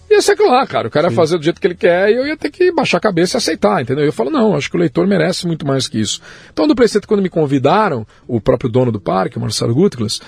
[0.09, 0.87] ia ser aquilo lá, cara.
[0.87, 2.97] O cara ia fazer do jeito que ele quer e eu ia ter que baixar
[2.97, 4.05] a cabeça e aceitar, entendeu?
[4.05, 6.21] Eu falo, não, acho que o leitor merece muito mais que isso.
[6.51, 10.21] Então, do Playset, quando me convidaram, o próprio dono do parque, o Marcelo Gutglas,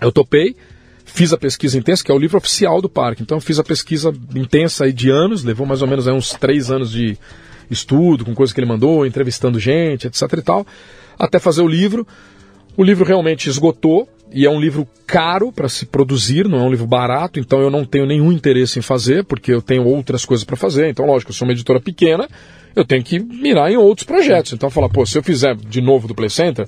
[0.00, 0.56] eu topei,
[1.04, 3.22] fiz a pesquisa intensa, que é o livro oficial do parque.
[3.22, 6.30] Então, eu fiz a pesquisa intensa aí de anos, levou mais ou menos aí uns
[6.30, 7.16] três anos de
[7.70, 10.66] estudo, com coisas que ele mandou, entrevistando gente, etc e tal,
[11.18, 12.06] até fazer o livro.
[12.76, 16.70] O livro realmente esgotou e é um livro caro para se produzir, não é um
[16.70, 20.44] livro barato, então eu não tenho nenhum interesse em fazer, porque eu tenho outras coisas
[20.44, 20.88] para fazer.
[20.88, 22.28] Então, lógico, eu sou uma editora pequena,
[22.74, 24.52] eu tenho que mirar em outros projetos.
[24.52, 26.66] Então, falar, pô, se eu fizer de novo do Play Center,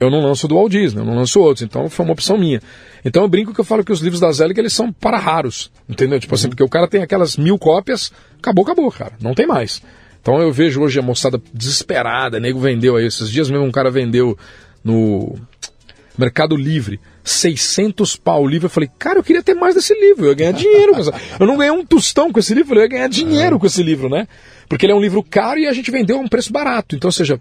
[0.00, 1.62] eu não lanço do Walt Disney, eu não lanço outros.
[1.62, 2.60] Então, foi uma opção minha.
[3.04, 5.70] Então, eu brinco que eu falo que os livros da Zelig, eles são para raros,
[5.88, 6.18] entendeu?
[6.18, 9.82] Tipo assim, porque o cara tem aquelas mil cópias, acabou, acabou, cara, não tem mais.
[10.20, 13.90] Então, eu vejo hoje a moçada desesperada, nego vendeu aí, esses dias mesmo um cara
[13.90, 14.36] vendeu
[14.82, 15.36] no
[16.16, 18.66] Mercado Livre, 600 pau o livro.
[18.66, 20.92] Eu falei, cara, eu queria ter mais desse livro, eu ia ganhar dinheiro.
[20.94, 23.66] com essa- Eu não ganhei um tostão com esse livro, eu ia ganhar dinheiro com
[23.66, 24.28] esse livro, né?
[24.68, 26.94] Porque ele é um livro caro e a gente vendeu a um preço barato.
[26.96, 27.40] Então, ou seja,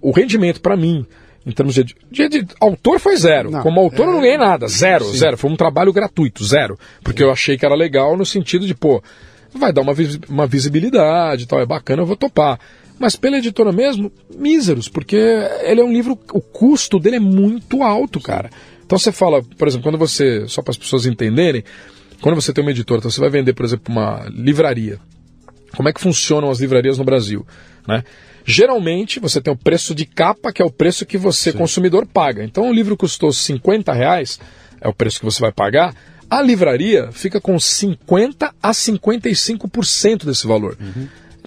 [0.00, 1.06] o rendimento para mim,
[1.46, 3.50] em termos de, de, de- autor foi zero.
[3.50, 5.16] Não, Como autor eu não é- ganhei nada, zero, Sim.
[5.16, 5.36] zero.
[5.38, 6.78] Foi um trabalho gratuito, zero.
[7.02, 9.02] Porque eu achei que era legal no sentido de, pô,
[9.54, 9.94] vai dar uma,
[10.28, 12.58] uma visibilidade e tal, é bacana, eu vou topar.
[12.98, 15.16] Mas pela editora mesmo, míseros, porque
[15.62, 18.50] ele é um livro, o custo dele é muito alto, cara.
[18.84, 21.62] Então você fala, por exemplo, quando você, só para as pessoas entenderem,
[22.20, 24.98] quando você tem uma editora, então você vai vender, por exemplo, uma livraria.
[25.76, 27.46] Como é que funcionam as livrarias no Brasil?
[27.86, 28.02] Né?
[28.44, 32.42] Geralmente você tem o preço de capa, que é o preço que você, consumidor, paga.
[32.42, 34.40] Então o livro custou 50 reais,
[34.80, 35.94] é o preço que você vai pagar.
[36.30, 40.76] A livraria fica com 50 a 55% desse valor.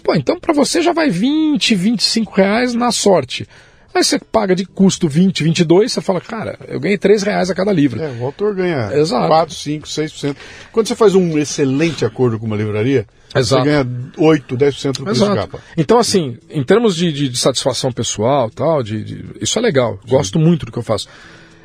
[0.03, 3.47] Pô, então para você já vai 20, 25 reais na sorte.
[3.93, 7.53] Aí você paga de custo 20, 22, você fala, cara, eu ganhei 3 reais a
[7.55, 8.01] cada livro.
[8.01, 9.27] É, o autor ganha Exato.
[9.27, 10.35] 4, 5, 6%.
[10.71, 13.63] Quando você faz um excelente acordo com uma livraria, Exato.
[13.65, 13.85] você ganha
[14.17, 15.59] 8, 10% do preço de capa.
[15.75, 19.99] Então, assim, em termos de, de- de satisfação pessoal, tal, de, de- isso é legal.
[20.07, 21.09] Gosto muito do que eu faço.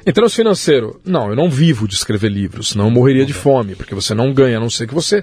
[0.04, 3.76] Em termos financeiro, não, eu não vivo de escrever livros, senão eu morreria de fome,
[3.76, 5.22] porque você não ganha, a não ser que você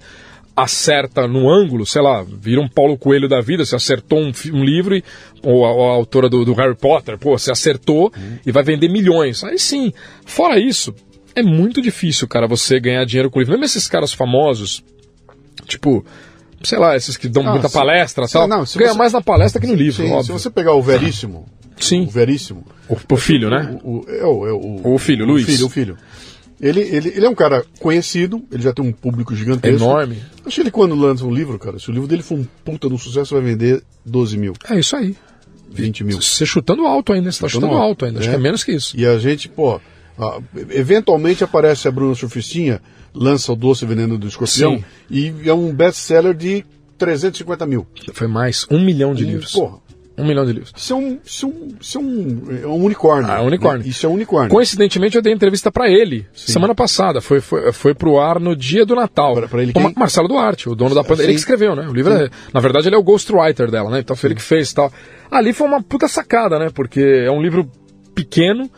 [0.56, 4.64] acerta no ângulo, sei lá, vira um Paulo Coelho da vida, você acertou um, um
[4.64, 5.04] livro, e,
[5.42, 8.12] ou, a, a autora do, do Harry Potter, pô, você acertou
[8.46, 9.44] e vai vender milhões.
[9.44, 9.92] Aí sim.
[10.26, 10.94] Fora isso,
[11.36, 13.54] é muito difícil, cara, você ganhar dinheiro com livro.
[13.54, 14.84] Mesmo esses caras famosos,
[15.68, 16.06] tipo,
[16.64, 18.98] sei lá, esses que dão Ah, muita se- palestra se- tal, não, se ganha você-
[18.98, 21.46] mais na palestra que no livro, Sim, se você pegar o Veríssimo,
[21.80, 23.78] Sim, o Veríssimo, o, o filho, né?
[23.84, 25.44] o, o- é o, é o, O filho, Luiz.
[25.44, 25.98] O filho, o filho.
[26.64, 29.84] Ele, ele, ele é um cara conhecido, ele já tem um público gigantesco.
[29.84, 30.18] Enorme.
[30.46, 32.88] Acho que ele quando lança um livro, cara, se o livro dele for um puta
[32.88, 35.14] de um sucesso, vai vender 12 mil, É isso aí.
[35.70, 36.22] 20 mil.
[36.22, 38.32] Você chutando alto ainda, você tá Chutando chutando alto, ainda, acho é.
[38.32, 38.98] que é menos que isso.
[38.98, 39.82] E a gente, pô,
[40.18, 40.40] ah,
[40.70, 42.82] eventualmente aparece a Bruna Surfistinha,
[43.14, 44.84] lança o Doce Veneno do Escorpião, Sim.
[45.12, 46.64] e é um best-seller de
[46.98, 47.86] 350 mil.
[48.14, 49.52] Foi mais um milhão de livros.
[49.52, 49.80] Porra,
[50.16, 50.72] Um milhão de livros.
[50.78, 53.32] isso é um, isso é um, isso é um, é um unicórnio.
[53.32, 53.84] Ah, é um unicórnio.
[53.84, 53.90] né?
[53.90, 54.50] Isso é um unicórnio.
[54.52, 57.20] Coincidentemente, eu dei entrevista pra ele semana passada.
[57.20, 59.34] Foi, foi, foi pro ar no dia do Natal.
[59.34, 59.94] Pra- pra ele quem?
[59.96, 61.18] Marcelo Duarte, o dono da Panda.
[61.18, 61.24] Sim.
[61.24, 61.88] Ele que escreveu, né?
[61.88, 64.00] O livro é, Na verdade, ele é o ghostwriter dela, né?
[64.00, 64.92] Então foi ele que fez e tal.
[65.32, 66.70] Ali foi uma puta sacada, né?
[66.74, 67.68] Porque é um livro
[68.14, 68.70] pequeno.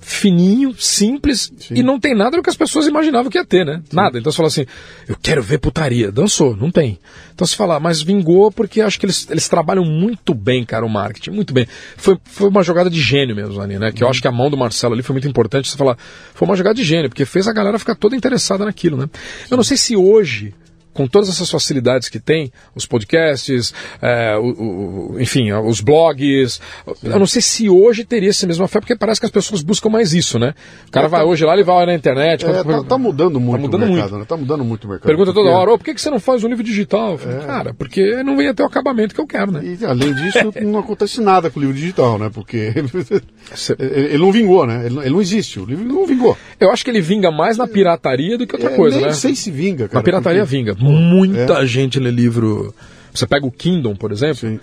[0.00, 3.82] Fininho, simples, e não tem nada do que as pessoas imaginavam que ia ter, né?
[3.92, 4.18] Nada.
[4.18, 4.66] Então você fala assim,
[5.06, 6.10] eu quero ver putaria.
[6.10, 6.98] Dançou, não tem.
[7.34, 10.88] Então você fala, mas vingou porque acho que eles, eles trabalham muito bem, cara, o
[10.88, 11.66] marketing, muito bem.
[11.96, 13.92] Foi, foi uma jogada de gênio mesmo ali, né?
[13.92, 15.68] Que eu acho que a mão do Marcelo ali foi muito importante.
[15.68, 15.96] Você falar,
[16.34, 19.08] foi uma jogada de gênio, porque fez a galera ficar toda interessada naquilo, né?
[19.50, 20.54] Eu não sei se hoje,
[20.92, 23.72] com todas essas facilidades que tem, os podcasts,
[24.02, 26.60] é, o- o- enfim, os blogs,
[27.02, 29.88] eu não sei se hoje teria essa mesma fé, porque parece que as pessoas buscam
[29.88, 30.54] mais isso, né?
[30.88, 32.44] O cara vai hoje lá, ele vai lá na internet.
[32.44, 34.18] É, tá, tá mudando muito mudando o mercado, muito.
[34.18, 34.24] né?
[34.28, 35.06] Tá mudando muito o mercado.
[35.06, 37.16] Pergunta toda Porque- hora, "Ô, por que, que você não faz um livro digital?
[37.18, 39.60] Falei, cara, porque não ia ter o acabamento que eu quero, né?
[39.64, 42.30] E além disso, não acontece nada com o livro digital, né?
[42.32, 42.90] Porque ele
[44.18, 44.86] não vingou, né?
[44.86, 46.36] Ele não, não existe, o livro não vingou.
[46.58, 49.12] Eu acho que ele vinga mais na pirataria do que outra É, coisa, nem né?
[49.12, 49.98] sei se vinga, cara.
[49.98, 50.74] Na pirataria porque- vinga.
[50.80, 52.74] Muita gente lê livro.
[53.12, 54.60] Você pega o Kindle, por exemplo, Sim.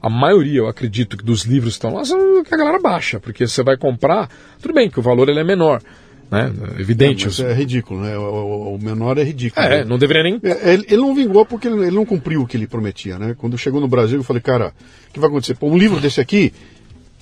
[0.00, 3.18] a maioria, eu acredito, que dos livros que estão lá são que a galera baixa,
[3.20, 4.28] porque você vai comprar,
[4.62, 5.82] tudo bem que o valor ele é menor,
[6.30, 6.52] né?
[6.78, 7.24] Evidente.
[7.26, 8.16] Mas os- é ridículo, né?
[8.16, 9.64] O, o- menor é ridículo.
[9.66, 9.84] É, né?
[9.84, 10.40] não deveria nem.
[10.44, 13.34] É, Ele, ele não vingou porque ele, não cumpriu o que ele prometia, né?
[13.36, 14.72] Quando chegou no Brasil, eu falei, cara,
[15.08, 15.54] o que vai acontecer?
[15.56, 16.52] Pô, um livro desse aqui,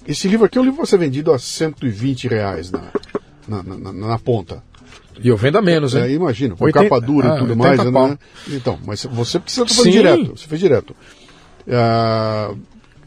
[0.07, 2.83] esse livro aqui é um livro que vai ser vendido a 120 reais na,
[3.49, 4.63] na- na- na ponta.
[5.23, 6.15] E eu vendo a menos, É, hein?
[6.17, 7.91] imagina, com 80 capa dura ah, e tudo 80 mais.
[7.93, 8.09] pau.
[8.09, 8.19] Né?
[8.49, 9.91] Então, mas você precisa fazendo Sim.
[9.91, 10.37] direto.
[10.37, 10.95] Você fez direto.
[11.69, 12.53] Ah,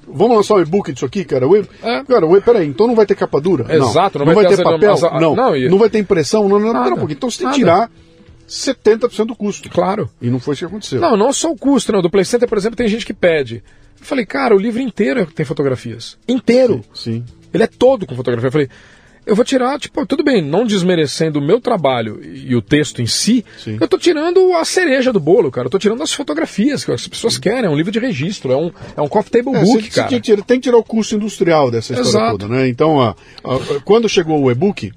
[0.07, 1.47] vamos lançar um e-book disso aqui, cara?
[1.47, 1.61] O e...
[1.81, 2.03] É.
[2.03, 2.41] Cara, o e...
[2.41, 3.65] peraí, então não vai ter capa dura?
[3.73, 4.93] Exato, não, não vai, vai ter, papel?
[4.93, 5.35] as- não.
[5.35, 6.47] não, e- Não vai ter impressão?
[6.49, 7.11] Não, não, não, Nada.
[7.11, 7.89] Então você tem que tirar
[8.47, 9.69] 70% do custo.
[9.69, 10.09] Claro.
[10.21, 10.99] E não foi isso que aconteceu.
[10.99, 12.01] Não, não só o custo, não.
[12.01, 13.63] Do Play Center, por exemplo, tem gente que pede.
[13.99, 16.17] Eu falei, cara, o livro inteiro tem fotografias.
[16.27, 16.83] Inteiro.
[16.93, 17.23] Sim.
[17.53, 18.47] Ele é todo com fotografia.
[18.47, 18.69] Eu falei,
[19.25, 23.05] eu vou tirar, tipo, tudo bem, não desmerecendo o meu trabalho e o texto em
[23.05, 23.77] si, Sim.
[23.79, 25.67] eu tô tirando a cereja do bolo, cara.
[25.67, 27.65] Eu tô tirando as fotografias que as pessoas querem.
[27.65, 30.07] É um livro de registro, é um, é um coffee table É, book, você- cara.
[30.09, 32.37] tem, que tirar, tem que tirar o custo industrial dessa história Exato.
[32.39, 32.67] toda, né?
[32.67, 33.15] Então,
[33.85, 34.91] quando chegou o e-book,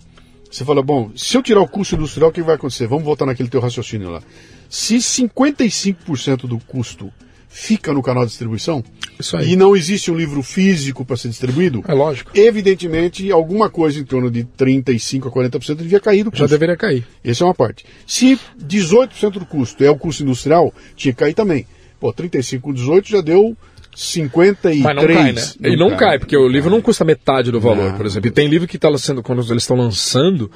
[0.50, 2.86] você fala, bom, se eu tirar o custo industrial, o que vai acontecer?
[2.86, 4.22] Vamos voltar naquele teu raciocínio lá.
[4.68, 7.12] Se 55% do custo
[7.54, 8.82] fica no canal de distribuição
[9.20, 9.52] Isso aí.
[9.52, 12.30] e não existe um livro físico para ser distribuído, É lógico.
[12.34, 16.48] evidentemente alguma coisa em torno de 35 a 40% devia cair do Já custo.
[16.48, 17.06] deveria cair.
[17.22, 17.84] Essa é uma parte.
[18.06, 21.66] Se 18% do custo é o custo industrial, tinha que cair também.
[22.00, 23.54] Pô, 35 com 18 já deu
[23.94, 24.82] 53.
[24.82, 25.42] Mas não cai, né?
[25.62, 27.96] Ele não cai, porque o livro não custa metade do valor, Não.
[27.96, 28.26] por exemplo.
[28.28, 30.50] E tem livro que está sendo, quando eles estão lançando,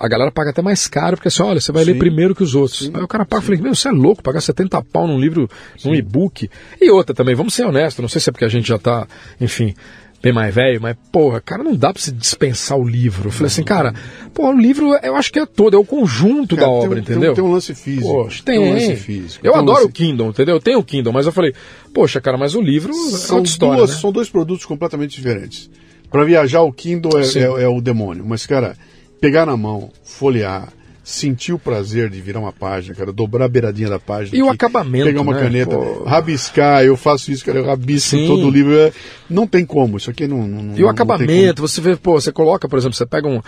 [0.00, 1.98] a galera paga até mais caro, porque assim, olha, você vai ler Sim.
[1.98, 2.90] primeiro que os outros.
[2.92, 5.48] Aí o cara paga, eu falei, meu, você é louco, pagar 70 pau num livro,
[5.84, 6.48] num e-book.
[6.80, 9.06] E outra também, vamos ser honestos, não sei se é porque a gente já tá,
[9.40, 9.74] enfim,
[10.22, 13.28] bem mais velho, mas, porra, cara, não dá pra se dispensar o livro.
[13.28, 13.94] Eu falei assim, cara,
[14.34, 16.88] pô, o livro eu acho que é todo, é o conjunto Cara, da tem obra,
[16.88, 17.34] tem um- entendeu?
[17.34, 18.06] Tem um lance físico.
[18.06, 18.58] Poxa, tem.
[18.58, 19.46] um lance físico.
[19.46, 20.54] Eu tem adoro o lance- Kindle, entendeu?
[20.56, 21.54] Eu tenho o Kindle, mas eu falei,
[21.94, 23.96] poxa, cara, mas o livro é São, outra história, duas, né?
[23.96, 25.70] são dois produtos completamente diferentes.
[26.10, 27.38] Para viajar, o Kindle é, Sim.
[27.38, 28.24] é- é o demônio.
[28.26, 28.76] Mas, cara,
[29.20, 30.68] pegar na mão, folhear,
[31.02, 34.36] sentir o prazer de virar uma página, cara, dobrar a beiradinha da página.
[34.36, 35.40] E o aqui, acabamento, Pegar uma né?
[35.40, 36.04] caneta, Pô.
[36.04, 38.26] rabiscar, eu faço isso, cara, eu rabisco Sim.
[38.26, 38.76] todo o livro.
[38.78, 38.92] é-
[39.28, 40.46] Não tem como, isso aqui não.
[40.46, 43.40] não E o não acabamento, você vê, pô, você coloca, por exemplo, você pega um.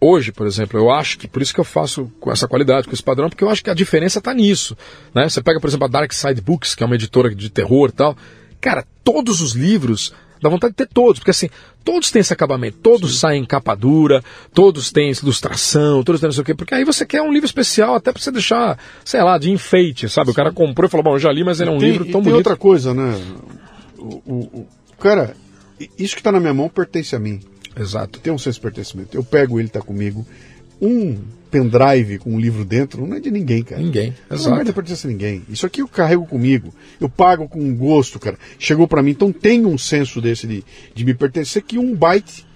[0.00, 2.94] hoje, por exemplo, eu acho que por isso que eu faço com essa qualidade, com
[2.94, 4.76] esse padrão, porque eu acho que a diferença está nisso.
[5.14, 5.28] Né?
[5.28, 7.92] Você pega, por exemplo, a Dark Side Books, que é uma editora de terror e
[7.92, 8.16] tal.
[8.60, 11.48] Cara, todos os livros dá vontade de ter todos, porque assim,
[11.84, 13.18] todos têm esse acabamento, todos Sim.
[13.18, 14.22] saem capa dura,
[14.54, 17.46] todos têm ilustração, todos têm não sei o quê, porque aí você quer um livro
[17.46, 20.26] especial até para você deixar, sei lá, de enfeite, sabe?
[20.26, 20.32] Sim.
[20.32, 22.04] O cara comprou e falou, bom, eu já li, mas ele é um tem, livro
[22.04, 22.36] tão e tem bonito.
[22.36, 23.20] outra coisa, né?
[23.98, 24.66] O, o, o,
[24.98, 25.36] cara,
[25.98, 27.40] isso que está na minha mão pertence a mim.
[27.76, 28.18] Exato.
[28.18, 29.16] Tem um senso de pertencimento.
[29.16, 30.26] Eu pego ele, está comigo.
[30.80, 31.18] Um
[31.50, 33.82] pendrive com um livro dentro não é de ninguém, cara.
[33.82, 34.14] Ninguém.
[34.30, 34.50] Exato.
[34.50, 35.42] Não é pertence a ninguém.
[35.48, 36.72] Isso aqui eu carrego comigo.
[37.00, 38.38] Eu pago com gosto, cara.
[38.58, 39.10] Chegou para mim.
[39.10, 40.64] Então tem um senso desse de,
[40.94, 42.46] de me pertencer que um byte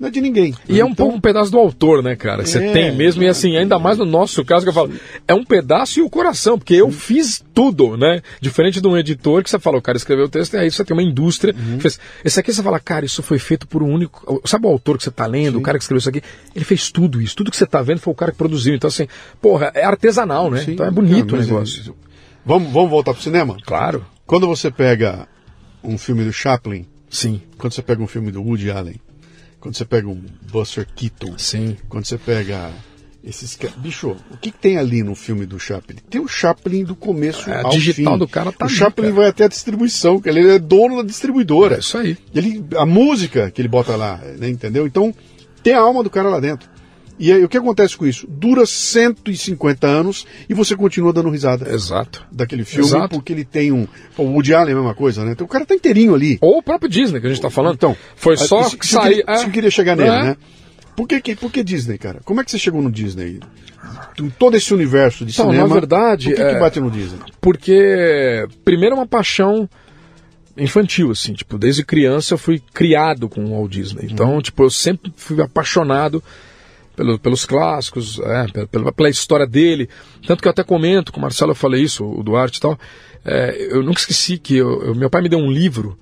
[0.00, 0.54] não é de ninguém.
[0.66, 0.80] E então...
[0.80, 2.44] é um pouco um pedaço do autor, né, cara?
[2.44, 4.90] Você é, tem mesmo, é, e assim, ainda mais no nosso caso que eu falo,
[5.28, 8.22] é um pedaço e o coração, porque eu fiz tudo, né?
[8.40, 10.82] Diferente de um editor que você fala, o cara escreveu o texto, e aí você
[10.82, 11.54] tem uma indústria.
[11.54, 11.78] Uhum.
[11.78, 12.00] Fez.
[12.24, 14.40] Esse aqui você fala, cara, isso foi feito por um único.
[14.46, 15.58] Sabe o autor que você tá lendo, Sim.
[15.58, 16.22] o cara que escreveu isso aqui?
[16.56, 17.36] Ele fez tudo isso.
[17.36, 18.74] Tudo que você tá vendo foi o cara que produziu.
[18.74, 19.06] Então, assim,
[19.40, 20.64] porra, é artesanal, né?
[20.64, 21.90] Sim, então é bonito o negócio.
[21.90, 22.10] É...
[22.44, 23.58] Vamos, vamos voltar pro cinema?
[23.66, 24.04] Claro.
[24.26, 25.28] Quando você pega
[25.84, 27.42] um filme do Chaplin, Sim.
[27.58, 28.94] Quando você pega um filme do Woody Allen,
[29.60, 31.76] quando você pega um Buster Keaton, Sim.
[31.88, 32.72] quando você pega
[33.22, 35.98] esses bicho, o que, que, tem ali no filme do Chaplin?
[36.08, 38.18] Tem o Chaplin do começo é, ao digital fim.
[38.18, 39.16] do cara tá O ali, Chaplin cara.
[39.16, 41.76] vai até a distribuição, que ele é dono da distribuidora.
[41.76, 42.16] É isso aí.
[42.34, 44.86] Ele, a música que ele bota lá, né, entendeu?
[44.86, 45.14] Então
[45.62, 46.68] tem a alma do cara lá dentro.
[47.20, 48.26] E aí o que acontece com isso?
[48.26, 51.70] Dura 150 anos e você continua dando risada.
[51.72, 52.26] Exato.
[52.32, 53.10] Daquele filme, Exato.
[53.10, 53.86] porque ele tem um.
[54.16, 55.32] O Woody Allen é a mesma coisa, né?
[55.32, 56.38] Então o cara tá inteirinho ali.
[56.40, 57.74] Ou o próprio Disney que a gente tá falando.
[57.74, 59.18] Então, foi só isso, isso sair.
[59.20, 60.22] Eu queria, isso eu queria chegar nele, É.
[60.24, 60.36] né?
[60.96, 62.20] Por que, por que Disney, cara?
[62.24, 63.38] Como é que você chegou no Disney?
[64.18, 65.68] Em todo esse universo de Então, cinema.
[65.68, 67.18] na verdade, Por que, é- que bate no Disney?
[67.40, 69.68] Porque, primeiro, é uma paixão
[70.56, 74.08] infantil, assim, tipo, desde criança eu fui criado com o Walt Disney.
[74.10, 76.22] Então, tipo, eu sempre fui apaixonado
[77.00, 79.88] pelo- pelos clássicos, é, pe- pela, pela história dele.
[80.26, 82.78] Tanto que eu até comento, com o Marcelo eu falei isso, o Duarte e tal.
[83.24, 85.98] é, eu nunca esqueci que eu- eu- meu pai me deu um livro,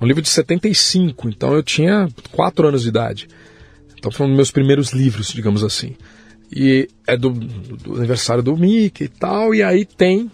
[0.00, 3.28] um livro de 75, então eu tinha 4 anos de idade.
[3.98, 5.96] Então foi um dos meus primeiros livros, digamos assim.
[6.54, 10.30] E é do, do aniversário do Mickey e tal, e aí tem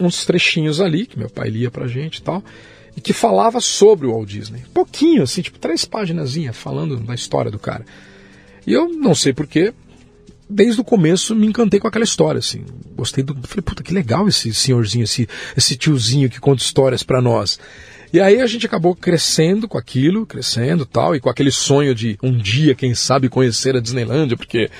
[0.00, 2.42] uns trechinhos ali que meu pai lia pra gente e tal,
[2.96, 4.62] e que falava sobre o Walt Disney.
[4.72, 7.84] Pouquinho, assim, tipo três páginas falando da história do cara.
[8.66, 9.72] E eu não sei porquê,
[10.48, 12.64] desde o começo me encantei com aquela história, assim.
[12.96, 13.34] Gostei do.
[13.46, 17.58] Falei, puta, que legal esse senhorzinho, esse, esse tiozinho que conta histórias pra nós.
[18.12, 22.16] E aí a gente acabou crescendo com aquilo, crescendo tal, e com aquele sonho de
[22.22, 24.70] um dia, quem sabe, conhecer a Disneylândia, porque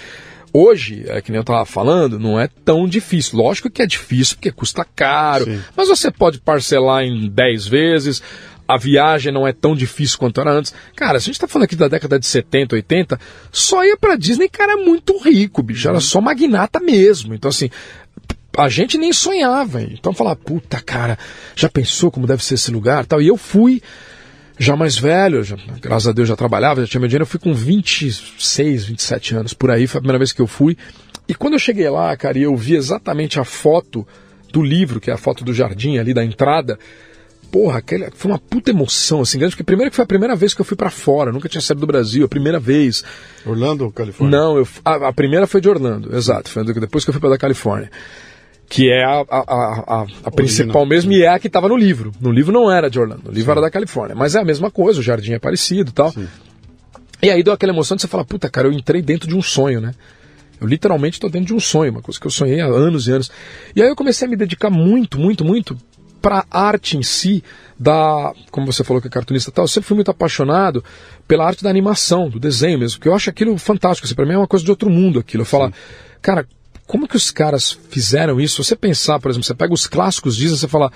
[0.52, 3.38] hoje, é que nem eu tava falando, não é tão difícil.
[3.38, 5.60] Lógico que é difícil, porque custa caro, Sim.
[5.76, 8.22] mas você pode parcelar em 10 vezes.
[8.66, 10.72] A viagem não é tão difícil quanto era antes.
[10.96, 13.20] Cara, se a gente tá falando aqui da década de 70, 80,
[13.52, 15.86] só ia pra Disney, cara, muito rico, bicho.
[15.88, 17.34] Era só magnata mesmo.
[17.34, 17.68] Então, assim,
[18.56, 19.82] a gente nem sonhava.
[19.82, 19.90] hein?
[19.98, 21.18] Então falar, puta cara,
[21.54, 23.20] já pensou como deve ser esse lugar tal?
[23.20, 23.82] E eu fui
[24.58, 27.40] já mais velho, já- graças a Deus já trabalhava, já tinha meu dinheiro, eu fui
[27.40, 30.76] com 26, 27 anos por aí, foi a primeira vez que eu fui.
[31.28, 34.06] E quando eu cheguei lá, cara, e eu vi exatamente a foto
[34.52, 36.78] do livro, que é a foto do jardim ali da entrada,
[37.54, 40.52] porra, aquele, foi uma puta emoção, assim, grande, porque primeiro que foi a primeira vez
[40.52, 43.04] que eu fui pra fora, nunca tinha saído do Brasil, a primeira vez.
[43.46, 44.36] Orlando ou Califórnia?
[44.36, 46.50] Não, eu, a, a primeira foi de Orlando, exato.
[46.50, 47.92] Foi depois que eu fui para da Califórnia.
[48.68, 52.10] Que é a, a, a, principal mesmo e é a que estava no livro.
[52.20, 54.16] No livro não era de Orlando, no livro era da Califórnia.
[54.16, 56.10] Mas é a mesma coisa, o jardim é parecido e tal.
[56.10, 56.26] Sim.
[57.22, 59.42] E aí deu aquela emoção de você falar, puta, cara, eu entrei dentro de um
[59.42, 59.94] sonho, né?
[60.60, 63.12] Eu literalmente estou dentro de um sonho, uma coisa que eu sonhei há anos e
[63.12, 63.30] anos.
[63.76, 65.78] E aí eu comecei a me dedicar muito, muito, muito
[66.24, 67.44] para a arte em si,
[67.78, 70.82] da, como você falou que é cartunista e tal, eu sempre fui muito apaixonado
[71.28, 74.32] pela arte da animação, do desenho mesmo, porque eu acho aquilo fantástico, assim, para mim
[74.32, 75.42] é uma coisa de outro mundo aquilo.
[75.42, 75.70] Eu falo,
[76.22, 76.48] cara,
[76.86, 78.64] como que os caras fizeram isso?
[78.64, 80.90] Você pensar, por exemplo, você pega os clássicos Disney, você fala,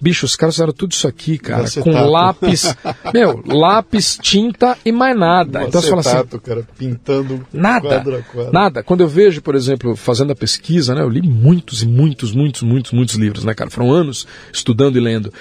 [0.00, 1.90] bicho, os caras fizeram tudo isso aqui, cara, acetato.
[1.90, 2.74] com lápis,
[3.12, 5.60] meu, lápis, tinta e mais nada.
[5.60, 8.52] Um então você fala assim, acetato, cara, pintando Nada, quadro a quadro.
[8.52, 8.82] nada.
[8.82, 12.62] Quando eu vejo, por exemplo, fazendo a pesquisa, né, eu li muitos e muitos, muitos,
[12.62, 13.70] muitos, muitos livros, né, cara?
[13.70, 15.32] Foram anos estudando e lendo.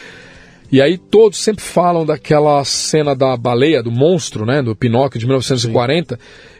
[0.72, 5.26] E aí todos sempre falam daquela cena da baleia, do monstro, né, do Pinóquio de
[5.26, 6.19] 1940,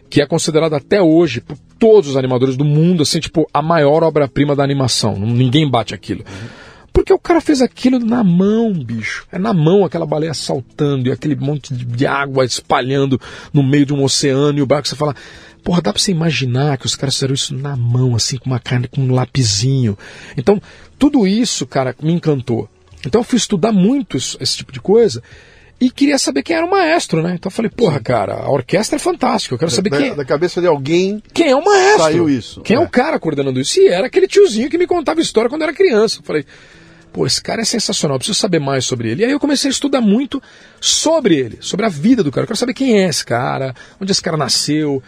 [0.10, 4.04] que é considerada até hoje por todos os animadores do mundo, assim, tipo, a maior
[4.04, 5.16] obra-prima da animação.
[5.16, 6.24] Ninguém bate aquilo.
[7.00, 9.26] Porque o cara fez aquilo na mão, bicho.
[9.32, 13.18] É na mão aquela baleia saltando e aquele monte de- água espalhando
[13.54, 14.86] no meio de um oceano e o barco.
[14.86, 15.16] Você fala,
[15.64, 18.60] porra, dá pra você imaginar que os caras fizeram isso na mão, assim, com uma
[18.60, 19.98] carne, com um lapisinho.
[20.36, 20.62] Então,
[20.98, 22.70] tudo isso, cara, me encantou.
[23.06, 25.24] Então eu fui estudar muito isso- esse tipo de coisa.
[25.82, 27.36] e queria saber quem era o maestro, né?
[27.36, 30.26] Então eu falei, porra, cara, a orquestra é fantástica, eu quero saber da, quem, da
[30.26, 32.04] cabeça de alguém quem é o maestro.
[32.04, 32.60] saiu isso.
[32.60, 32.80] Quem é.
[32.82, 32.84] É.
[32.84, 33.80] o cara coordenando isso?
[33.80, 36.20] E era aquele tiozinho que me contava história quando eu era criança.
[36.20, 36.46] Eu falei,
[37.12, 39.22] pô, esse cara é sensacional, preciso saber mais sobre ele.
[39.22, 40.42] E aí eu comecei a estudar muito
[40.80, 42.44] sobre ele, sobre a vida do cara.
[42.44, 45.02] Eu quero saber quem é esse cara, onde esse cara nasceu,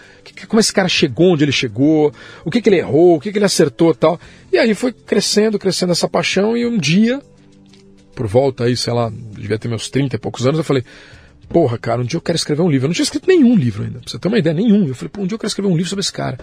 [0.48, 2.14] como esse cara chegou onde ele chegou,
[2.44, 4.20] o que, que ele errou, o que, que ele acertou tal.
[4.52, 7.22] E aí foi crescendo, crescendo essa paixão, e um dia,
[8.16, 10.84] por volta aí, sei lá, devia ter meus 30 e poucos anos, eu falei,
[11.52, 12.86] porra, cara, um dia eu quero escrever um livro.
[12.86, 14.88] Eu não tinha escrito nenhum livro ainda, pra você ter uma ideia, nenhum.
[14.88, 16.38] Eu falei, pô, um dia eu quero escrever um livro sobre esse cara.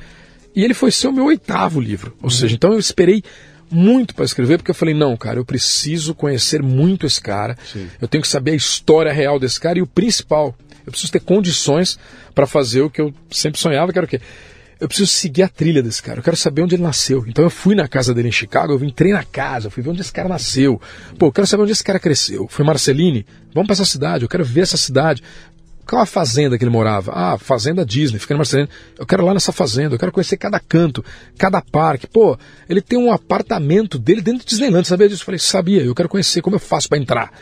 [0.55, 2.17] E ele foi ser o meu oitavo livro.
[2.23, 3.23] Ou seja, então eu esperei
[3.71, 7.57] muito para escrever, porque eu falei, não, cara, eu preciso conhecer muito esse cara.
[7.73, 7.89] Sim.
[8.01, 11.21] Eu tenho que saber a história real desse cara e o principal, eu preciso ter
[11.21, 11.99] condições
[12.35, 14.21] para fazer o que eu sempre sonhava, que era o quê?
[14.81, 17.25] Eu preciso seguir a trilha desse cara, eu quero saber onde ele nasceu.
[17.27, 19.91] Então eu fui na casa dele em Chicago, eu entrei na casa, eu fui ver
[19.91, 20.81] onde esse cara nasceu.
[21.19, 22.47] Pô, eu quero saber onde esse cara cresceu.
[22.49, 23.27] Foi Marceline?
[23.53, 25.23] Vamos para essa cidade, eu quero ver essa cidade.
[25.89, 27.13] Qual a fazenda que ele morava?
[27.15, 28.69] Ah, fazenda Disney, fica em Marcelino.
[28.99, 31.03] Eu quero ir lá nessa fazenda, eu quero conhecer cada canto,
[31.39, 32.07] cada parque.
[32.07, 32.39] Pô,
[32.69, 35.23] ele tem um apartamento dele dentro do Disneyland, sabia disso?
[35.23, 37.33] Eu falei, sabia, eu quero conhecer, como eu faço para entrar?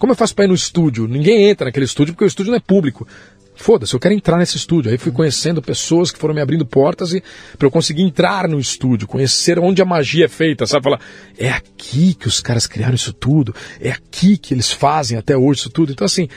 [0.00, 1.06] Como eu faço para ir no estúdio?
[1.06, 3.06] Ninguém entra naquele estúdio porque o estúdio não é público.
[3.54, 4.90] Foda-se, eu quero entrar nesse estúdio.
[4.90, 7.22] Aí fui conhecendo pessoas que foram me abrindo portas e
[7.56, 10.82] para eu conseguir entrar no estúdio, conhecer onde a magia é feita, sabe?
[10.82, 11.00] Falar,
[11.38, 15.60] é aqui que os caras criaram isso tudo, é aqui que eles fazem até hoje
[15.60, 15.92] isso tudo.
[15.92, 16.28] Então, assim,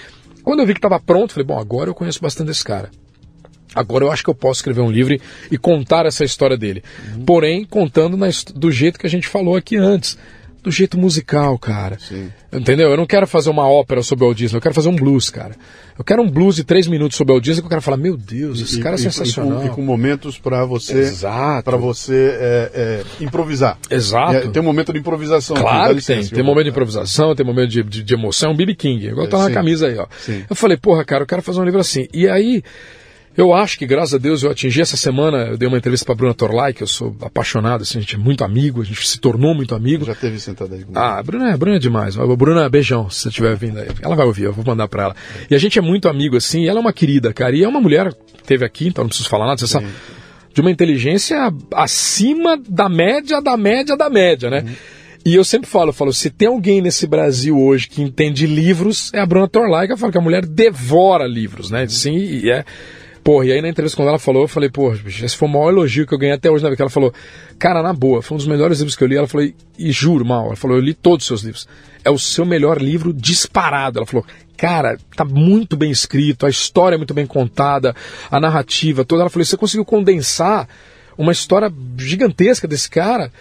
[0.46, 2.92] quando eu vi que estava pronto, falei, bom, agora eu conheço bastante esse cara.
[3.74, 5.20] Agora eu acho que eu posso escrever um livro
[5.52, 6.84] e contar essa história dele.
[7.26, 10.18] Porém, contando na do jeito que a gente falou aqui antes.
[10.66, 11.96] Do jeito musical, cara.
[12.00, 12.32] Sim.
[12.52, 12.90] Entendeu?
[12.90, 15.30] Eu não quero fazer uma ópera sobre o Walt Disney, eu quero fazer um blues,
[15.30, 15.56] cara.
[15.96, 17.98] Eu quero um blues de três minutos sobre o Walt Disney que eu quero falar,
[17.98, 19.60] meu Deus, esse E- cara é e- sensacional.
[19.60, 21.64] E com, e com momentos para você, Exato.
[21.66, 23.78] para você é, é, improvisar.
[23.92, 24.34] Exato.
[24.36, 25.56] É, tem um momento de improvisação.
[25.56, 26.16] Claro que tem.
[26.18, 28.56] licença, Tem eu momento de improvisação, tem momento de, de, de emoção.
[28.56, 30.08] BB King, igual tá na camisa aí, ó.
[30.18, 30.44] Sim.
[30.50, 32.08] Eu falei, porra, cara, eu quero fazer um livro assim.
[32.12, 32.64] E aí,
[33.38, 35.50] eu acho que, graças a Deus, eu atingi essa semana.
[35.50, 38.18] Eu dei uma entrevista pra Bruna Torlai, que eu sou apaixonado, assim, a gente é
[38.18, 40.06] muito amigo, a gente se tornou muito amigo.
[40.06, 40.98] Já teve sentado aí comigo.
[40.98, 42.18] Ah, a Bruna, a Bruna é demais.
[42.18, 43.90] A Bruna, beijão, se você estiver vindo aí.
[44.02, 45.16] Ela vai ouvir, eu vou mandar pra ela.
[45.50, 47.56] E a gente é muito amigo, assim, e ela é uma querida, cara.
[47.56, 49.88] E é uma mulher que teve aqui, então não preciso falar nada, você sabe.
[50.54, 54.64] De uma inteligência acima da média, da média, da média, né?
[55.26, 59.12] E eu sempre falo, eu falo, se tem alguém nesse Brasil hoje que entende livros,
[59.12, 61.88] é a Bruna Torlai, que eu falo que a mulher devora livros, né?
[61.88, 62.64] Sim, e é.
[63.26, 65.72] Porra, e aí na entrevista quando ela falou, eu falei, porra, esse foi o maior
[65.72, 66.84] elogio que eu ganhei até hoje na vida.
[66.84, 67.12] Ela falou,
[67.58, 69.18] cara, na boa, foi um dos melhores livros que eu li.
[69.18, 71.68] Ela falou, e, juro, mal, ela falou, eu li todos os seus livros.
[72.04, 73.98] É o seu melhor livro disparado.
[73.98, 74.24] Ela falou,
[74.56, 77.96] cara, tá muito bem escrito, a história é muito bem contada,
[78.30, 79.24] a narrativa toda.
[79.24, 80.70] Ela falou, você conseguiu condensar
[81.18, 83.32] uma história gigantesca desse cara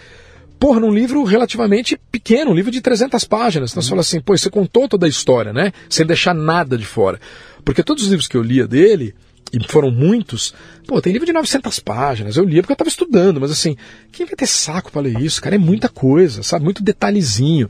[0.57, 3.71] porra, num livro relativamente pequeno, um livro de 300 páginas.
[3.71, 5.71] Então você fala assim, pô, você contou toda a história, né?
[5.87, 7.19] Sem deixar nada de fora.
[7.63, 9.13] Porque todos os livros que eu lia dele,
[9.53, 10.53] e foram muitos,
[10.87, 12.35] pô, tem livro de 900 páginas.
[12.35, 13.75] Eu lia porque eu estava estudando, mas assim,
[14.11, 15.41] quem vai ter saco para ler isso?
[15.41, 16.65] Cara, é muita coisa, sabe?
[16.65, 17.69] Muito detalhezinho.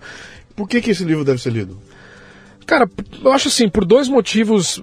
[0.56, 1.80] Por que, que esse livro deve ser lido?
[2.66, 2.90] Cara,
[3.24, 4.82] eu acho assim, por dois motivos.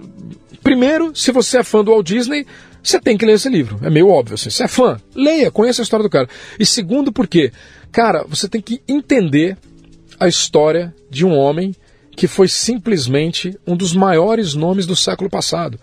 [0.62, 2.47] Primeiro, se você é fã do Walt Disney,
[2.82, 3.81] você tem que ler esse livro.
[3.82, 4.51] É meio óbvio assim.
[4.51, 6.28] Você é fã, leia, conheça a história do cara.
[6.59, 7.52] E segundo, porque,
[7.90, 9.56] cara, você tem que entender
[10.20, 11.74] a história de um homem
[12.14, 15.78] que foi simplesmente um dos maiores nomes do século passado,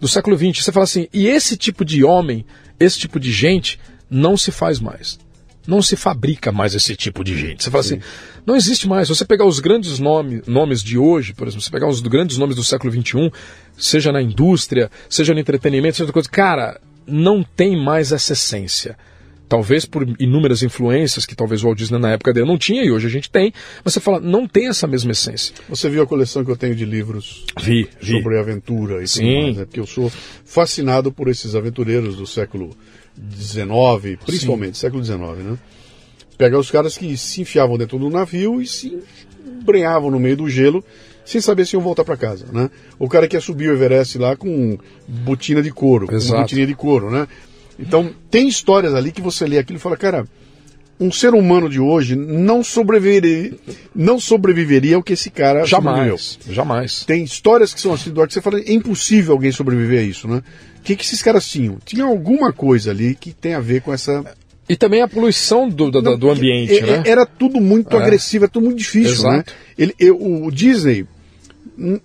[0.00, 0.64] do século XX.
[0.64, 2.44] Você fala assim, e esse tipo de homem,
[2.80, 3.78] esse tipo de gente,
[4.10, 5.18] não se faz mais.
[5.66, 7.64] Não se fabrica mais esse tipo de gente.
[7.64, 8.00] Você fala assim,
[8.46, 9.08] não existe mais.
[9.08, 12.36] Se você pegar os grandes nome, nomes de hoje, por exemplo, você pegar os grandes
[12.36, 13.32] nomes do século XXI,
[13.76, 18.96] seja na indústria, seja no entretenimento, seja outra coisa, cara, não tem mais essa essência.
[19.54, 22.90] Talvez por inúmeras influências que talvez o Walt Disney na época dele não tinha e
[22.90, 23.52] hoje a gente tem,
[23.84, 25.54] mas você fala, não tem essa mesma essência.
[25.68, 28.14] Você viu a coleção que eu tenho de livros Vi, vi.
[28.14, 29.42] sobre aventura e tudo Sim.
[29.42, 29.64] mais, né?
[29.64, 30.10] Porque eu sou
[30.44, 32.76] fascinado por esses aventureiros do século
[33.32, 35.58] XIX, principalmente, século XIX, né?
[36.36, 38.98] Pegar os caras que se enfiavam dentro do navio e se
[39.46, 40.84] embrenhavam no meio do gelo
[41.24, 42.68] sem saber se iam voltar para casa, né?
[42.98, 44.76] O cara que ia subir o Everest lá com
[45.06, 46.42] botina de couro, com Exato.
[46.42, 47.28] botininha de couro, né?
[47.78, 50.26] Então, tem histórias ali que você lê aquilo e fala, cara,
[51.00, 53.52] um ser humano de hoje não sobreviveria,
[53.94, 56.16] não sobreviveria ao que esse cara sobreviveu.
[56.16, 57.04] Jamais, jamais.
[57.04, 60.02] Tem histórias que são assim do ar que você fala, é impossível alguém sobreviver a
[60.02, 60.42] isso, né?
[60.78, 61.78] O que, que esses caras tinham?
[61.84, 64.24] Tinha alguma coisa ali que tem a ver com essa.
[64.68, 67.02] E também a poluição do, do, do ambiente, É- né?
[67.06, 68.00] Era tudo muito É.
[68.00, 69.36] agressivo, era tudo muito difícil, Exato.
[69.36, 69.44] né?
[69.76, 71.06] Ele, eu- o Disney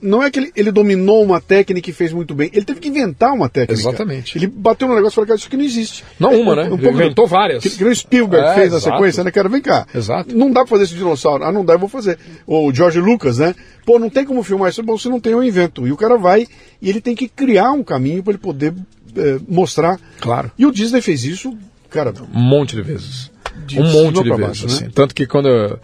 [0.02, 2.49] Não é que ele, ele dominou uma técnica e fez muito bem.
[2.53, 3.80] Ele teve que inventar uma técnica.
[3.80, 4.38] Exatamente.
[4.38, 6.03] Ele bateu no negócio e falou, cara, isso aqui não existe.
[6.19, 6.61] Não É, uma, um- né?
[6.64, 7.61] um Ele pouco do- inventou várias.
[7.61, 8.95] Que, que o Spielberg É, fez na exato.
[8.95, 9.48] sequência, né, cara?
[9.49, 9.86] Vem cá.
[9.94, 10.36] Exato.
[10.36, 11.44] Não dá pra fazer esse dinossauro.
[11.44, 12.18] Ah, não dá, eu vou fazer.
[12.48, 13.53] O George Lucas, né?
[13.86, 15.86] Pô, não tem como filmar isso, bom, se não tem, eu invento.
[15.88, 16.48] E o cara vai
[16.81, 18.73] e ele tem que criar um caminho para ele poder
[19.15, 19.99] eh, mostrar.
[20.19, 20.52] Claro.
[20.57, 21.56] E o Disney fez isso,
[21.90, 23.30] cara, Um monte de vezes.
[23.68, 24.40] De um monte de vezes.
[24.40, 24.73] baixo, né?
[24.73, 24.90] assim.
[24.90, 25.80] Tanto que quando eu,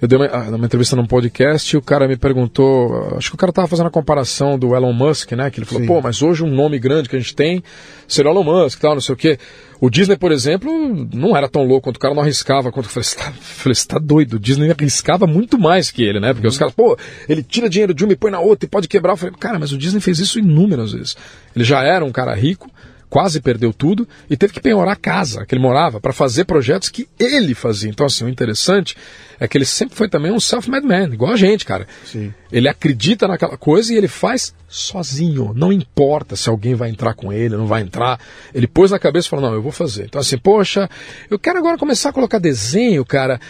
[0.00, 3.16] eu dei uma, ah, numa entrevista num podcast, o cara me perguntou.
[3.16, 5.50] Acho que o cara tava fazendo a comparação do Elon Musk, né?
[5.50, 5.86] Que ele falou, Sim.
[5.86, 7.62] pô, mas hoje um nome grande que a gente tem
[8.08, 9.38] seria o Elon Musk tal, não sei o quê.
[9.78, 10.70] O Disney, por exemplo,
[11.12, 12.72] não era tão louco quanto o cara não arriscava.
[12.72, 14.34] Quanto eu falei, você tá, falei, você tá doido?
[14.34, 16.32] O Disney arriscava muito mais que ele, né?
[16.32, 16.98] Porque os caras, pô,
[17.28, 19.12] ele tira dinheiro de uma e põe na outra e pode quebrar.
[19.12, 21.16] Eu falei, cara, mas o Disney fez isso inúmeras vezes.
[21.54, 22.70] Ele já era um cara rico,
[23.10, 26.88] quase perdeu tudo e teve que penhorar a casa que ele morava para fazer projetos
[26.88, 27.90] que ele fazia.
[27.90, 28.96] Então, assim, o interessante
[29.38, 31.88] é que ele sempre foi também um self-made man, igual a gente, cara.
[32.04, 32.32] Sim.
[32.52, 35.52] Ele acredita naquela coisa e ele faz sozinho.
[35.54, 38.20] Não importa se alguém vai entrar com ele, não vai entrar.
[38.54, 40.04] Ele pôs na cabeça e falou: não, eu vou fazer.
[40.04, 40.88] Então, assim, poxa,
[41.28, 43.40] eu quero agora começar a colocar desenho, cara.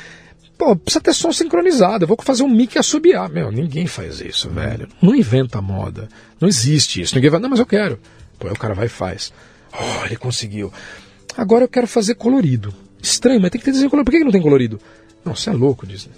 [0.56, 2.04] Pô, precisa ter som sincronizado.
[2.04, 3.30] Eu vou fazer um mic assobiar.
[3.30, 4.88] Meu, ninguém faz isso, velho.
[5.00, 6.08] Não inventa moda.
[6.38, 7.14] Não existe isso.
[7.14, 7.98] Ninguém vai, não, mas eu quero.
[8.38, 9.32] Pô, aí o cara vai e faz.
[9.72, 10.72] Oh, ele conseguiu.
[11.36, 12.74] Agora eu quero fazer colorido.
[13.02, 14.04] Estranho, mas tem que ter desenho colorido.
[14.04, 14.80] Por que que não tem colorido?
[15.24, 16.12] Não, você é louco, Disney.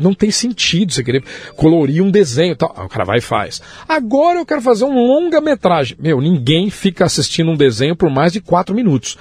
[0.00, 1.24] Não tem sentido você querer
[1.56, 2.72] colorir um desenho tal.
[2.76, 3.62] Ah, o cara vai e faz.
[3.88, 5.96] Agora eu quero fazer um longa-metragem.
[5.98, 9.16] Meu, ninguém fica assistindo um desenho por mais de quatro minutos.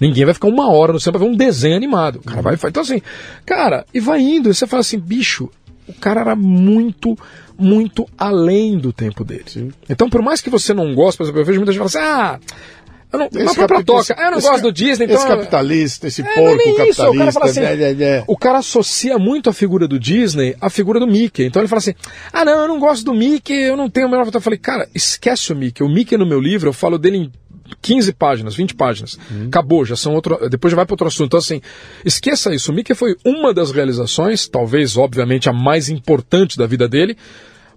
[0.00, 2.16] Ninguém vai ficar uma hora no cinema pra ver um desenho animado.
[2.16, 2.70] O cara vai e faz.
[2.70, 3.00] Então, assim,
[3.44, 4.50] cara, e vai indo.
[4.50, 5.50] E você fala assim, bicho,
[5.88, 7.18] o cara era muito,
[7.58, 9.44] muito além do tempo dele.
[9.46, 9.72] Sim.
[9.88, 12.20] Então, por mais que você não goste, por exemplo, eu vejo muita gente falando assim,
[12.22, 12.38] ah,
[13.12, 15.16] eu não, Esse pra capital- toca, eu não esse gosto do Disney, então...
[15.16, 16.74] Esse capitalista, esse É, porco isso, o
[17.16, 17.44] cara capitalista.
[17.44, 18.24] assim, é, é.
[18.26, 21.44] O cara associa muito a figura do Disney à figura do Mickey.
[21.44, 21.94] Então ele fala assim:
[22.32, 24.36] ah, não, eu não gosto do Mickey, eu não tenho a menor vontade.
[24.38, 25.82] Eu falei, cara, esquece o Mickey.
[25.82, 27.32] O Mickey no meu livro, eu falo dele em
[27.82, 29.18] 15 páginas, 20 páginas.
[29.46, 30.48] Acabou, já são outro.
[30.48, 31.26] Depois já vai para outro assunto.
[31.26, 31.60] Então, assim,
[32.04, 32.72] esqueça isso.
[32.72, 37.16] O Mickey foi uma das realizações, talvez, obviamente, a mais importante da vida dele.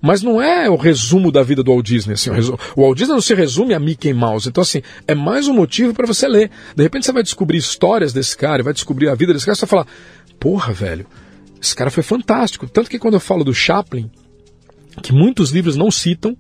[0.02, 2.14] Mas não é o resumo da vida do Walt Disney.
[2.14, 4.50] Assim, o, o Walt Disney não se resume a Mickey Mouse.
[4.50, 6.50] Então, assim, é mais um motivo para você ler.
[6.76, 9.66] De repente você vai descobrir histórias desse cara, vai descobrir a vida desse cara, você
[9.66, 9.88] vai falar,
[10.40, 11.06] porra, velho,
[11.62, 12.68] esse cara foi fantástico.
[12.68, 14.10] Tanto que quando eu falo do Chaplin,
[15.04, 16.36] que muitos livros não citam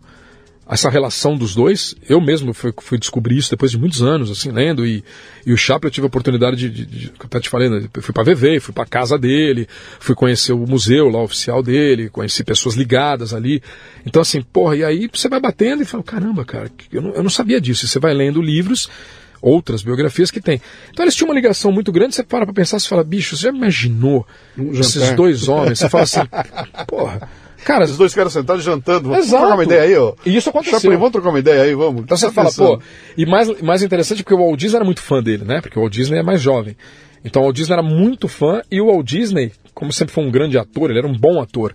[0.71, 1.93] essa relação dos dois.
[2.07, 4.85] Eu mesmo fui, fui descobrir isso depois de muitos anos, assim, lendo.
[4.85, 5.03] E,
[5.45, 6.69] e o Chaplin eu tive a oportunidade de.
[6.69, 9.67] de, de eu até te falei, né, eu fui para VV, fui para casa dele,
[9.99, 13.61] fui conhecer o museu lá oficial dele, conheci pessoas ligadas ali.
[14.05, 17.23] Então, assim, porra, e aí você vai batendo e fala: caramba, cara, eu não, eu
[17.23, 17.83] não sabia disso.
[17.83, 18.89] E você vai lendo livros.
[19.43, 20.61] Outras biografias que tem.
[20.91, 22.13] Então eles tinham uma ligação muito grande.
[22.13, 24.23] Você para pra pensar, você fala, bicho, você já imaginou
[24.55, 25.79] Um esses dois homens?
[25.79, 26.19] Você fala assim,
[26.87, 27.27] porra,
[27.65, 29.09] cara, Esses dois caras sentados jantando.
[29.09, 29.41] Vamos Exato.
[29.43, 30.13] trocar uma ideia aí, ó.
[30.25, 30.79] E isso aconteceu.
[30.79, 32.03] Chaplin, vamos trocar uma ideia aí, vamos.
[32.03, 32.77] Então você Tá fala, pensando?
[32.77, 32.83] pô,
[33.17, 35.61] e mais, mais interessante porque o Walt Disney era muito fã dele, né?
[35.61, 36.75] Porque o Walt Disney é mais jovem.
[37.23, 40.31] Então o Walt Disney era muito fã e o Walt Disney, como sempre foi um
[40.31, 41.73] grande ator, ele era um bom ator.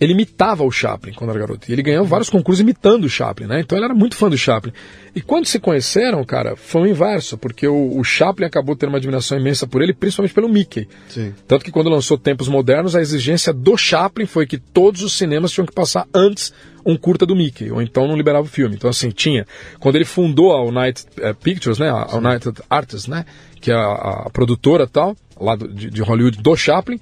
[0.00, 1.68] Ele imitava o Chaplin quando era garoto.
[1.68, 3.60] E ele ganhou vários concursos imitando o Chaplin, né?
[3.60, 4.72] Então ele era muito fã do Chaplin.
[5.14, 8.98] E quando se conheceram, cara, foi o inverso, porque o, o Chaplin acabou tendo uma
[8.98, 10.88] admiração imensa por ele, principalmente pelo Mickey.
[11.08, 11.34] Sim.
[11.46, 15.50] Tanto que quando lançou Tempos Modernos, a exigência do Chaplin foi que todos os cinemas
[15.52, 16.50] tinham que passar antes
[16.86, 18.76] um curta do Mickey, ou então não liberava o filme.
[18.76, 19.46] Então, assim, tinha.
[19.78, 23.26] Quando ele fundou a United eh, Pictures, né, a United Artists, né,
[23.60, 26.98] que é a, a produtora tal, lá do- de, de Hollywood do Chaplin,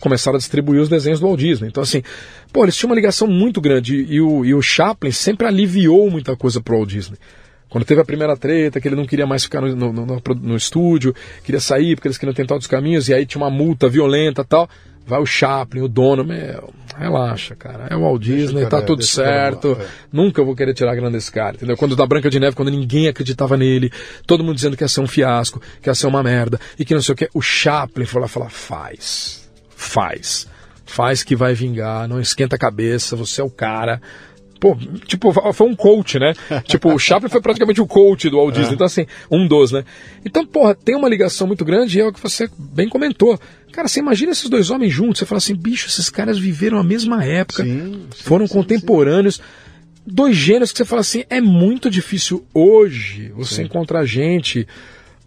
[0.00, 1.68] começaram a distribuir os desenhos do Walt Disney.
[1.68, 2.02] Então, assim,
[2.52, 6.36] pô, eles tinham uma ligação muito grande e, o, e o Chaplin sempre aliviou muita
[6.36, 7.18] coisa pro Walt Disney.
[7.68, 10.56] Quando teve a primeira treta, que ele não queria mais ficar no, no, no- no-
[10.56, 11.14] estúdio,
[11.44, 14.68] queria sair porque eles queriam tentar outros caminhos, e aí tinha uma multa violenta tal.
[15.06, 17.86] Vai o Chaplin, o dono, meu, relaxa, cara.
[17.90, 19.68] É o Walt Disney, cara, tá tudo deixa o cara certo.
[19.72, 19.86] lá, é.
[20.12, 21.78] Nunca vou querer tirar a grana desse cara, entendeu?
[21.78, 23.90] Quando da Branca de Neve, quando ninguém acreditava nele,
[24.26, 26.92] todo mundo dizendo que ia ser um fiasco, que ia ser uma merda, e que
[26.94, 29.47] não sei o que, o Chaplin foi lá falou: faz,
[29.78, 30.48] faz,
[30.84, 34.02] faz que vai vingar, não esquenta a cabeça, você é o cara.
[34.58, 34.76] Pô,
[35.06, 36.34] tipo, foi um coach, né?
[36.66, 38.74] tipo, o Chaplin foi praticamente o coach do Walt Disney.
[38.74, 39.84] Então, assim, um dos, né?
[40.24, 43.38] Então, porra, tem uma ligação muito grande e é o que você bem comentou.
[43.70, 46.82] Cara, você imagina esses dois homens juntos, você fala assim, bicho, esses caras viveram a
[46.82, 49.40] mesma época, Sim, sim, foram sim, contemporâneos.
[50.04, 54.66] Dois gêneros que você fala assim, é muito difícil hoje você encontrar gente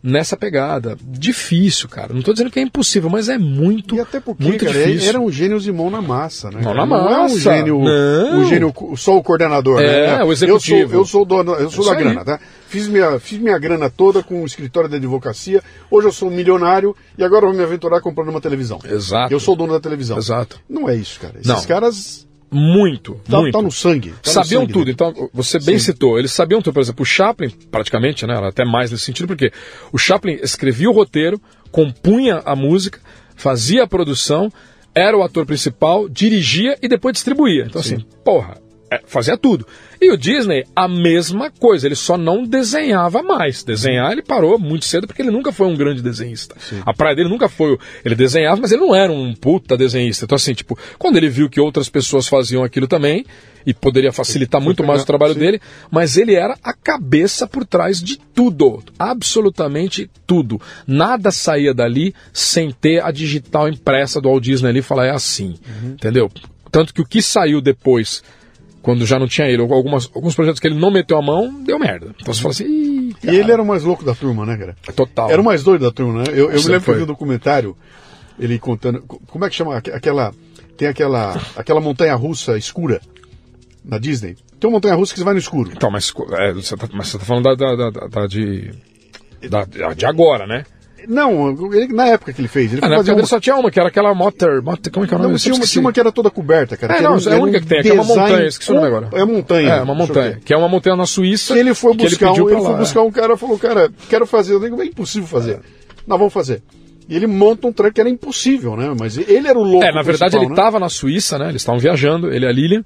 [0.04, 0.98] nessa pegada.
[1.04, 2.14] Difícil, cara.
[2.14, 5.10] Não tô dizendo que é impossível, mas é muito, E até porque, muito cara, difícil.
[5.10, 6.62] eram gênios de mão na massa, né?
[6.62, 7.40] Mão na Não é um massa.
[7.40, 8.40] gênio, Não.
[8.40, 10.24] um gênio, só o coordenador, É, né?
[10.24, 10.82] o executivo.
[10.82, 11.98] Eu sou, eu sou, dono, eu sou da aí.
[11.98, 12.40] grana, tá?
[12.68, 15.62] Fiz minha, fiz minha grana toda com o escritório de advocacia.
[15.90, 18.80] Hoje eu sou um milionário e agora eu vou me aventurar comprando uma televisão.
[18.90, 19.34] Exato.
[19.34, 20.18] Eu sou o dono da televisão.
[20.18, 20.60] Exato.
[20.70, 21.34] Não é isso, cara.
[21.36, 21.62] Esses Não.
[21.64, 23.54] caras muito, Tá, muito.
[23.54, 24.10] tá no sangue.
[24.10, 24.86] tá no sabiam sangue tudo.
[24.86, 24.92] dele.
[24.94, 25.86] Então, você bem Sim.
[25.86, 26.74] citou, eles sabiam tudo.
[26.74, 28.36] Por exemplo, o Chaplin, praticamente, né?
[28.36, 29.52] era Até mais nesse sentido, porque
[29.92, 31.42] o Chaplin escrevia o roteiro,
[31.72, 33.00] compunha a música,
[33.36, 34.52] fazia a produção,
[34.94, 37.66] era o ator principal, dirigia e depois distribuía.
[37.68, 38.61] Então, assim, porra, é,
[39.06, 39.66] fazia tudo.
[40.02, 43.64] E o Disney, a mesma coisa, ele só não desenhava mais.
[43.64, 46.56] Desenhar ele parou muito cedo porque ele nunca foi um grande desenhista.
[46.86, 47.78] A praia dele nunca foi.
[48.04, 50.26] Ele desenhava, mas ele não era um puta desenhista.
[50.26, 53.26] Então, assim, tipo, quando ele viu que outras pessoas faziam aquilo também,
[53.66, 55.40] e poderia facilitar muito mais o trabalho sim.
[55.40, 58.84] dele, mas ele era a cabeça por trás de tudo.
[58.98, 60.60] Absolutamente tudo.
[60.88, 65.12] Nada saía dali sem ter a digital impressa do Walt Disney ali e falar, é
[65.12, 65.56] assim.
[65.84, 65.92] Uhum.
[65.92, 66.32] Entendeu?
[66.72, 68.24] Tanto que o que saiu depois
[68.82, 71.78] quando já não tinha ele, algumas, alguns projetos que ele não meteu a mão, deu
[71.80, 72.16] merda.
[72.20, 74.76] Então você fala assim, E ele era o mais louco da turma, né, cara?
[74.96, 75.30] total.
[75.30, 76.24] Era o mais doido da turma, né?
[76.30, 76.96] Eu, eu me lembro que eu foi.
[76.98, 77.78] vi um documentário,
[78.40, 79.02] ele contando.
[79.04, 79.78] Como é que chama?
[79.78, 80.34] Aqu- Aquela.
[80.78, 83.00] Tem aquela, aquela montanha russa escura
[83.86, 84.36] na Disney.
[84.60, 85.72] Tem uma montanha russa que você vai no escuro.
[85.76, 88.72] Então, mas, é, você tá, mas você tá falando da, da- da- da de,
[89.48, 90.64] da- de agora, né?
[91.08, 92.72] Não, ele- na época que ele fez.
[92.72, 94.62] Ele Ah, foi na época uma, só tinha uma, que era aquela Motor.
[94.64, 95.32] Motor como é que é o nome?
[95.34, 95.74] não, tinha, uma, esqueci.
[95.74, 96.96] tinha uma que era toda coberta, cara.
[96.98, 98.76] É, não, um- é a única um que tem, que é uma montanha, esqueci o
[98.76, 99.10] nome agora.
[99.14, 99.70] É montanha.
[99.70, 100.40] É, uma montanha.
[100.44, 101.54] Que é uma montanha na Suíça.
[101.54, 102.78] Que ele foi que buscar, pediu um, ele lá, foi é.
[102.78, 104.54] buscar um cara e falou, cara, quero fazer.
[104.54, 105.60] Eu digo, é impossível fazer.
[106.08, 106.62] Nós vamos fazer.
[107.10, 108.94] E ele monta um trem que era impossível, né?
[108.98, 110.54] Mas ele era o louco É, na verdade ele principal, né?
[110.54, 111.50] estava na Suíça, né?
[111.50, 112.84] Eles estavam viajando, ele e a Lilian,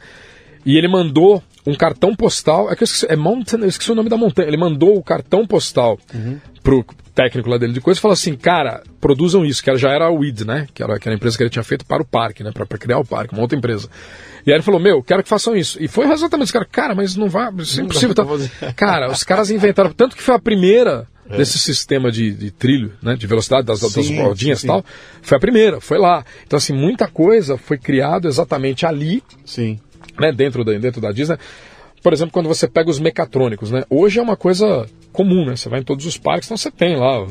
[0.66, 2.72] e ele mandou um cartão postal.
[2.72, 4.48] É que eu esqueci, é Mountain, eu esqueci o nome da montanha.
[4.48, 6.38] Ele mandou o cartão postal Uhum.
[6.64, 9.90] pro técnico lá dele de coisa e falou assim: cara, produzam isso, que era- já
[9.90, 10.68] era a WID, né?
[10.74, 12.52] Que era, que era a empresa que ele tinha feito para o parque, né?
[12.54, 13.90] Para criar o parque, uma outra empresa.
[14.46, 15.82] E aí ele falou: Meu, quero que façam isso.
[15.82, 18.14] E foi exatamente isso, cara, cara, mas não vai, isso é impossível.
[18.14, 18.26] Tá?
[18.76, 21.08] Cara, os caras inventaram, tanto que foi a primeira.
[21.28, 24.86] Desse sistema de, de trilho, né, de velocidade das, das Sim, rodinhas sim, e tal,
[25.24, 26.24] foi a primeira, foi lá.
[26.46, 29.80] Então, assim, muita coisa foi criado exatamente ali, Sim.
[30.20, 31.38] Né, dentro da, dentro da Disney.
[32.02, 33.84] Por exemplo, quando você pega os mecatrônicos, né?
[33.90, 35.56] Hoje é uma coisa comum, né?
[35.56, 37.26] Você vai em todos os parques, então você tem lá,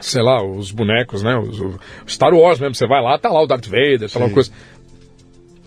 [0.00, 1.36] sei lá, os bonecos, né?
[1.36, 4.26] Os, o Star Wars mesmo, você vai lá, tá lá o Darth Vader, tá lá
[4.26, 4.52] uma coisa.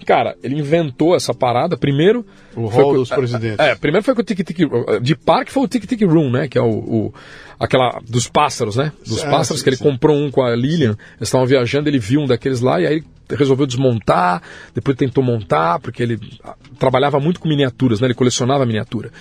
[0.06, 2.26] Cara, ele inventou essa parada primeiro.
[2.56, 3.60] O hall dos presidentes.
[3.60, 4.58] É, primeiro foi com o Tic Tic
[5.02, 6.48] de parque foi o Tic Tic Room, né?
[6.48, 7.14] Que é o, o-
[7.60, 8.92] aquela dos pássaros, né?
[9.06, 9.84] Dos pássaros sim, que ele sim.
[9.84, 10.96] comprou um com a Lilian.
[11.18, 14.42] Eles estavam viajando, ele viu um daqueles lá e aí resolveu desmontar.
[14.74, 18.08] Depois tentou montar porque ele ah, trabalhava muito com miniaturas, né?
[18.08, 19.12] Ele colecionava miniatura.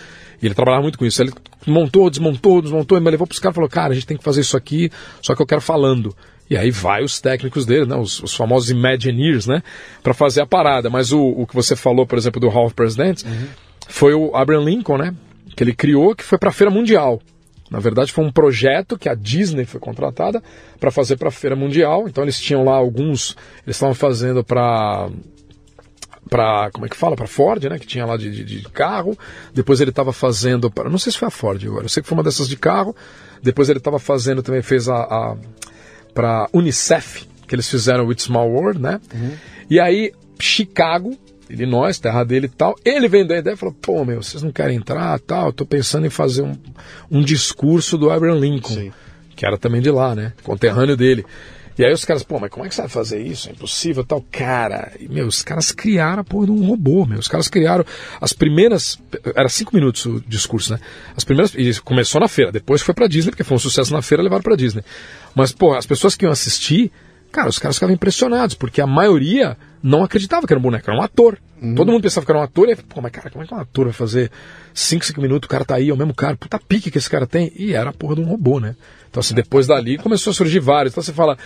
[0.43, 1.23] E ele trabalhava muito com isso.
[1.23, 1.33] Ele
[1.67, 4.17] montou, desmontou, desmontou, e me levou para os caras e falou: Cara, a gente tem
[4.19, 4.91] que fazer isso aqui,
[5.23, 6.15] só que eu quero falando.
[6.51, 9.63] E aí vai os técnicos dele, né, os, os famosos Imagineers, né,
[10.03, 10.91] para fazer a parada.
[10.91, 13.25] Mas o, o que você falou, por exemplo, do Hall of Presidents,
[13.89, 15.15] foi o Abraham Lincoln, né,
[15.57, 17.21] que ele criou, que foi para a Feira Mundial.
[17.71, 20.43] Na verdade, foi um projeto que a Disney foi contratada
[20.79, 22.07] para fazer para a Feira Mundial.
[22.07, 23.35] Então eles tinham lá alguns,
[23.67, 25.09] eles estavam fazendo para
[26.29, 29.17] para como é que fala para Ford né que tinha lá de, de- de carro
[29.53, 32.09] depois ele estava fazendo para não sei se foi a Ford agora eu sei que
[32.09, 32.97] foi uma dessas de carro
[33.43, 35.37] depois ele estava fazendo também fez a, a
[36.15, 39.01] para Unicef que eles fizeram o It's Small World né
[39.69, 41.17] e aí Chicago
[41.51, 44.53] Illinois terra dele e tal ele vem da ideia e falou pô meu vocês não
[44.53, 46.57] querem entrar tal eu tô pensando em fazer um,
[47.11, 48.93] um discurso do Abraham Lincoln Sim.
[49.35, 50.33] que era também de lá, né?
[50.43, 51.25] Conterrâneo dele.
[51.77, 53.49] E aí os caras, pô, mas como é que você vai fazer isso?
[53.49, 54.25] É impossível tal.
[54.31, 57.19] Cara, e, meu, os caras criaram a porra de um robô, meu.
[57.19, 57.85] Os caras criaram
[58.21, 58.99] as primeiras.
[59.35, 60.81] Era cinco minutos o discurso, né?
[61.17, 61.53] As primeiras.
[61.55, 64.43] E começou na feira, depois foi pra Disney, porque foi um sucesso na feira, levaram
[64.43, 64.85] pra Disney.
[65.35, 66.93] Mas, pô, as pessoas que iam assistir,
[67.33, 70.99] cara, os caras ficavam impressionados, porque a maioria não acreditava que era um boneco, era
[70.99, 71.39] um ator.
[71.75, 73.55] Todo mundo pensava que era um ator, e aí, pô, mas cara, como é que
[73.55, 74.31] um ator vai fazer
[74.75, 77.09] 5, 5 minutos, o cara tá aí, é o mesmo cara, puta pique que esse
[77.09, 78.77] cara tem, e era a porra de um robô, né?
[79.15, 80.93] Então, assim, depois dali começou a surgir vários.
[80.93, 81.39] Então você fala,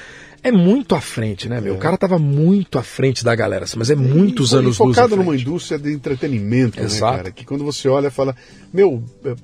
[0.42, 1.74] é muito à frente, né, meu?
[1.74, 4.82] O cara tava muito à frente da galera, assim, mas é muitos E anos e
[4.82, 7.12] luz focado numa indústria de entretenimento, Exato.
[7.12, 7.30] né, cara?
[7.30, 8.34] Que quando você olha, fala,
[8.72, 9.34] meu, é,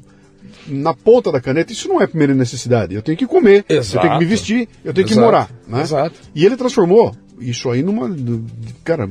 [0.66, 2.94] na ponta da caneta, isso não é primeira necessidade.
[2.94, 4.00] Eu tenho que comer, eu Exato.
[4.00, 5.26] tenho que me vestir, eu tenho que Exato.
[5.26, 5.82] morar, né?
[5.82, 6.18] Exato.
[6.34, 8.10] E ele transformou isso aí numa,
[8.82, 9.06] cara,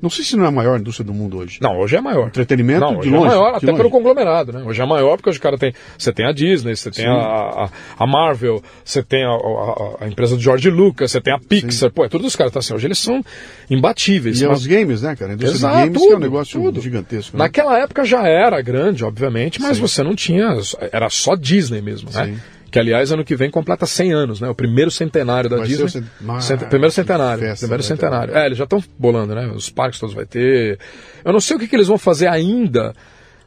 [0.00, 1.58] não sei se não é a maior indústria do mundo hoje.
[1.60, 2.28] Não, hoje é maior.
[2.28, 3.76] Entretenimento Não, de hoje longe, é maior, até longe.
[3.78, 4.62] pelo conglomerado, né?
[4.64, 5.72] Hoje é maior porque hoje o cara tem.
[5.98, 7.68] Você tem a Disney, você tem a, a,
[7.98, 11.90] a Marvel, você tem a, a- a empresa do George Lucas, você tem a Pixar,
[11.90, 12.74] pô, é tudo os caras tá assim.
[12.74, 13.22] Hoje eles são
[13.68, 14.40] imbatíveis.
[14.40, 15.32] E é mas- os games, né, cara?
[15.32, 16.80] A indústria Exato, de games que é um tudo, negócio tudo.
[16.80, 17.36] gigantesco.
[17.36, 17.44] Né?
[17.44, 20.56] Naquela época já era grande, obviamente, mas você não tinha.
[20.92, 22.26] Era só Disney mesmo, né?
[22.26, 22.38] Sim.
[22.78, 24.48] Que, aliás, ano que vem completa 100 anos, né?
[24.48, 25.88] O primeiro centenário da Vai Disney.
[25.88, 27.40] cent- Ah, Cent- Primeiro centenário.
[27.40, 27.94] festa primeiro vai ter.
[28.02, 28.36] centenário.
[28.36, 29.48] É, eles já estão bolando, né?
[29.54, 30.78] Os parques todos vai ter.
[31.24, 32.94] Eu não sei o que, que eles vão fazer ainda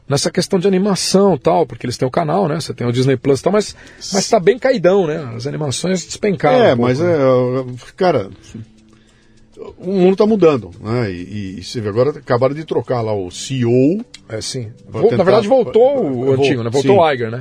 [0.08, 2.60] nessa questão de animação tal, porque eles têm o canal, né?
[2.60, 3.74] Você tem o Disney Plus e tal, mas,
[4.12, 5.32] mas tá bem caidão, né?
[5.34, 6.58] As animações despencaram.
[6.58, 7.10] É, um pouco, mas né?
[7.12, 7.64] é,
[7.96, 8.28] cara,
[9.78, 11.10] o mundo está mudando, né?
[11.10, 14.04] E, e, você vê agora acabaram de trocar lá o CEO.
[14.28, 14.70] É sim.
[14.92, 16.70] Tentar, Na verdade voltou pra, o antigo, né?
[16.70, 17.40] Voltou sim, o Iger, né?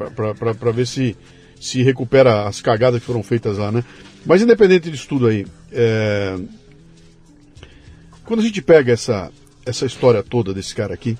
[0.59, 1.17] Para ver se
[1.61, 3.85] se recupera as cagadas que foram feitas lá, né?
[4.25, 6.37] Mas independente disso tudo aí, é...
[8.25, 9.31] quando a gente pega essa
[9.63, 11.15] essa história toda desse cara aqui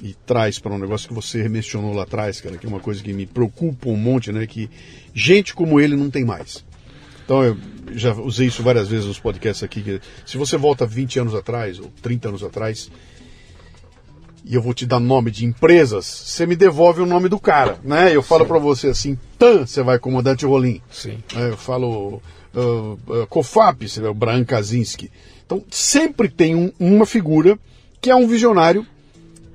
[0.00, 3.02] e traz para um negócio que você mencionou lá atrás, cara, que é uma coisa
[3.02, 4.46] que me preocupa um monte, né?
[4.46, 4.70] Que
[5.12, 6.64] gente como ele não tem mais.
[7.24, 7.56] Então eu
[7.94, 10.00] já usei isso várias vezes nos podcasts aqui.
[10.24, 12.88] Se você volta 20 anos atrás ou 30 anos atrás
[14.44, 17.78] e eu vou te dar nome de empresas, você me devolve o nome do cara,
[17.84, 18.14] né?
[18.14, 20.80] Eu falo para você assim, TAN, você vai comandante Rolim.
[20.90, 21.22] Sim.
[21.36, 22.20] É, eu falo
[22.54, 25.10] uh, uh, COFAP, você vai o Brian Kaczynski.
[25.46, 27.58] Então sempre tem um, uma figura
[28.00, 28.84] que é um visionário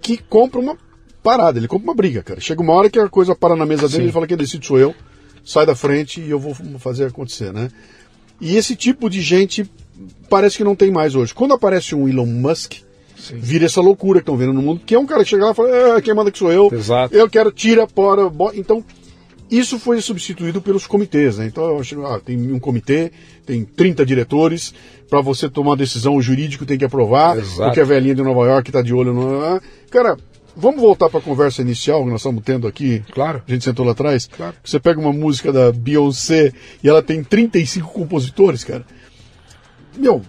[0.01, 0.77] que compra uma
[1.22, 2.39] parada, ele compra uma briga, cara.
[2.39, 4.03] Chega uma hora que a coisa para na mesa dele, Sim.
[4.03, 4.95] ele fala que decide sou eu,
[5.43, 7.69] sai da frente e eu vou fazer acontecer, né?
[8.39, 9.69] E esse tipo de gente
[10.30, 11.34] parece que não tem mais hoje.
[11.34, 12.76] Quando aparece um Elon Musk,
[13.18, 13.38] Sim.
[13.38, 15.52] vira essa loucura que estão vendo no mundo, que é um cara que chega lá
[15.52, 17.14] e fala, ah, quem manda que sou eu, Exato.
[17.15, 18.56] eu quero, tira, bora, bora.
[18.57, 18.84] Então,
[19.49, 21.45] isso foi substituído pelos comitês, né?
[21.48, 23.11] Então, eu acho, ah, tem um comitê,
[23.45, 24.73] tem 30 diretores,
[25.10, 27.64] para você tomar uma decisão, o jurídico tem que aprovar, Exato.
[27.64, 29.61] porque a velhinha de Nova York está de olho no.
[29.89, 30.18] Cara,
[30.56, 33.03] vamos voltar para a conversa inicial que nós estamos tendo aqui.
[33.11, 33.41] Claro.
[33.48, 34.27] A gente sentou lá atrás.
[34.27, 34.56] Claro.
[34.64, 36.52] Você pega uma música da Beyoncé
[36.84, 38.85] e ela tem 35 compositores, cara.
[39.95, 40.22] Meu,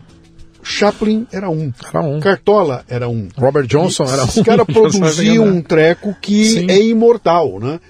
[0.63, 1.73] Chaplin era um.
[1.89, 2.21] Era um.
[2.21, 3.29] Cartola era um.
[3.37, 4.27] Robert Johnson e era um.
[4.27, 6.71] Os caras produziam um treco que Sim.
[6.71, 7.81] é imortal, né?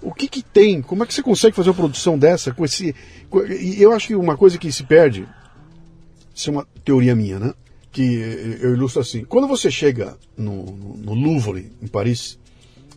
[0.00, 0.80] O que que tem?
[0.80, 2.94] Como é que você consegue fazer uma produção dessa com esse...
[3.76, 5.26] Eu acho que uma coisa que se perde
[6.38, 7.52] isso é uma teoria minha, né?
[7.90, 9.24] Que eu ilustro assim.
[9.24, 12.38] Quando você chega no, no, Louvre, em Paris,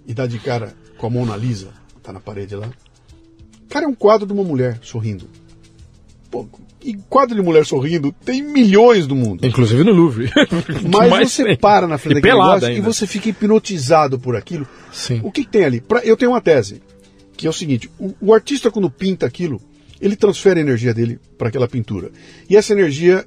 [0.06, 1.74] e dá de cara com a Mona Lisa,
[2.04, 2.70] tá na parede lá.
[3.68, 5.28] Cara, é um quadro de uma mulher sorrindo.
[6.30, 6.48] Pô,
[6.84, 9.46] e quadro de mulher sorrindo tem milhões no mundo.
[9.46, 10.32] Inclusive no Louvre.
[11.10, 11.58] Mas você tem.
[11.58, 12.80] para na frente e daquele negócio ainda.
[12.80, 14.68] e você fica hipnotizado por aquilo.
[14.92, 15.22] Sim.
[15.24, 15.82] O que, que tem ali?
[15.82, 16.82] Pra, eu tenho uma tese,
[17.38, 19.62] que é o seguinte: o, o artista, quando pinta aquilo,
[20.00, 22.12] ele transfere a energia dele para aquela pintura.
[22.50, 23.26] E essa energia,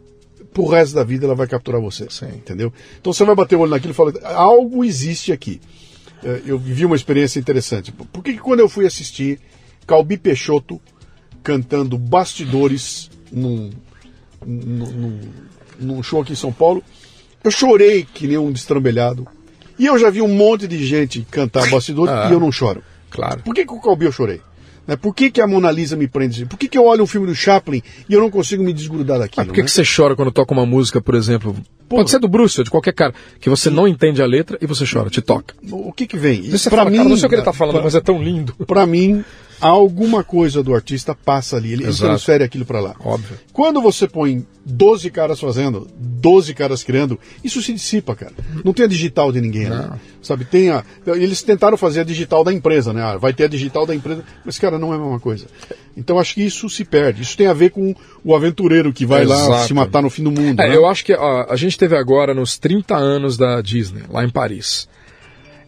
[0.53, 2.07] pro resto da vida, ela vai capturar você.
[2.11, 2.27] Sim.
[2.27, 2.73] Entendeu?
[3.01, 5.61] Então você vai bater o olho naquilo e fala: algo existe aqui.
[6.25, 7.93] É, eu vivi uma experiência interessante.
[7.93, 9.39] Por que, que quando eu fui assistir
[9.87, 10.81] Calbi Peixoto
[11.43, 13.71] cantando Bastidores num,
[14.47, 15.21] num,
[15.79, 16.83] num, show aqui em São Paulo,
[17.43, 19.27] eu chorei que nem um destrambelhado.
[19.79, 22.83] E eu já vi um monte de gente cantar Bastidores ah, e eu não choro.
[23.11, 23.43] Claro.
[23.43, 24.41] Por que com o Calbi eu chorei?
[24.87, 24.97] Né?
[24.97, 26.47] Por que, que a Mona Lisa me prende?
[26.47, 29.19] Por que, que eu olho um filme do Chaplin e eu não consigo me desgrudar
[29.19, 29.43] daquilo?
[29.43, 29.65] Ah, por que, né?
[29.67, 31.57] que você chora quando toca uma música, por exemplo?
[31.89, 34.59] Pô, Pode ser do Bruce ou de qualquer cara, que você não entende a letra
[34.61, 35.55] e você chora, te toca.
[35.71, 36.41] O que que vem?
[36.41, 38.23] Isso para mim, cara, não sei o que ele está falando, pra, mas é tão
[38.23, 38.55] lindo.
[38.67, 39.25] Para mim,
[39.61, 42.95] alguma coisa do artista passa ali, ele, ele transfere aquilo para lá.
[43.01, 43.39] Óbvio.
[43.53, 48.33] Quando você põe 12 caras fazendo, 12 caras criando, isso se dissipa, cara.
[48.65, 49.91] Não tem a digital de ninguém ali.
[50.23, 53.03] Sabe, tem a, eles tentaram fazer a digital da empresa, né?
[53.03, 55.47] Ah, vai ter a digital da empresa, mas cara, não é a mesma coisa.
[55.97, 57.23] Então acho que isso se perde.
[57.23, 57.95] Isso tem a ver com
[58.25, 59.51] o aventureiro que vai Exato.
[59.51, 60.61] lá se matar no fim do mundo.
[60.61, 60.77] É, né?
[60.77, 64.31] Eu acho que a, a gente teve agora nos 30 anos da Disney, lá em
[64.31, 64.89] Paris.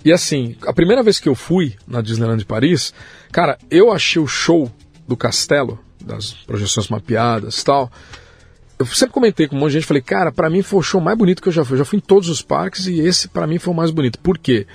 [0.04, 2.94] E assim, a primeira vez que eu fui na Disneyland de Paris,
[3.32, 4.70] cara, eu achei o show
[5.06, 7.90] do castelo, das projeções mapeadas tal.
[8.78, 11.00] Eu sempre comentei com um monte de gente, falei, cara, para mim foi o show
[11.00, 11.74] mais bonito que eu já fui.
[11.74, 14.18] Eu já fui em todos os parques e esse para mim foi o mais bonito.
[14.18, 14.66] Por quê?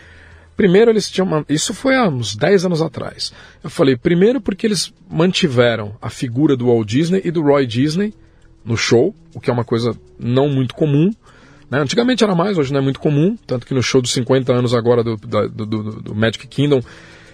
[0.57, 1.45] Primeiro eles tinham.
[1.47, 3.31] Isso foi há uns 10 anos atrás.
[3.63, 8.13] Eu falei, primeiro porque eles mantiveram a figura do Walt Disney e do Roy Disney
[8.63, 11.11] no show, o que é uma coisa não muito comum.
[11.71, 11.79] Né?
[11.79, 14.73] Antigamente era mais, hoje não é muito comum, tanto que no show dos 50 anos
[14.73, 16.81] agora do, do, do, do Magic Kingdom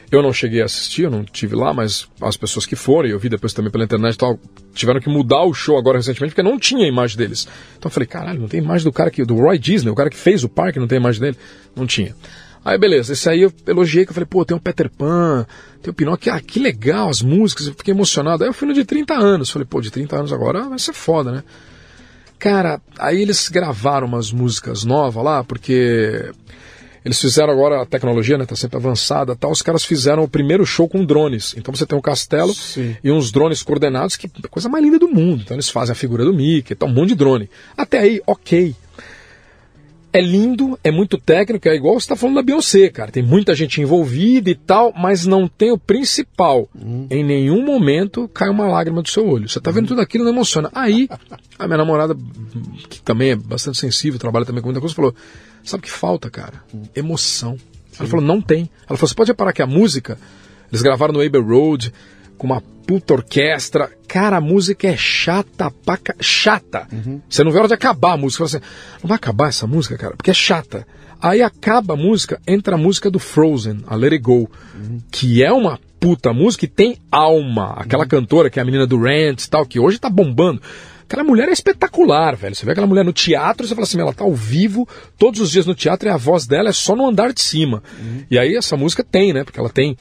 [0.09, 3.11] eu não cheguei a assistir, eu não tive lá, mas as pessoas que foram, e
[3.11, 4.39] eu vi depois também pela internet e tal,
[4.73, 7.45] tiveram que mudar o show agora recentemente, porque não tinha imagem deles.
[7.77, 10.09] Então eu falei, caralho, não tem imagem do cara que, do Roy Disney, o cara
[10.09, 11.37] que fez o parque, não tem imagem dele?
[11.75, 12.15] Não tinha.
[12.63, 15.45] Aí beleza, esse aí eu elogiei, que eu falei, pô, tem o Peter Pan,
[15.81, 18.43] tem o Pinóquio, ah, que legal as músicas, eu fiquei emocionado.
[18.43, 20.93] Aí eu fui no de 30 anos, falei, pô, de 30 anos agora vai ser
[20.93, 21.43] foda, né?
[22.39, 26.31] Cara, aí eles gravaram umas músicas novas lá, porque
[27.07, 28.45] eles fizeram agora a tecnologia, né?
[28.45, 29.49] Tá sempre avançada tal.
[29.49, 31.55] Os caras fizeram o primeiro show com drones.
[31.57, 32.97] Então você tem um castelo Sim.
[33.01, 35.41] e uns drones coordenados, que é a coisa mais linda do mundo.
[35.43, 37.49] Então eles fazem a figura do Mickey, tá um monte de drone.
[37.77, 38.75] Até aí, ok.
[40.17, 43.11] É lindo, é muito técnico, é igual você está falando da Beyoncé, cara.
[43.11, 46.67] Tem muita gente envolvida e tal, mas não tem o principal.
[46.73, 47.05] Uhum.
[47.07, 49.47] Em nenhum momento cai uma lágrima do seu olho.
[49.47, 49.89] Você está vendo uhum.
[49.89, 50.71] tudo aquilo não emociona.
[50.73, 51.07] Aí,
[51.59, 52.17] a minha namorada,
[52.89, 55.13] que também é bastante sensível, trabalha também com muita coisa, falou:
[55.63, 56.63] Sabe o que falta, cara?
[56.73, 56.81] Uhum.
[56.95, 57.55] Emoção.
[57.91, 57.97] Sim.
[57.99, 58.71] Ela falou: Não tem.
[58.89, 60.17] Ela falou: Você pode reparar que a música,
[60.71, 61.93] eles gravaram no Abbey Road,
[62.37, 63.91] com uma puta orquestra.
[64.07, 66.15] cara, a música é chata pra ca...
[66.21, 66.87] chata.
[66.91, 67.21] Uhum.
[67.29, 68.47] Você não vê a hora de acabar a música.
[68.47, 68.65] Você assim,
[69.03, 70.87] não vai acabar essa música, cara, porque é chata.
[71.21, 75.01] Aí acaba a música, entra a música do Frozen, a Let It Go, Uhum.
[75.11, 77.73] que é uma puta música e tem alma.
[77.77, 78.09] Aquela Uhum.
[78.09, 80.61] cantora que é a menina do Rant e tal, que hoje tá bombando.
[81.09, 82.53] Aquela mulher é espetacular, velho.
[82.55, 84.87] Você vê aquela mulher no teatro, você fala assim, ela tá ao vivo
[85.17, 87.81] todos os dias no teatro e a voz dela é só no andar de cima.
[88.29, 89.43] E aí essa música tem, né?
[89.45, 89.97] Porque ela tem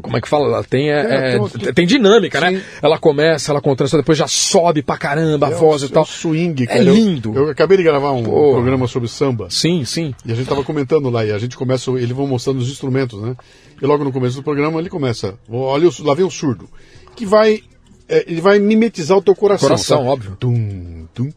[0.00, 0.46] como é que fala?
[0.46, 2.54] Ela tem, é, É, é, tem- tem dinâmica, Sim.
[2.54, 2.62] né?
[2.80, 6.02] Ela começa, ela contando, depois já sobe pra caramba a É voz o- e tal.
[6.02, 6.82] é o swing, É cara.
[6.84, 7.32] Eu- lindo.
[7.34, 8.52] Eu, acabei de gravar um Pô.
[8.52, 9.48] programa sobre samba.
[9.50, 10.14] Sim, sim.
[10.24, 13.20] E a gente tava comentando lá, e a gente começa, eles vão mostrando os instrumentos,
[13.20, 13.36] né?
[13.80, 16.68] E logo no começo do programa ele começa, olha, lá vem o surdo,
[17.16, 17.60] que vai,
[18.08, 19.68] é, ele vai mimetizar o teu coração.
[19.68, 20.08] Coração, sabe?
[20.08, 20.36] óbvio.
[20.38, 21.30] Tum, tum,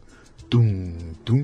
[0.48, 0.92] tum,
[1.24, 1.42] tum,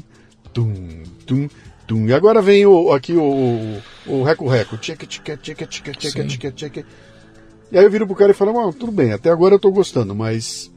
[0.52, 1.48] tum, tum,
[1.86, 2.06] tum.
[2.06, 3.76] E agora vem o, aqui o,
[4.06, 4.76] o, o reco-reco.
[7.70, 9.70] E aí eu viro pro cara e falo, ah, tudo bem, até agora eu tô
[9.70, 10.70] gostando, mas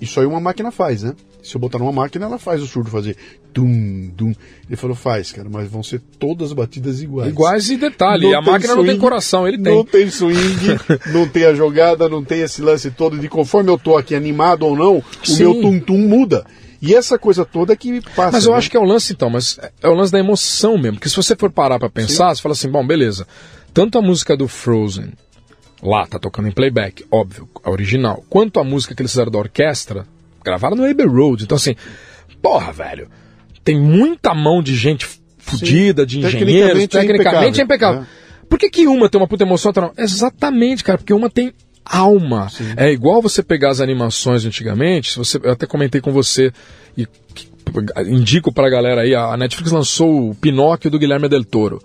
[0.00, 1.14] isso aí uma máquina faz, né?
[1.42, 3.16] Se eu botar numa máquina, ela faz o surdo fazer
[3.52, 4.32] tum, tum.
[4.68, 7.30] Ele falou, faz, cara, mas vão ser todas batidas iguais.
[7.30, 9.74] Iguais e detalhe, Não a máquina não tem swing, coração, ele tem.
[9.74, 10.78] Não tem swing,
[11.12, 14.64] não tem a jogada, não tem esse lance todo de conforme eu tô aqui animado
[14.64, 15.44] ou não, o Sim.
[15.44, 16.44] meu tum-tum muda.
[16.82, 18.32] E essa coisa toda que passa.
[18.32, 18.58] Mas eu né?
[18.58, 20.96] acho que é o lance então, mas é o lance da emoção mesmo.
[20.96, 23.26] Porque se você for parar pra pensar, você fala assim, bom, beleza.
[23.74, 25.12] Tanto a música do Frozen,
[25.82, 29.38] lá, tá tocando em playback, óbvio, a original, quanto a música que eles fizeram da
[29.38, 30.06] orquestra,
[30.42, 31.44] gravaram no Abbey Road.
[31.44, 31.76] Então assim,
[32.40, 33.08] porra, velho,
[33.62, 35.06] tem muita mão de gente
[35.38, 38.06] fodida, de Tecnicamente engenheiros, é tecnicamente é impecável, impecável.
[38.48, 39.68] Por que, que uma tem uma puta emoção?
[39.68, 39.92] outra não?
[39.96, 41.52] Exatamente, cara, porque uma tem
[41.84, 42.48] alma.
[42.76, 46.52] É igual você pegar as animações antigamente, você, eu até comentei com você
[46.96, 47.06] e
[48.06, 51.82] indico pra galera aí, a Netflix lançou o Pinóquio do Guilherme Del Toro.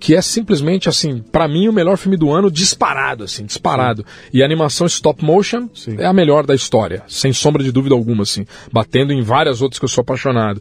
[0.00, 4.04] Que é simplesmente, assim, pra mim o melhor filme do ano, disparado, assim, disparado.
[4.32, 5.94] E a animação stop motion Sim.
[5.96, 8.44] é a melhor da história, sem sombra de dúvida alguma, assim.
[8.72, 10.60] Batendo em várias outras que eu sou apaixonado.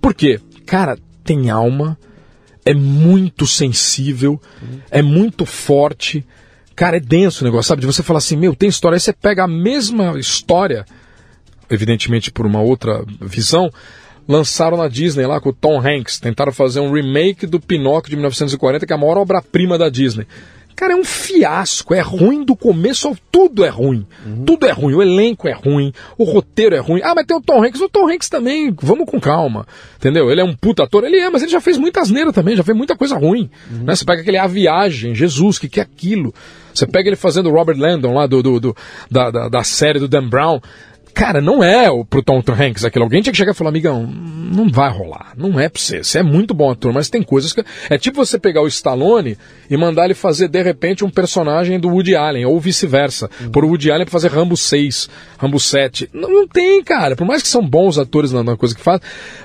[0.00, 0.38] Por quê?
[0.64, 1.98] Cara, tem alma,
[2.64, 4.40] é muito sensível,
[4.92, 6.24] é muito forte.
[6.78, 7.80] Cara, é denso o negócio, sabe?
[7.80, 8.94] De você falar assim, meu, tem história.
[8.94, 10.86] Aí você pega a mesma história,
[11.68, 13.68] evidentemente por uma outra visão,
[14.28, 16.20] lançaram na Disney lá com o Tom Hanks.
[16.20, 20.24] Tentaram fazer um remake do Pinóquio de 1940, que é a maior obra-prima da Disney.
[20.78, 24.06] Cara, é um fiasco, é ruim do começo ao tudo é ruim.
[24.46, 27.00] Tudo é ruim, o elenco é ruim, o roteiro é ruim.
[27.02, 29.66] Ah, mas tem o Tom Hanks, o Tom Hanks também, vamos com calma.
[29.96, 30.30] Entendeu?
[30.30, 32.62] Ele é um puta ator, ele é, mas ele já fez muita asneira também, já
[32.62, 33.50] fez muita coisa ruim.
[33.68, 33.96] Né?
[33.96, 36.32] Você pega aquele A Viagem, Jesus, que que é aquilo?
[36.72, 38.76] Você pega ele fazendo o Robert Landon lá do, do, do-
[39.10, 40.60] da, da, da série do Dan Brown.
[41.18, 43.04] Cara, não é pro Tom Hanks aquilo.
[43.04, 45.32] Alguém tinha que chegar e falar, amigão, não vai rolar.
[45.36, 46.04] Não é pra você.
[46.04, 47.64] Você é muito bom ator, mas tem coisas que.
[47.90, 49.36] É tipo você pegar o Stallone
[49.68, 53.28] e mandar ele fazer, de repente, um personagem do Woody Allen, ou vice-versa.
[53.52, 56.08] Por o Woody Allen pra fazer Rambo 6, Rambo 7.
[56.12, 57.16] Não, não tem, cara.
[57.16, 59.00] Por mais que são bons atores na, na coisa que faz,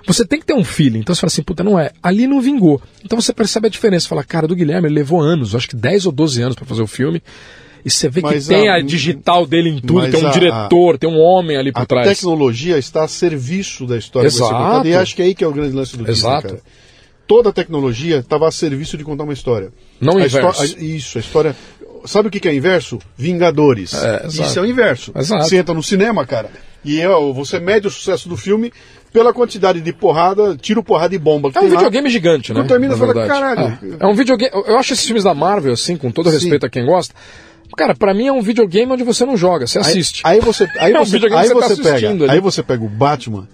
[0.05, 0.99] você tem que ter um feeling.
[0.99, 1.89] Então você fala assim, puta, não é.
[2.03, 2.79] Ali não vingou.
[3.03, 4.07] Então você percebe a diferença.
[4.07, 6.83] Fala, cara, do Guilherme, ele levou anos, acho que 10 ou 12 anos pra fazer
[6.83, 7.19] o filme.
[7.85, 10.31] E você vê Mas que tem a- a digital dele em tudo, tem um a-
[10.31, 12.07] diretor, tem um homem ali por A trás.
[12.07, 14.65] tecnologia está a serviço da história que vai ser Exato.
[14.69, 14.87] contada.
[14.89, 16.47] E acho que é aí que é o grande lance do Disney, Exato.
[16.47, 16.61] cara.
[17.27, 19.71] Toda a tecnologia estava a serviço de contar uma história.
[19.99, 20.61] Não a inverso.
[20.61, 21.55] a- isso, a história.
[22.05, 22.99] Sabe o que que é inverso?
[23.17, 23.93] Vingadores.
[23.93, 24.27] É.
[24.27, 25.11] Isso é o inverso.
[25.15, 25.43] Exato.
[25.45, 26.49] Você entra no cinema, cara,
[26.83, 28.73] e é, você mede o sucesso do filme
[29.13, 31.77] pela quantidade de porrada, tiro, porrada e bomba que É um tem lá.
[31.79, 32.59] videogame gigante, né?
[32.59, 33.77] Quando termina, na fala, caralho.
[33.99, 34.03] É.
[34.03, 34.51] É um videogame.
[34.67, 36.35] Eu acho esses filmes da Marvel, assim, com todo Sim.
[36.35, 37.13] respeito a quem gosta.
[37.75, 40.21] Cara, pra mim é um videogame onde você não joga, você Aí, assiste.
[40.23, 42.29] aí você, aí É um você, aí que você tá você pega, ali.
[42.29, 43.47] aí você pega o Batman,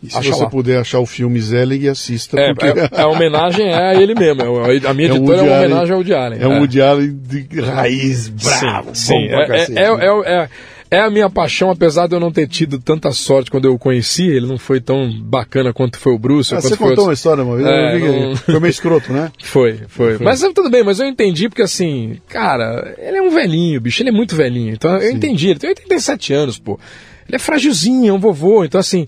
[0.04, 0.50] E se você lá.
[0.50, 2.40] puder achar o filme Zelig, assista.
[2.40, 2.80] É, porque...
[2.80, 4.42] é, é a homenagem a ele mesmo.
[4.42, 6.40] É a minha é editora é uma homenagem ao Woody Allen.
[6.42, 8.90] É um Woody Allen de raiz bravo.
[8.94, 9.26] Sim, sim.
[9.30, 10.06] É, cacete, é, né?
[10.26, 10.50] é,
[10.90, 13.80] é a minha paixão, apesar de eu não ter tido tanta sorte quando eu o
[13.80, 16.56] conheci, ele não foi tão bacana quanto foi o Bruce.
[16.56, 18.36] Ah, você contou uma história uma vez, é, não...
[18.36, 19.32] foi meio escroto, né?
[19.44, 20.26] Foi, foi, foi.
[20.26, 24.10] Mas tudo bem, mas eu entendi porque assim, cara, ele é um velhinho, bicho, ele
[24.10, 24.74] é muito velhinho.
[24.74, 26.80] Então eu entendi, ele tem 87 anos, pô.
[27.28, 29.08] Ele é frágilzinho, é um vovô, então assim,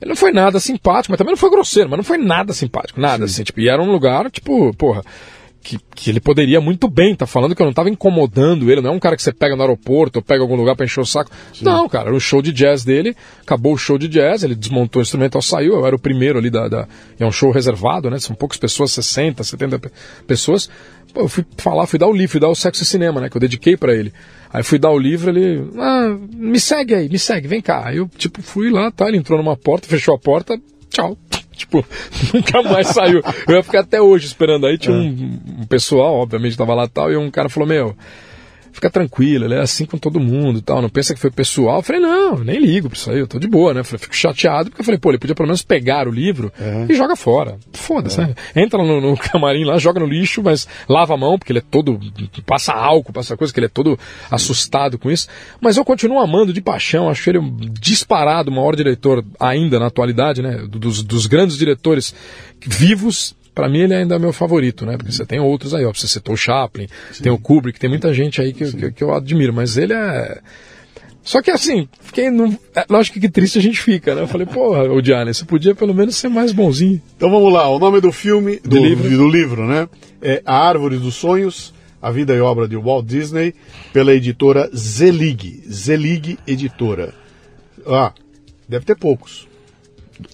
[0.00, 3.00] ele não foi nada simpático, mas também não foi grosseiro, mas não foi nada simpático,
[3.00, 3.32] nada Sim.
[3.32, 5.02] assim, tipo, e era um lugar, tipo, porra,
[5.68, 8.80] que, que ele poderia muito bem estar tá falando que eu não estava incomodando ele,
[8.80, 11.00] não é um cara que você pega no aeroporto ou pega algum lugar para encher
[11.00, 11.30] o saco.
[11.52, 11.64] Sim.
[11.64, 15.00] Não, cara, era um show de jazz dele, acabou o show de jazz, ele desmontou
[15.00, 16.68] o instrumental, saiu, eu era o primeiro ali da.
[16.68, 16.88] da
[17.18, 18.18] é um show reservado, né?
[18.18, 19.92] São poucas pessoas, 60, 70
[20.26, 20.70] pessoas.
[21.12, 23.28] Pô, eu fui falar, fui dar o livro, fui dar o Sexo e Cinema, né?
[23.28, 24.12] Que eu dediquei para ele.
[24.52, 25.68] Aí fui dar o livro, ele.
[25.76, 27.86] Ah, me segue aí, me segue, vem cá.
[27.86, 29.06] Aí eu, tipo, fui lá, tá?
[29.08, 30.60] Ele entrou numa porta, fechou a porta,
[30.90, 31.16] tchau.
[31.58, 31.84] Tipo,
[32.32, 33.20] nunca mais saiu.
[33.48, 34.64] Eu ia ficar até hoje esperando.
[34.64, 35.00] Aí tinha é.
[35.00, 37.96] um, um pessoal, obviamente, tava lá tal, e um cara falou: Meu,
[38.72, 41.78] fica tranquilo, ele é assim com todo mundo e tal, não pensa que foi pessoal.
[41.78, 43.80] Eu falei, não, nem ligo pra isso aí, eu tô de boa, né?
[43.80, 46.52] Eu falei, fico chateado, porque eu falei, pô, ele podia pelo menos pegar o livro
[46.88, 47.58] e joga fora.
[47.72, 48.26] Foda-se, é.
[48.26, 48.34] né?
[48.54, 51.64] Entra no, no, camarim lá, joga no lixo, mas lava a mão, porque ele é
[51.68, 51.98] todo.
[52.46, 53.98] passa álcool, passa coisa, que ele é todo
[54.30, 55.28] assustado com isso.
[55.60, 57.40] Mas eu continuo amando de paixão, acho ele
[57.80, 60.64] disparado, o maior diretor ainda na atualidade, né?
[60.68, 62.14] Dos, dos grandes diretores
[62.60, 64.96] vivos para mim ele ainda é meu favorito, né?
[64.96, 65.92] Porque você tem outros aí, ó.
[65.92, 67.24] Você citou o Chaplin, Sim.
[67.24, 70.38] tem o Kubrick, tem muita gente aí que, que, que, eu admiro, mas ele é.
[71.24, 72.56] Só que assim, fiquei no...
[72.72, 74.22] é, lógico que triste a gente fica, né?
[74.22, 77.02] Eu falei, porra, o Diane, você podia pelo menos ser mais bonzinho.
[77.16, 79.10] Então vamos lá, o nome do filme, do, do, livro.
[79.10, 79.88] do livro, né?
[80.22, 83.56] É A Árvore dos Sonhos, a vida e obra de Walt Disney,
[83.92, 85.64] pela editora Zelig.
[85.68, 87.12] Zelig Editora.
[87.84, 88.12] Ah,
[88.68, 89.47] deve ter poucos.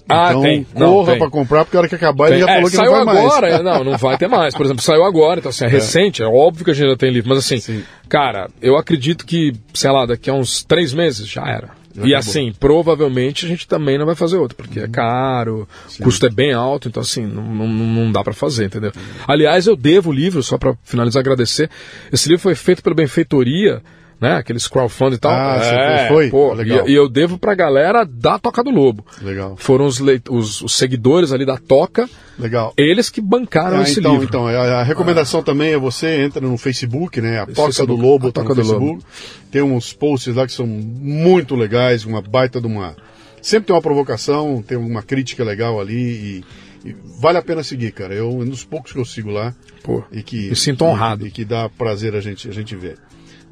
[0.09, 0.65] Ah, então, tem.
[0.65, 2.36] corra para comprar, porque a hora que acabar tem.
[2.36, 3.32] ele já é, falou que não vai agora, mais.
[3.32, 4.55] Saiu agora, não, não vai ter mais.
[4.55, 5.70] Por exemplo, saiu agora, então assim, é, é.
[5.70, 7.82] recente, é óbvio que a gente já tem livro, mas assim, Sim.
[8.09, 11.70] cara, eu acredito que, sei lá, daqui a uns três meses já era.
[11.94, 12.19] Já e acabou.
[12.19, 14.86] assim, provavelmente a gente também não vai fazer outro, porque uhum.
[14.86, 15.69] é caro,
[16.01, 18.93] o custo é bem alto, então assim, não, não, não dá para fazer, entendeu?
[18.94, 19.02] Uhum.
[19.28, 21.70] Aliás, eu devo o livro, só para finalizar, agradecer.
[22.12, 23.81] Esse livro foi feito pela Benfeitoria
[24.20, 24.36] né?
[24.36, 25.32] Aqueles crowdfunding e tal.
[25.32, 26.31] Ah, é, foi?
[26.31, 26.89] Pô, legal.
[26.89, 29.05] E, e, eu devo pra galera da Toca do Lobo.
[29.20, 29.57] Legal.
[29.57, 30.01] Foram os,
[30.31, 32.09] os, os seguidores ali da Toca.
[32.39, 32.73] Legal.
[32.77, 34.27] Eles que bancaram ah, esse então, livro.
[34.28, 35.43] Então, a, a recomendação ah.
[35.43, 37.41] também é você entra no Facebook, né?
[37.41, 38.85] A Toca Facebook, do Lobo tá no Facebook.
[38.85, 39.05] Lobo.
[39.51, 42.97] Tem uns posts lá que são muito legais, uma baita de uma...
[43.41, 46.43] Sempre tem uma provocação, tem uma crítica legal ali
[46.85, 48.15] e, vale a pena seguir, cara.
[48.15, 49.55] Eu, um dos poucos que eu sigo lá.
[49.82, 51.27] Pô, e que, me sinto honrado.
[51.27, 52.97] E, e que dá prazer a gente, a gente ver.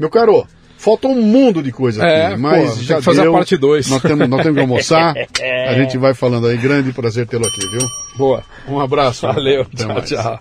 [0.03, 0.45] Meu caro,
[0.77, 3.33] Falta um mundo de coisa aqui, é, mas pô, já fazer deu.
[3.33, 3.89] a parte 2.
[3.89, 5.15] Nós temos, nós temos que almoçar.
[5.69, 6.57] a gente vai falando aí.
[6.57, 7.89] Grande prazer tê-lo aqui, viu?
[8.17, 8.43] Boa.
[8.67, 9.25] Um abraço.
[9.29, 9.61] Valeu.
[9.61, 10.09] Até tchau, mais.
[10.09, 10.41] tchau.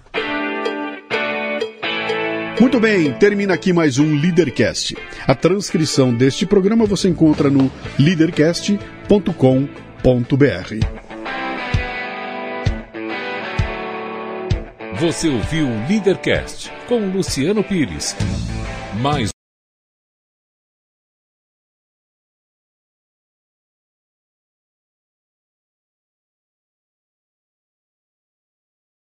[2.59, 4.97] Muito bem, termina aqui mais um Leadercast.
[5.27, 8.79] A transcrição deste programa você encontra no leadercast.com.br.
[14.99, 18.15] Você ouviu o Leadercast com Luciano Pires.
[18.99, 19.29] Mais